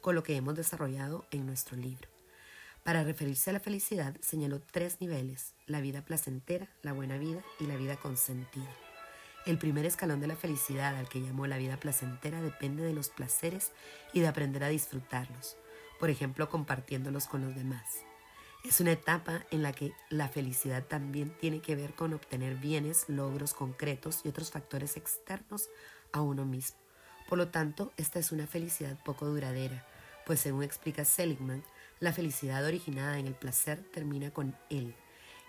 con 0.00 0.16
lo 0.16 0.24
que 0.24 0.34
hemos 0.34 0.56
desarrollado 0.56 1.24
en 1.30 1.46
nuestro 1.46 1.76
libro. 1.76 2.08
Para 2.82 3.04
referirse 3.04 3.50
a 3.50 3.52
la 3.52 3.60
felicidad, 3.60 4.16
señaló 4.20 4.60
tres 4.60 5.00
niveles, 5.00 5.54
la 5.66 5.80
vida 5.80 6.04
placentera, 6.04 6.68
la 6.82 6.92
buena 6.92 7.18
vida 7.18 7.40
y 7.60 7.66
la 7.66 7.76
vida 7.76 7.96
consentida. 7.96 8.68
El 9.46 9.58
primer 9.58 9.86
escalón 9.86 10.20
de 10.20 10.26
la 10.26 10.36
felicidad, 10.36 10.96
al 10.96 11.08
que 11.08 11.20
llamó 11.20 11.46
la 11.46 11.58
vida 11.58 11.76
placentera, 11.76 12.42
depende 12.42 12.82
de 12.82 12.94
los 12.94 13.10
placeres 13.10 13.70
y 14.12 14.20
de 14.20 14.26
aprender 14.26 14.64
a 14.64 14.68
disfrutarlos, 14.68 15.56
por 16.00 16.10
ejemplo, 16.10 16.48
compartiéndolos 16.48 17.28
con 17.28 17.42
los 17.42 17.54
demás. 17.54 18.04
Es 18.64 18.80
una 18.80 18.92
etapa 18.92 19.44
en 19.50 19.62
la 19.62 19.72
que 19.72 19.92
la 20.08 20.28
felicidad 20.28 20.84
también 20.84 21.36
tiene 21.40 21.60
que 21.60 21.74
ver 21.74 21.94
con 21.94 22.12
obtener 22.12 22.54
bienes, 22.56 23.08
logros 23.08 23.54
concretos 23.54 24.20
y 24.24 24.28
otros 24.28 24.50
factores 24.50 24.96
externos 24.96 25.68
a 26.12 26.20
uno 26.20 26.44
mismo. 26.44 26.78
Por 27.28 27.38
lo 27.38 27.48
tanto, 27.48 27.92
esta 27.96 28.20
es 28.20 28.30
una 28.30 28.46
felicidad 28.46 28.96
poco 29.04 29.26
duradera, 29.26 29.84
pues 30.26 30.40
según 30.40 30.62
explica 30.62 31.04
Seligman, 31.04 31.64
la 31.98 32.12
felicidad 32.12 32.64
originada 32.64 33.18
en 33.18 33.26
el 33.26 33.34
placer 33.34 33.82
termina 33.92 34.30
con 34.30 34.56
él 34.70 34.94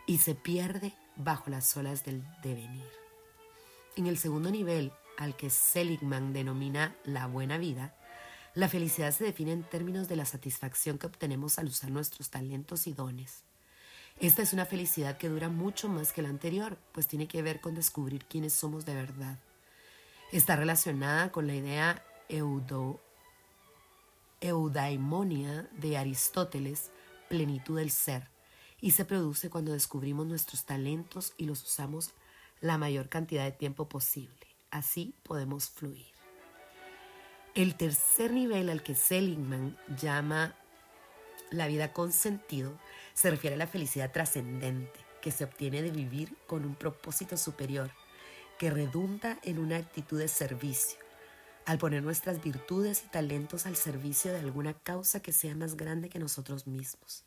y 0.08 0.18
se 0.18 0.34
pierde 0.34 0.94
bajo 1.16 1.50
las 1.50 1.76
olas 1.78 2.04
del 2.04 2.24
devenir. 2.42 2.90
En 3.96 4.08
el 4.08 4.18
segundo 4.18 4.50
nivel, 4.50 4.92
al 5.18 5.36
que 5.36 5.52
Seligman 5.52 6.34
denomina 6.34 6.96
la 7.04 7.28
buena 7.28 7.60
vida, 7.60 7.96
la 8.56 8.70
felicidad 8.70 9.12
se 9.12 9.24
define 9.24 9.52
en 9.52 9.64
términos 9.64 10.08
de 10.08 10.16
la 10.16 10.26
satisfacción 10.26 10.98
que 10.98 11.08
obtenemos 11.08 11.58
al 11.58 11.68
usar 11.68 11.90
nuestros 11.90 12.30
talentos 12.30 12.86
y 12.86 12.94
dones. 12.94 13.44
Esta 14.20 14.44
es 14.44 14.54
una 14.54 14.66
felicidad 14.66 15.18
que 15.18 15.30
dura 15.30 15.50
mucho 15.50 15.90
más 15.90 16.14
que 16.14 16.22
la 16.22 16.30
anterior, 16.30 16.78
pues 16.92 17.08
tiene 17.08 17.28
que 17.28 17.42
ver 17.42 17.62
con 17.62 17.74
descubrir 17.74 18.26
quiénes 18.26 18.54
somos 18.54 18.86
de 18.86 18.94
verdad. 18.94 19.40
Está 20.32 20.56
relacionada 20.56 21.32
con 21.32 21.48
la 21.48 21.56
idea 21.56 22.06
eudo, 22.30 23.02
eudaimonia 24.40 25.68
de 25.72 25.98
Aristóteles, 25.98 26.92
plenitud 27.30 27.78
del 27.78 27.90
ser, 27.90 28.30
y 28.80 28.92
se 28.92 29.06
produce 29.06 29.50
cuando 29.50 29.72
descubrimos 29.72 30.28
nuestros 30.28 30.66
talentos 30.66 31.34
y 31.38 31.46
los 31.46 31.64
usamos 31.64 32.12
la 32.62 32.78
mayor 32.78 33.10
cantidad 33.10 33.46
de 33.46 33.52
tiempo 33.52 33.90
posible. 33.90 34.48
Así 34.70 35.16
podemos 35.24 35.70
fluir. 35.70 36.13
El 37.56 37.76
tercer 37.76 38.32
nivel 38.32 38.68
al 38.70 38.82
que 38.82 38.96
Seligman 38.96 39.78
llama 39.96 40.56
la 41.52 41.68
vida 41.68 41.94
con 41.94 42.12
sentido 42.12 42.80
se 43.14 43.30
refiere 43.30 43.56
a 43.56 43.60
la 43.60 43.68
felicidad 43.68 44.12
trascendente 44.12 45.00
que 45.22 45.30
se 45.30 45.44
obtiene 45.44 45.84
de 45.84 45.92
vivir 45.92 46.36
con 46.48 46.66
un 46.66 46.74
propósito 46.74 47.38
superior 47.38 47.92
que 48.58 48.72
redunda 48.72 49.38
en 49.44 49.60
una 49.60 49.78
actitud 49.78 50.18
de 50.18 50.30
servicio, 50.30 50.98
al 51.68 51.78
poner 51.78 52.02
nuestras 52.02 52.44
virtudes 52.44 53.04
y 53.06 53.10
talentos 53.10 53.68
al 53.68 53.76
servicio 53.76 54.32
de 54.32 54.40
alguna 54.40 54.74
causa 54.74 55.20
que 55.20 55.32
sea 55.32 55.54
más 55.54 55.78
grande 55.78 56.10
que 56.10 56.18
nosotros 56.18 56.66
mismos. 56.66 57.24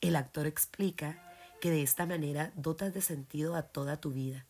El 0.00 0.14
actor 0.14 0.46
explica 0.46 1.20
que 1.60 1.72
de 1.72 1.82
esta 1.82 2.06
manera 2.06 2.52
dotas 2.54 2.94
de 2.94 3.00
sentido 3.00 3.56
a 3.56 3.62
toda 3.62 4.00
tu 4.00 4.12
vida 4.12 4.46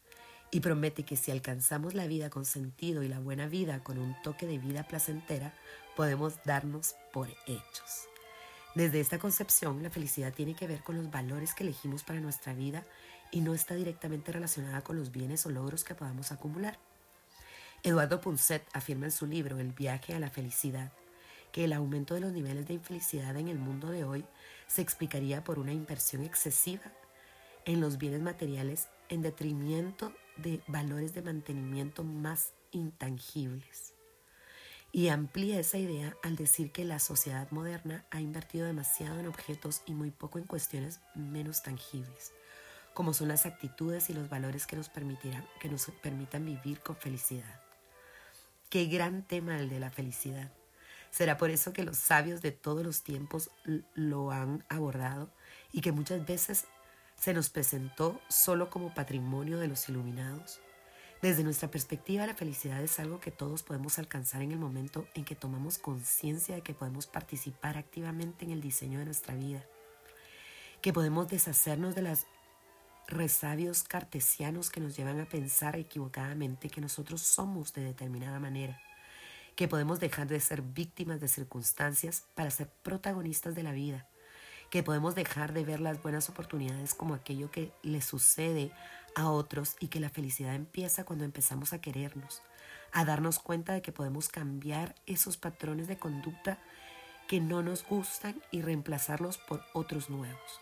y 0.50 0.60
promete 0.60 1.04
que 1.04 1.16
si 1.16 1.30
alcanzamos 1.30 1.94
la 1.94 2.06
vida 2.06 2.30
con 2.30 2.44
sentido 2.44 3.02
y 3.02 3.08
la 3.08 3.20
buena 3.20 3.46
vida 3.46 3.82
con 3.82 3.98
un 3.98 4.16
toque 4.22 4.46
de 4.46 4.58
vida 4.58 4.82
placentera, 4.82 5.54
podemos 5.96 6.42
darnos 6.44 6.94
por 7.12 7.28
hechos. 7.46 8.08
Desde 8.74 9.00
esta 9.00 9.18
concepción, 9.18 9.82
la 9.82 9.90
felicidad 9.90 10.32
tiene 10.32 10.54
que 10.54 10.66
ver 10.66 10.82
con 10.82 10.96
los 10.96 11.10
valores 11.10 11.54
que 11.54 11.64
elegimos 11.64 12.04
para 12.04 12.20
nuestra 12.20 12.54
vida 12.54 12.84
y 13.30 13.40
no 13.40 13.54
está 13.54 13.74
directamente 13.74 14.32
relacionada 14.32 14.82
con 14.82 14.96
los 14.96 15.12
bienes 15.12 15.44
o 15.46 15.50
logros 15.50 15.84
que 15.84 15.94
podamos 15.94 16.32
acumular. 16.32 16.78
Eduardo 17.82 18.20
Punset 18.20 18.64
afirma 18.72 19.06
en 19.06 19.12
su 19.12 19.26
libro 19.26 19.58
El 19.58 19.72
viaje 19.72 20.14
a 20.14 20.20
la 20.20 20.30
felicidad 20.30 20.92
que 21.52 21.64
el 21.64 21.72
aumento 21.72 22.14
de 22.14 22.20
los 22.20 22.32
niveles 22.32 22.66
de 22.68 22.74
infelicidad 22.74 23.36
en 23.36 23.48
el 23.48 23.58
mundo 23.58 23.88
de 23.90 24.04
hoy 24.04 24.24
se 24.66 24.82
explicaría 24.82 25.42
por 25.42 25.58
una 25.58 25.72
inversión 25.72 26.22
excesiva 26.22 26.92
en 27.64 27.80
los 27.80 27.98
bienes 27.98 28.20
materiales 28.20 28.88
en 29.08 29.22
detrimento 29.22 30.12
de 30.42 30.60
valores 30.66 31.14
de 31.14 31.22
mantenimiento 31.22 32.04
más 32.04 32.52
intangibles. 32.72 33.94
Y 34.92 35.08
amplía 35.08 35.60
esa 35.60 35.78
idea 35.78 36.16
al 36.22 36.34
decir 36.34 36.72
que 36.72 36.84
la 36.84 36.98
sociedad 36.98 37.48
moderna 37.50 38.04
ha 38.10 38.20
invertido 38.20 38.66
demasiado 38.66 39.20
en 39.20 39.28
objetos 39.28 39.82
y 39.86 39.94
muy 39.94 40.10
poco 40.10 40.38
en 40.38 40.44
cuestiones 40.44 41.00
menos 41.14 41.62
tangibles, 41.62 42.32
como 42.92 43.14
son 43.14 43.28
las 43.28 43.46
actitudes 43.46 44.10
y 44.10 44.14
los 44.14 44.28
valores 44.28 44.66
que 44.66 44.76
nos, 44.76 44.88
permitirán, 44.88 45.46
que 45.60 45.68
nos 45.68 45.86
permitan 46.02 46.44
vivir 46.44 46.80
con 46.80 46.96
felicidad. 46.96 47.60
Qué 48.68 48.86
gran 48.86 49.22
tema 49.22 49.60
el 49.60 49.68
de 49.68 49.78
la 49.78 49.90
felicidad. 49.90 50.50
Será 51.10 51.36
por 51.36 51.50
eso 51.50 51.72
que 51.72 51.84
los 51.84 51.98
sabios 51.98 52.40
de 52.40 52.52
todos 52.52 52.84
los 52.84 53.02
tiempos 53.02 53.50
lo 53.94 54.30
han 54.30 54.64
abordado 54.68 55.30
y 55.72 55.80
que 55.80 55.92
muchas 55.92 56.24
veces 56.24 56.66
se 57.20 57.34
nos 57.34 57.50
presentó 57.50 58.18
solo 58.28 58.70
como 58.70 58.94
patrimonio 58.94 59.58
de 59.58 59.68
los 59.68 59.88
iluminados. 59.90 60.60
Desde 61.20 61.44
nuestra 61.44 61.70
perspectiva, 61.70 62.26
la 62.26 62.34
felicidad 62.34 62.82
es 62.82 62.98
algo 62.98 63.20
que 63.20 63.30
todos 63.30 63.62
podemos 63.62 63.98
alcanzar 63.98 64.40
en 64.40 64.52
el 64.52 64.58
momento 64.58 65.06
en 65.14 65.26
que 65.26 65.34
tomamos 65.34 65.76
conciencia 65.76 66.54
de 66.54 66.62
que 66.62 66.72
podemos 66.72 67.06
participar 67.06 67.76
activamente 67.76 68.46
en 68.46 68.52
el 68.52 68.62
diseño 68.62 68.98
de 68.98 69.04
nuestra 69.04 69.34
vida, 69.34 69.62
que 70.80 70.94
podemos 70.94 71.28
deshacernos 71.28 71.94
de 71.94 72.02
los 72.02 72.26
resabios 73.06 73.82
cartesianos 73.82 74.70
que 74.70 74.80
nos 74.80 74.96
llevan 74.96 75.20
a 75.20 75.26
pensar 75.26 75.76
equivocadamente 75.76 76.70
que 76.70 76.80
nosotros 76.80 77.20
somos 77.20 77.74
de 77.74 77.82
determinada 77.82 78.40
manera, 78.40 78.80
que 79.56 79.68
podemos 79.68 80.00
dejar 80.00 80.26
de 80.26 80.40
ser 80.40 80.62
víctimas 80.62 81.20
de 81.20 81.28
circunstancias 81.28 82.24
para 82.34 82.50
ser 82.50 82.70
protagonistas 82.82 83.54
de 83.54 83.62
la 83.62 83.72
vida, 83.72 84.08
que 84.70 84.84
podemos 84.84 85.16
dejar 85.16 85.52
de 85.52 85.64
ver 85.64 85.80
las 85.80 86.00
buenas 86.00 86.28
oportunidades 86.28 86.94
como 86.94 87.14
aquello 87.14 87.50
que 87.50 87.72
le 87.82 88.00
sucede 88.00 88.70
a 89.16 89.28
otros 89.28 89.76
y 89.80 89.88
que 89.88 89.98
la 89.98 90.08
felicidad 90.08 90.54
empieza 90.54 91.04
cuando 91.04 91.24
empezamos 91.24 91.72
a 91.72 91.80
querernos, 91.80 92.42
a 92.92 93.04
darnos 93.04 93.40
cuenta 93.40 93.72
de 93.74 93.82
que 93.82 93.92
podemos 93.92 94.28
cambiar 94.28 94.94
esos 95.06 95.36
patrones 95.36 95.88
de 95.88 95.98
conducta 95.98 96.58
que 97.26 97.40
no 97.40 97.62
nos 97.62 97.84
gustan 97.84 98.40
y 98.52 98.62
reemplazarlos 98.62 99.38
por 99.38 99.62
otros 99.72 100.08
nuevos. 100.08 100.60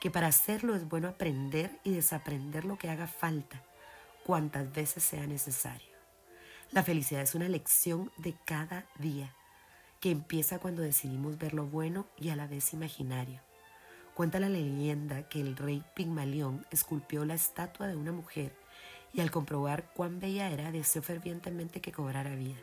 Que 0.00 0.10
para 0.10 0.28
hacerlo 0.28 0.74
es 0.74 0.86
bueno 0.86 1.08
aprender 1.08 1.78
y 1.82 1.92
desaprender 1.92 2.64
lo 2.64 2.78
que 2.78 2.90
haga 2.90 3.06
falta, 3.06 3.62
cuantas 4.24 4.72
veces 4.72 5.02
sea 5.02 5.26
necesario. 5.26 5.88
La 6.72 6.82
felicidad 6.82 7.22
es 7.22 7.34
una 7.34 7.48
lección 7.48 8.12
de 8.18 8.34
cada 8.44 8.86
día 8.98 9.34
que 10.00 10.10
empieza 10.10 10.58
cuando 10.58 10.80
decidimos 10.80 11.38
ver 11.38 11.52
lo 11.52 11.66
bueno 11.66 12.06
y 12.18 12.30
a 12.30 12.36
la 12.36 12.46
vez 12.46 12.72
imaginario. 12.72 13.40
Cuenta 14.14 14.40
la 14.40 14.48
leyenda 14.48 15.28
que 15.28 15.40
el 15.40 15.56
rey 15.56 15.84
Pigmalión 15.94 16.66
esculpió 16.70 17.24
la 17.26 17.34
estatua 17.34 17.86
de 17.86 17.96
una 17.96 18.10
mujer 18.10 18.56
y 19.12 19.20
al 19.20 19.30
comprobar 19.30 19.92
cuán 19.92 20.18
bella 20.18 20.50
era 20.50 20.72
deseó 20.72 21.02
fervientemente 21.02 21.82
que 21.82 21.92
cobrara 21.92 22.34
vida. 22.34 22.58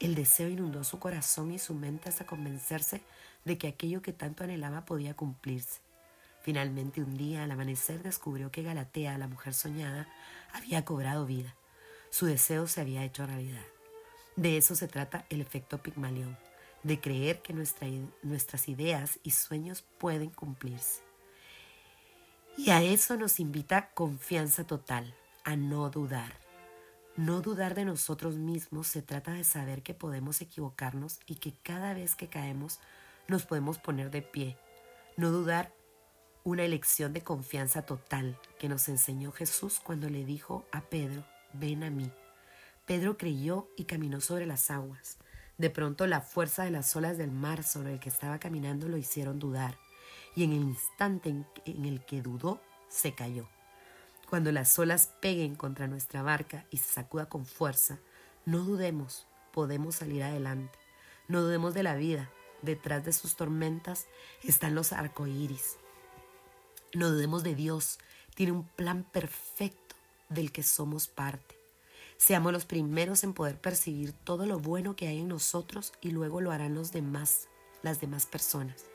El 0.00 0.14
deseo 0.14 0.48
inundó 0.48 0.84
su 0.84 0.98
corazón 0.98 1.52
y 1.52 1.58
su 1.58 1.74
mente 1.74 2.08
hasta 2.08 2.26
convencerse 2.26 3.02
de 3.44 3.58
que 3.58 3.68
aquello 3.68 4.00
que 4.02 4.12
tanto 4.12 4.42
anhelaba 4.42 4.86
podía 4.86 5.14
cumplirse. 5.14 5.80
Finalmente 6.42 7.02
un 7.02 7.16
día 7.16 7.44
al 7.44 7.50
amanecer 7.50 8.02
descubrió 8.02 8.50
que 8.50 8.62
Galatea, 8.62 9.16
la 9.18 9.28
mujer 9.28 9.54
soñada, 9.54 10.08
había 10.52 10.84
cobrado 10.84 11.26
vida. 11.26 11.54
Su 12.10 12.26
deseo 12.26 12.66
se 12.66 12.80
había 12.80 13.04
hecho 13.04 13.26
realidad. 13.26 13.64
De 14.36 14.56
eso 14.56 14.74
se 14.74 14.88
trata 14.88 15.26
el 15.30 15.40
efecto 15.40 15.78
Pigmalión 15.78 16.36
de 16.84 17.00
creer 17.00 17.42
que 17.42 17.54
nuestras 18.22 18.68
ideas 18.68 19.18
y 19.24 19.32
sueños 19.32 19.82
pueden 19.98 20.30
cumplirse. 20.30 21.02
Y 22.56 22.70
a 22.70 22.82
eso 22.82 23.16
nos 23.16 23.40
invita 23.40 23.90
confianza 23.94 24.64
total, 24.64 25.12
a 25.42 25.56
no 25.56 25.90
dudar. 25.90 26.38
No 27.16 27.40
dudar 27.40 27.74
de 27.74 27.84
nosotros 27.84 28.36
mismos 28.36 28.86
se 28.86 29.02
trata 29.02 29.32
de 29.32 29.44
saber 29.44 29.82
que 29.82 29.94
podemos 29.94 30.40
equivocarnos 30.40 31.18
y 31.26 31.36
que 31.36 31.54
cada 31.62 31.94
vez 31.94 32.14
que 32.14 32.28
caemos 32.28 32.80
nos 33.28 33.44
podemos 33.46 33.78
poner 33.78 34.10
de 34.10 34.22
pie. 34.22 34.56
No 35.16 35.30
dudar 35.30 35.72
una 36.44 36.64
elección 36.64 37.12
de 37.12 37.22
confianza 37.22 37.82
total 37.82 38.38
que 38.58 38.68
nos 38.68 38.88
enseñó 38.88 39.32
Jesús 39.32 39.80
cuando 39.80 40.10
le 40.10 40.24
dijo 40.24 40.66
a 40.72 40.82
Pedro, 40.82 41.24
ven 41.54 41.82
a 41.82 41.90
mí. 41.90 42.10
Pedro 42.86 43.16
creyó 43.16 43.68
y 43.76 43.84
caminó 43.84 44.20
sobre 44.20 44.46
las 44.46 44.70
aguas. 44.70 45.18
De 45.56 45.70
pronto 45.70 46.06
la 46.06 46.20
fuerza 46.20 46.64
de 46.64 46.70
las 46.70 46.94
olas 46.96 47.16
del 47.16 47.30
mar 47.30 47.62
sobre 47.62 47.92
el 47.92 48.00
que 48.00 48.08
estaba 48.08 48.38
caminando 48.38 48.88
lo 48.88 48.96
hicieron 48.96 49.38
dudar, 49.38 49.78
y 50.34 50.42
en 50.42 50.52
el 50.52 50.62
instante 50.62 51.28
en, 51.64 51.84
el 51.84 52.04
que 52.04 52.22
dudó, 52.22 52.60
se 52.88 53.14
cayó. 53.14 53.48
Cuando 54.28 54.50
las 54.50 54.76
olas 54.78 55.10
peguen 55.20 55.54
contra 55.54 55.86
nuestra 55.86 56.22
barca 56.22 56.66
y 56.70 56.78
se 56.78 56.92
sacuda 56.92 57.26
con 57.26 57.46
fuerza, 57.46 58.00
no 58.44 58.58
dudemos, 58.58 59.26
podemos 59.52 59.96
salir 59.96 60.24
adelante. 60.24 60.76
No 61.28 61.42
dudemos 61.42 61.72
de 61.72 61.84
la 61.84 61.94
vida, 61.94 62.30
detrás 62.62 63.04
de 63.04 63.12
sus 63.12 63.36
tormentas 63.36 64.06
están 64.42 64.74
los 64.74 64.92
arcoíris. 64.92 65.76
No 66.94 67.10
dudemos 67.10 67.44
de 67.44 67.54
Dios, 67.54 67.98
tiene 68.34 68.52
un 68.52 68.66
plan 68.66 69.04
perfecto 69.04 69.94
del 70.28 70.50
que 70.50 70.64
somos 70.64 71.06
parte. 71.06 71.63
Seamos 72.16 72.52
los 72.52 72.64
primeros 72.64 73.24
en 73.24 73.34
poder 73.34 73.60
percibir 73.60 74.12
todo 74.12 74.46
lo 74.46 74.58
bueno 74.58 74.96
que 74.96 75.08
hay 75.08 75.20
en 75.20 75.28
nosotros 75.28 75.92
y 76.00 76.10
luego 76.10 76.40
lo 76.40 76.52
harán 76.52 76.74
los 76.74 76.92
demás, 76.92 77.48
las 77.82 78.00
demás 78.00 78.26
personas. 78.26 78.86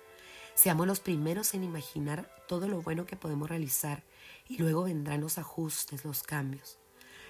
Seamos 0.55 0.87
los 0.87 0.99
primeros 0.99 1.53
en 1.53 1.63
imaginar 1.63 2.29
todo 2.47 2.67
lo 2.67 2.81
bueno 2.81 3.05
que 3.05 3.15
podemos 3.15 3.49
realizar 3.49 4.03
y 4.47 4.57
luego 4.57 4.83
vendrán 4.83 5.21
los 5.21 5.37
ajustes, 5.37 6.03
los 6.03 6.23
cambios. 6.23 6.79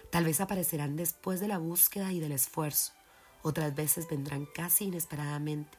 Tal 0.09 0.25
vez 0.25 0.41
aparecerán 0.41 0.95
después 0.95 1.39
de 1.39 1.47
la 1.47 1.57
búsqueda 1.57 2.11
y 2.11 2.19
del 2.19 2.31
esfuerzo, 2.31 2.93
otras 3.41 3.75
veces 3.75 4.07
vendrán 4.09 4.45
casi 4.45 4.85
inesperadamente, 4.85 5.77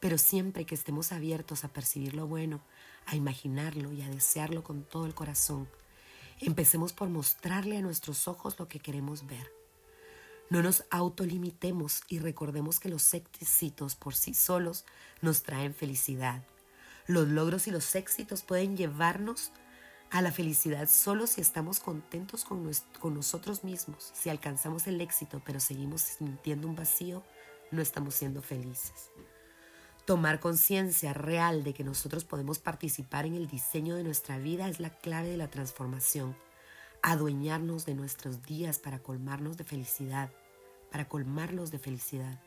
pero 0.00 0.18
siempre 0.18 0.64
que 0.64 0.74
estemos 0.74 1.12
abiertos 1.12 1.64
a 1.64 1.68
percibir 1.68 2.14
lo 2.14 2.26
bueno, 2.26 2.60
a 3.06 3.14
imaginarlo 3.14 3.92
y 3.92 4.02
a 4.02 4.08
desearlo 4.08 4.64
con 4.64 4.84
todo 4.84 5.06
el 5.06 5.14
corazón, 5.14 5.68
empecemos 6.40 6.92
por 6.92 7.08
mostrarle 7.08 7.76
a 7.76 7.82
nuestros 7.82 8.28
ojos 8.28 8.58
lo 8.58 8.68
que 8.68 8.80
queremos 8.80 9.26
ver. 9.26 9.52
No 10.50 10.62
nos 10.62 10.84
autolimitemos 10.90 12.02
y 12.08 12.18
recordemos 12.18 12.78
que 12.78 12.90
los 12.90 13.14
éxitos 13.14 13.94
por 13.94 14.14
sí 14.14 14.34
solos 14.34 14.84
nos 15.22 15.42
traen 15.42 15.74
felicidad. 15.74 16.42
Los 17.06 17.28
logros 17.28 17.66
y 17.66 17.70
los 17.70 17.94
éxitos 17.94 18.42
pueden 18.42 18.76
llevarnos 18.76 19.52
a 20.10 20.20
la 20.20 20.30
felicidad 20.30 20.90
solo 20.90 21.26
si 21.26 21.40
estamos 21.40 21.80
contentos 21.80 22.44
con, 22.44 22.70
con, 23.00 23.14
nosotros 23.14 23.64
mismos. 23.64 24.12
Si 24.14 24.28
alcanzamos 24.28 24.86
el 24.86 25.00
éxito 25.00 25.40
pero 25.44 25.58
seguimos 25.58 26.02
sintiendo 26.02 26.68
un 26.68 26.76
vacío, 26.76 27.22
no 27.70 27.80
estamos 27.80 28.14
siendo 28.14 28.42
felices. 28.42 29.10
Tomar 30.04 30.40
conciencia 30.40 31.12
real 31.12 31.62
de 31.62 31.74
que 31.74 31.84
nosotros 31.84 32.24
podemos 32.24 32.58
participar 32.58 33.24
en 33.24 33.34
el 33.34 33.46
diseño 33.46 33.94
de 33.94 34.02
nuestra 34.02 34.36
vida 34.36 34.68
es 34.68 34.80
la 34.80 34.90
clave 34.90 35.28
de 35.28 35.36
la 35.36 35.46
transformación. 35.46 36.36
Adueñarnos 37.02 37.86
de 37.86 37.94
nuestros 37.94 38.42
días 38.42 38.80
para 38.80 38.98
colmarnos 38.98 39.56
de 39.56 39.62
felicidad, 39.62 40.28
para 40.90 41.08
colmarlos 41.08 41.70
de 41.70 41.78
felicidad. 41.78 42.40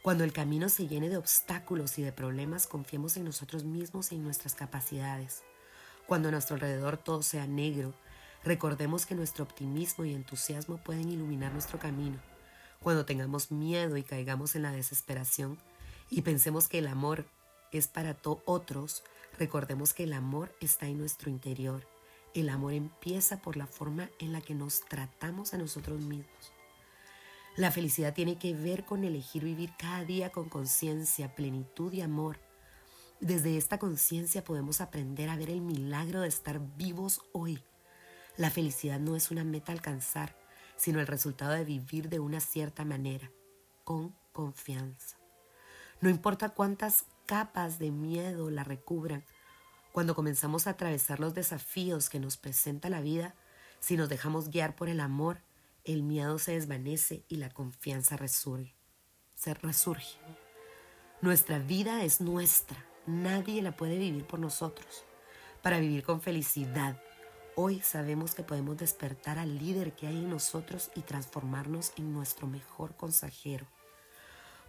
Cuando 0.00 0.24
el 0.24 0.32
camino 0.32 0.70
se 0.70 0.88
llene 0.88 1.10
de 1.10 1.18
obstáculos 1.18 1.98
y 1.98 2.02
de 2.02 2.12
problemas, 2.12 2.66
confiemos 2.66 3.18
en 3.18 3.24
nosotros 3.24 3.64
mismos 3.64 4.10
y 4.10 4.14
en 4.14 4.24
nuestras 4.24 4.54
capacidades. 4.54 5.42
Cuando 6.06 6.28
a 6.28 6.30
nuestro 6.30 6.54
alrededor 6.54 6.96
todo 6.96 7.22
sea 7.22 7.46
negro, 7.46 7.92
recordemos 8.42 9.04
que 9.04 9.14
nuestro 9.14 9.44
optimismo 9.44 10.06
y 10.06 10.14
entusiasmo 10.14 10.78
pueden 10.78 11.10
iluminar 11.10 11.52
nuestro 11.52 11.78
camino. 11.78 12.18
Cuando 12.82 13.04
tengamos 13.04 13.50
miedo 13.50 13.98
y 13.98 14.02
caigamos 14.02 14.56
en 14.56 14.62
la 14.62 14.72
desesperación 14.72 15.58
y 16.10 16.22
pensemos 16.22 16.68
que 16.68 16.78
el 16.78 16.86
amor 16.86 17.26
es 17.72 17.88
para 17.88 18.16
otros, 18.44 19.02
recordemos 19.38 19.92
que 19.92 20.04
el 20.04 20.12
amor 20.12 20.54
está 20.60 20.86
en 20.86 20.98
nuestro 20.98 21.30
interior. 21.30 21.86
El 22.34 22.48
amor 22.48 22.72
empieza 22.72 23.40
por 23.40 23.56
la 23.56 23.66
forma 23.66 24.10
en 24.18 24.32
la 24.32 24.40
que 24.40 24.54
nos 24.54 24.80
tratamos 24.82 25.54
a 25.54 25.58
nosotros 25.58 26.00
mismos. 26.00 26.52
La 27.56 27.70
felicidad 27.70 28.14
tiene 28.14 28.38
que 28.38 28.54
ver 28.54 28.84
con 28.84 29.04
elegir 29.04 29.44
vivir 29.44 29.72
cada 29.78 30.04
día 30.04 30.30
con 30.30 30.48
conciencia, 30.48 31.34
plenitud 31.34 31.92
y 31.92 32.02
amor 32.02 32.38
desde 33.20 33.56
esta 33.56 33.78
conciencia 33.78 34.44
podemos 34.44 34.80
aprender 34.80 35.28
a 35.28 35.36
ver 35.36 35.50
el 35.50 35.60
milagro 35.60 36.20
de 36.20 36.28
estar 36.28 36.60
vivos 36.76 37.20
hoy. 37.32 37.64
La 38.36 38.48
felicidad 38.48 39.00
no 39.00 39.16
es 39.16 39.32
una 39.32 39.42
meta 39.42 39.72
alcanzar, 39.72 40.36
sino 40.76 41.00
el 41.00 41.08
resultado 41.08 41.52
de 41.52 41.64
vivir 41.64 42.08
de 42.08 42.20
una 42.20 42.38
cierta 42.38 42.84
manera, 42.84 43.32
con 43.82 44.14
confianza. 44.32 45.17
No 46.00 46.10
importa 46.10 46.50
cuántas 46.50 47.04
capas 47.26 47.78
de 47.78 47.90
miedo 47.90 48.50
la 48.50 48.64
recubran, 48.64 49.24
cuando 49.92 50.14
comenzamos 50.14 50.66
a 50.66 50.70
atravesar 50.70 51.18
los 51.18 51.34
desafíos 51.34 52.08
que 52.08 52.20
nos 52.20 52.36
presenta 52.36 52.88
la 52.88 53.00
vida, 53.00 53.34
si 53.80 53.96
nos 53.96 54.08
dejamos 54.08 54.50
guiar 54.50 54.76
por 54.76 54.88
el 54.88 55.00
amor, 55.00 55.42
el 55.84 56.02
miedo 56.02 56.38
se 56.38 56.52
desvanece 56.52 57.24
y 57.28 57.36
la 57.36 57.50
confianza 57.50 58.16
resurge. 58.16 58.74
Se 59.34 59.54
resurge. 59.54 60.18
Nuestra 61.20 61.58
vida 61.58 62.04
es 62.04 62.20
nuestra 62.20 62.88
Nadie 63.08 63.62
la 63.62 63.72
puede 63.74 63.96
vivir 63.96 64.26
por 64.26 64.38
nosotros. 64.38 65.06
Para 65.62 65.80
vivir 65.80 66.02
con 66.02 66.20
felicidad, 66.20 67.00
hoy 67.56 67.80
sabemos 67.80 68.34
que 68.34 68.42
podemos 68.42 68.76
despertar 68.76 69.38
al 69.38 69.56
líder 69.58 69.94
que 69.94 70.06
hay 70.06 70.18
en 70.18 70.28
nosotros 70.28 70.90
y 70.94 71.00
transformarnos 71.00 71.94
en 71.96 72.12
nuestro 72.12 72.46
mejor 72.46 72.96
consejero. 72.96 73.66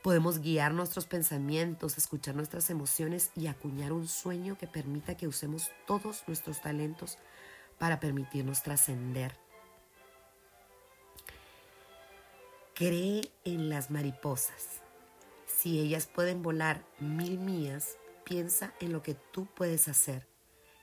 Podemos 0.01 0.39
guiar 0.39 0.73
nuestros 0.73 1.05
pensamientos, 1.05 1.97
escuchar 1.97 2.33
nuestras 2.33 2.69
emociones 2.69 3.31
y 3.35 3.47
acuñar 3.47 3.91
un 3.91 4.07
sueño 4.07 4.57
que 4.57 4.65
permita 4.65 5.17
que 5.17 5.27
usemos 5.27 5.71
todos 5.85 6.23
nuestros 6.25 6.61
talentos 6.61 7.17
para 7.77 7.99
permitirnos 7.99 8.63
trascender. 8.63 9.37
Cree 12.75 13.29
en 13.43 13.67
las 13.67 13.91
mariposas. 13.91 14.81
Si 15.45 15.79
ellas 15.79 16.07
pueden 16.07 16.41
volar 16.41 16.85
mil 16.99 17.37
millas, 17.37 17.97
piensa 18.23 18.73
en 18.79 18.93
lo 18.93 19.03
que 19.03 19.15
tú 19.15 19.47
puedes 19.47 19.89
hacer. 19.89 20.25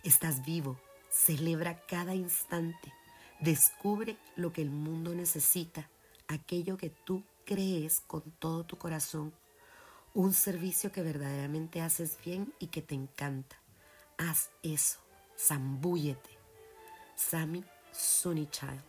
Estás 0.03 0.45
vivo, 0.45 0.79
celebra 1.09 1.81
cada 1.87 2.15
instante, 2.15 2.93
descubre 3.41 4.19
lo 4.37 4.53
que 4.53 4.61
el 4.61 4.71
mundo 4.71 5.15
necesita, 5.15 5.89
aquello 6.29 6.77
que 6.77 6.91
tú 6.91 7.25
crees 7.47 8.01
con 8.01 8.23
todo 8.33 8.65
tu 8.65 8.77
corazón, 8.77 9.33
un 10.13 10.35
servicio 10.35 10.93
que 10.93 11.03
verdaderamente 11.03 11.81
haces 11.81 12.19
bien 12.23 12.53
y 12.59 12.67
que 12.67 12.83
te 12.83 12.95
encanta. 12.95 13.57
Haz 14.19 14.51
eso, 14.63 14.99
zambúllete. 15.39 16.37
Sammy 17.17 17.65
Child. 18.51 18.83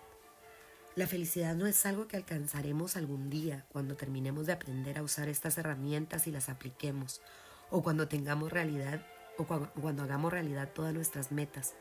La 0.95 1.07
felicidad 1.07 1.55
no 1.55 1.67
es 1.67 1.85
algo 1.85 2.07
que 2.07 2.17
alcanzaremos 2.17 2.97
algún 2.97 3.29
día 3.29 3.65
cuando 3.71 3.95
terminemos 3.95 4.47
de 4.47 4.53
aprender 4.53 4.97
a 4.97 5.03
usar 5.03 5.29
estas 5.29 5.57
herramientas 5.57 6.27
y 6.27 6.31
las 6.31 6.49
apliquemos 6.49 7.21
o 7.69 7.83
cuando 7.83 8.07
tengamos 8.07 8.51
realidad 8.51 9.05
o 9.37 9.45
cuando, 9.45 10.03
hagamos 10.03 10.33
realidad 10.33 10.71
todas 10.73 10.93
nuestras 10.93 11.31
metas, 11.31 11.75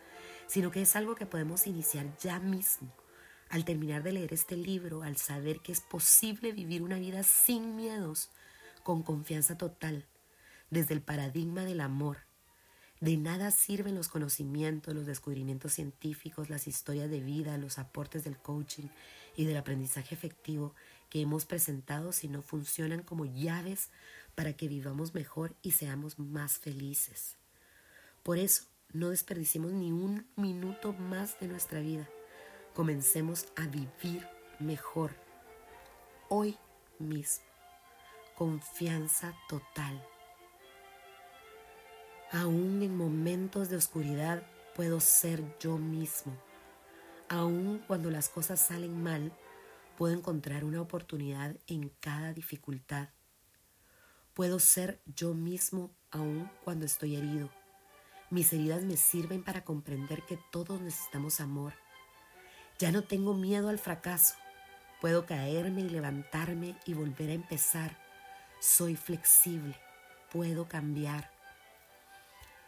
sino 0.47 0.71
que 0.71 0.83
es 0.83 0.95
algo 0.95 1.15
que 1.15 1.25
podemos 1.25 1.67
iniciar 1.67 2.07
ya 2.19 2.39
mismo. 2.39 2.93
Al 3.49 3.65
terminar 3.65 4.03
de 4.03 4.13
leer 4.13 4.33
este 4.33 4.57
libro, 4.57 5.03
al 5.03 5.17
saber 5.17 5.61
que 5.61 5.73
es 5.73 5.81
posible 5.81 6.53
vivir 6.53 6.83
una 6.83 6.99
vida 6.99 7.23
sin 7.23 7.77
miedos, 7.77 8.31
con 8.83 9.03
confianza 9.03 9.57
total, 9.57 10.05
desde 10.71 10.95
el 10.95 11.01
paradigma 11.03 11.65
del 11.65 11.81
amor. 11.81 12.19
De 13.01 13.17
nada 13.17 13.51
sirven 13.51 13.95
los 13.95 14.09
conocimientos, 14.09 14.95
los 14.95 15.07
descubrimientos 15.07 15.75
científicos, 15.75 16.49
las 16.49 16.67
historias 16.67 17.11
de 17.11 17.21
vida, 17.21 17.59
los 17.59 17.79
aportes 17.79 18.25
del 18.25 18.39
coaching 18.39 18.89
y 19.37 19.45
del 19.45 19.59
aprendizaje 19.59 20.15
efectivo 20.15 20.75
que 21.11 21.21
hemos 21.21 21.45
presentado 21.45 22.13
si 22.13 22.29
no 22.29 22.43
funcionan 22.43 23.03
como 23.03 23.27
llaves 23.27 23.91
para 24.35 24.55
que 24.55 24.69
vivamos 24.69 25.15
mejor 25.15 25.55
y 25.63 25.73
seamos 25.73 26.19
más 26.19 26.59
felices. 26.59 27.37
Por 28.23 28.39
eso, 28.39 28.65
no 28.93 29.11
desperdicemos 29.11 29.73
ni 29.73 29.93
un 29.93 30.27
minuto 30.37 30.93
más 30.95 31.39
de 31.39 31.49
nuestra 31.49 31.81
vida. 31.81 32.09
Comencemos 32.77 33.47
a 33.57 33.65
vivir 33.69 34.29
mejor 34.59 35.17
hoy 36.29 36.59
mismo. 36.99 37.47
Confianza 38.35 39.35
total. 39.49 40.07
Aún 42.33 42.83
en 42.83 42.95
momentos 42.95 43.71
de 43.71 43.77
oscuridad 43.77 44.43
puedo 44.75 45.01
ser 45.01 45.43
yo 45.59 45.79
mismo. 45.79 46.37
Aún 47.31 47.83
cuando 47.87 48.11
las 48.11 48.29
cosas 48.29 48.61
salen 48.61 49.03
mal, 49.03 49.33
puedo 49.97 50.13
encontrar 50.13 50.63
una 50.63 50.83
oportunidad 50.83 51.57
en 51.67 51.89
cada 52.01 52.35
dificultad. 52.35 53.09
Puedo 54.35 54.59
ser 54.59 55.01
yo 55.07 55.33
mismo 55.33 55.97
aún 56.11 56.51
cuando 56.63 56.85
estoy 56.85 57.17
herido. 57.17 57.49
Mis 58.29 58.53
heridas 58.53 58.83
me 58.85 58.99
sirven 58.99 59.43
para 59.43 59.65
comprender 59.65 60.25
que 60.25 60.39
todos 60.53 60.79
necesitamos 60.83 61.41
amor. 61.41 61.73
Ya 62.79 62.93
no 62.93 63.03
tengo 63.03 63.35
miedo 63.35 63.69
al 63.69 63.79
fracaso. 63.79 64.35
Puedo 65.01 65.27
caerme 65.27 65.83
y 65.83 65.89
levantarme 65.89 66.77
y 66.85 66.95
volver 66.95 67.31
a 67.31 67.35
empezar. 67.35 67.99
Soy 68.61 68.97
flexible. 68.97 69.77
Puedo 70.33 70.69
cambiar. 70.69 71.31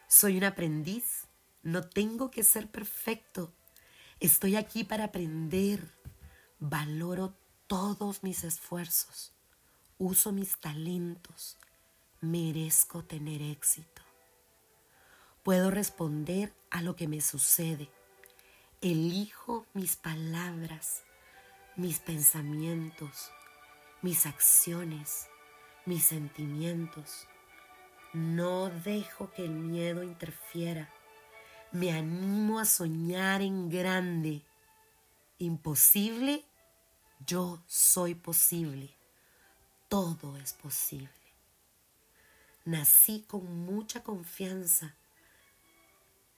Soy 0.06 0.38
un 0.38 0.44
aprendiz. 0.44 1.26
No 1.62 1.88
tengo 1.88 2.30
que 2.30 2.42
ser 2.42 2.70
perfecto. 2.70 3.52
Estoy 4.20 4.56
aquí 4.56 4.84
para 4.84 5.04
aprender. 5.04 5.94
Valoro 6.58 7.34
todos 7.66 8.22
mis 8.22 8.44
esfuerzos 8.44 9.34
uso 9.98 10.30
mis 10.30 10.58
talentos, 10.58 11.58
merezco 12.20 13.04
tener 13.04 13.42
éxito. 13.42 14.02
Puedo 15.42 15.70
responder 15.70 16.54
a 16.70 16.82
lo 16.82 16.94
que 16.94 17.08
me 17.08 17.20
sucede. 17.20 17.90
Elijo 18.80 19.66
mis 19.74 19.96
palabras, 19.96 21.02
mis 21.74 21.98
pensamientos, 21.98 23.32
mis 24.02 24.24
acciones, 24.24 25.26
mis 25.84 26.04
sentimientos. 26.04 27.26
No 28.12 28.70
dejo 28.70 29.32
que 29.32 29.44
el 29.44 29.50
miedo 29.50 30.04
interfiera. 30.04 30.94
Me 31.72 31.90
animo 31.90 32.60
a 32.60 32.64
soñar 32.64 33.42
en 33.42 33.68
grande. 33.68 34.44
Imposible, 35.38 36.44
yo 37.26 37.60
soy 37.66 38.14
posible. 38.14 38.94
Todo 39.88 40.36
es 40.36 40.52
posible. 40.52 41.10
Nací 42.64 43.24
con 43.26 43.44
mucha 43.64 44.04
confianza. 44.04 44.94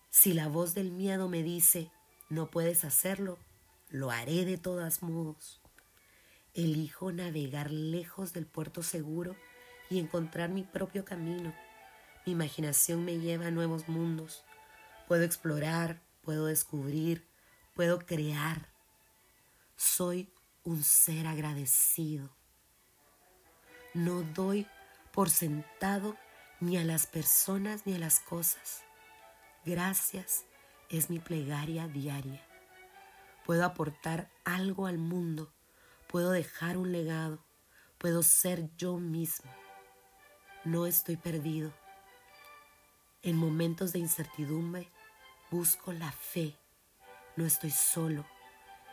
Si 0.09 0.33
la 0.33 0.49
voz 0.49 0.73
del 0.73 0.91
miedo 0.91 1.29
me 1.29 1.43
dice, 1.43 1.91
no 2.31 2.49
puedes 2.49 2.85
hacerlo, 2.85 3.39
lo 3.89 4.13
haré 4.13 4.45
de 4.45 4.57
todas 4.57 5.03
modos. 5.03 5.61
Elijo 6.55 7.11
navegar 7.11 7.73
lejos 7.73 8.33
del 8.33 8.47
puerto 8.47 8.85
seguro 8.85 9.35
y 9.91 9.99
encontrar 9.99 10.49
mi 10.49 10.63
propio 10.63 11.05
camino. 11.05 11.53
Mi 12.25 12.33
imaginación 12.33 13.05
me 13.05 13.19
lleva 13.19 13.49
a 13.49 13.51
nuevos 13.51 13.89
mundos. 13.89 14.45
Puedo 15.09 15.25
explorar, 15.25 16.01
puedo 16.23 16.47
descubrir, 16.47 17.27
puedo 17.75 17.99
crear. 17.99 18.69
Soy 19.75 20.33
un 20.63 20.85
ser 20.85 21.27
agradecido. 21.27 22.31
No 23.93 24.23
doy 24.23 24.69
por 25.13 25.31
sentado 25.31 26.17
ni 26.61 26.77
a 26.77 26.85
las 26.85 27.09
personas 27.09 27.87
ni 27.87 27.95
a 27.95 27.99
las 27.99 28.21
cosas. 28.21 28.85
Gracias 29.65 30.45
es 30.91 31.09
mi 31.09 31.19
plegaria 31.21 31.87
diaria. 31.89 32.45
Puedo 33.47 33.65
aportar 33.65 34.29
algo 34.45 34.87
al 34.87 34.99
mundo, 34.99 35.53
puedo 36.09 36.31
dejar 36.31 36.77
un 36.77 36.93
legado, 36.93 37.45
puedo 37.99 38.23
ser 38.23 38.75
yo 38.77 38.99
mismo. 38.99 39.51
No 40.65 40.87
estoy 40.87 41.17
perdido. 41.17 41.73
En 43.23 43.37
momentos 43.37 43.93
de 43.93 44.01
incertidumbre 44.01 44.91
busco 45.51 45.93
la 45.93 46.13
fe. 46.13 46.57
No 47.37 47.47
estoy 47.47 47.71
solo. 47.71 48.27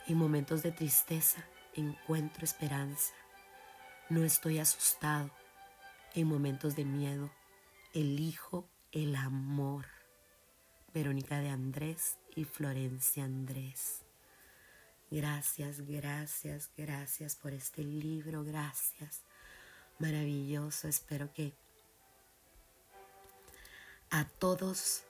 En 0.06 0.16
momentos 0.16 0.62
de 0.62 0.72
tristeza 0.72 1.44
encuentro 1.74 2.44
esperanza. 2.44 3.12
No 4.08 4.24
estoy 4.24 4.58
asustado. 4.58 5.30
En 6.14 6.26
momentos 6.26 6.74
de 6.76 6.84
miedo 6.84 7.30
elijo 7.92 8.68
el 8.92 9.16
amor. 9.16 9.97
Verónica 10.94 11.40
de 11.40 11.50
Andrés 11.50 12.18
y 12.34 12.44
Florencia 12.44 13.24
Andrés. 13.24 14.02
Gracias, 15.10 15.86
gracias, 15.86 16.70
gracias 16.76 17.36
por 17.36 17.52
este 17.52 17.82
libro, 17.82 18.44
gracias. 18.44 19.22
Maravilloso, 19.98 20.88
espero 20.88 21.32
que 21.32 21.52
a 24.10 24.24
todos 24.24 25.02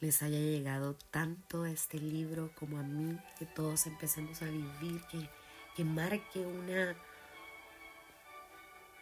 les 0.00 0.22
haya 0.22 0.38
llegado 0.38 0.94
tanto 1.10 1.66
este 1.66 1.98
libro 1.98 2.50
como 2.54 2.78
a 2.78 2.82
mí, 2.82 3.18
que 3.38 3.46
todos 3.46 3.86
empecemos 3.86 4.40
a 4.42 4.46
vivir, 4.46 5.02
que, 5.10 5.28
que 5.76 5.84
marque 5.84 6.40
una, 6.40 6.96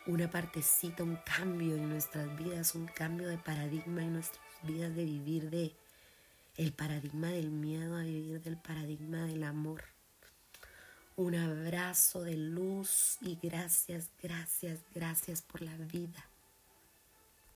una 0.06 0.30
partecita, 0.30 1.02
un 1.02 1.16
cambio 1.16 1.76
en 1.76 1.88
nuestras 1.88 2.36
vidas, 2.36 2.74
un 2.74 2.86
cambio 2.86 3.28
de 3.28 3.38
paradigma 3.38 4.02
en 4.02 4.14
nuestras 4.14 4.44
vidas, 4.62 4.94
de 4.94 5.04
vivir 5.04 5.50
de 5.50 5.76
el 6.56 6.72
paradigma 6.72 7.28
del 7.28 7.50
miedo 7.50 7.96
a 7.96 8.02
vivir 8.02 8.42
del 8.42 8.56
paradigma 8.56 9.24
del 9.26 9.44
amor. 9.44 9.84
Un 11.16 11.34
abrazo 11.34 12.22
de 12.22 12.36
luz 12.36 13.18
y 13.20 13.38
gracias, 13.42 14.10
gracias, 14.22 14.80
gracias 14.94 15.42
por 15.42 15.62
la 15.62 15.76
vida. 15.76 16.24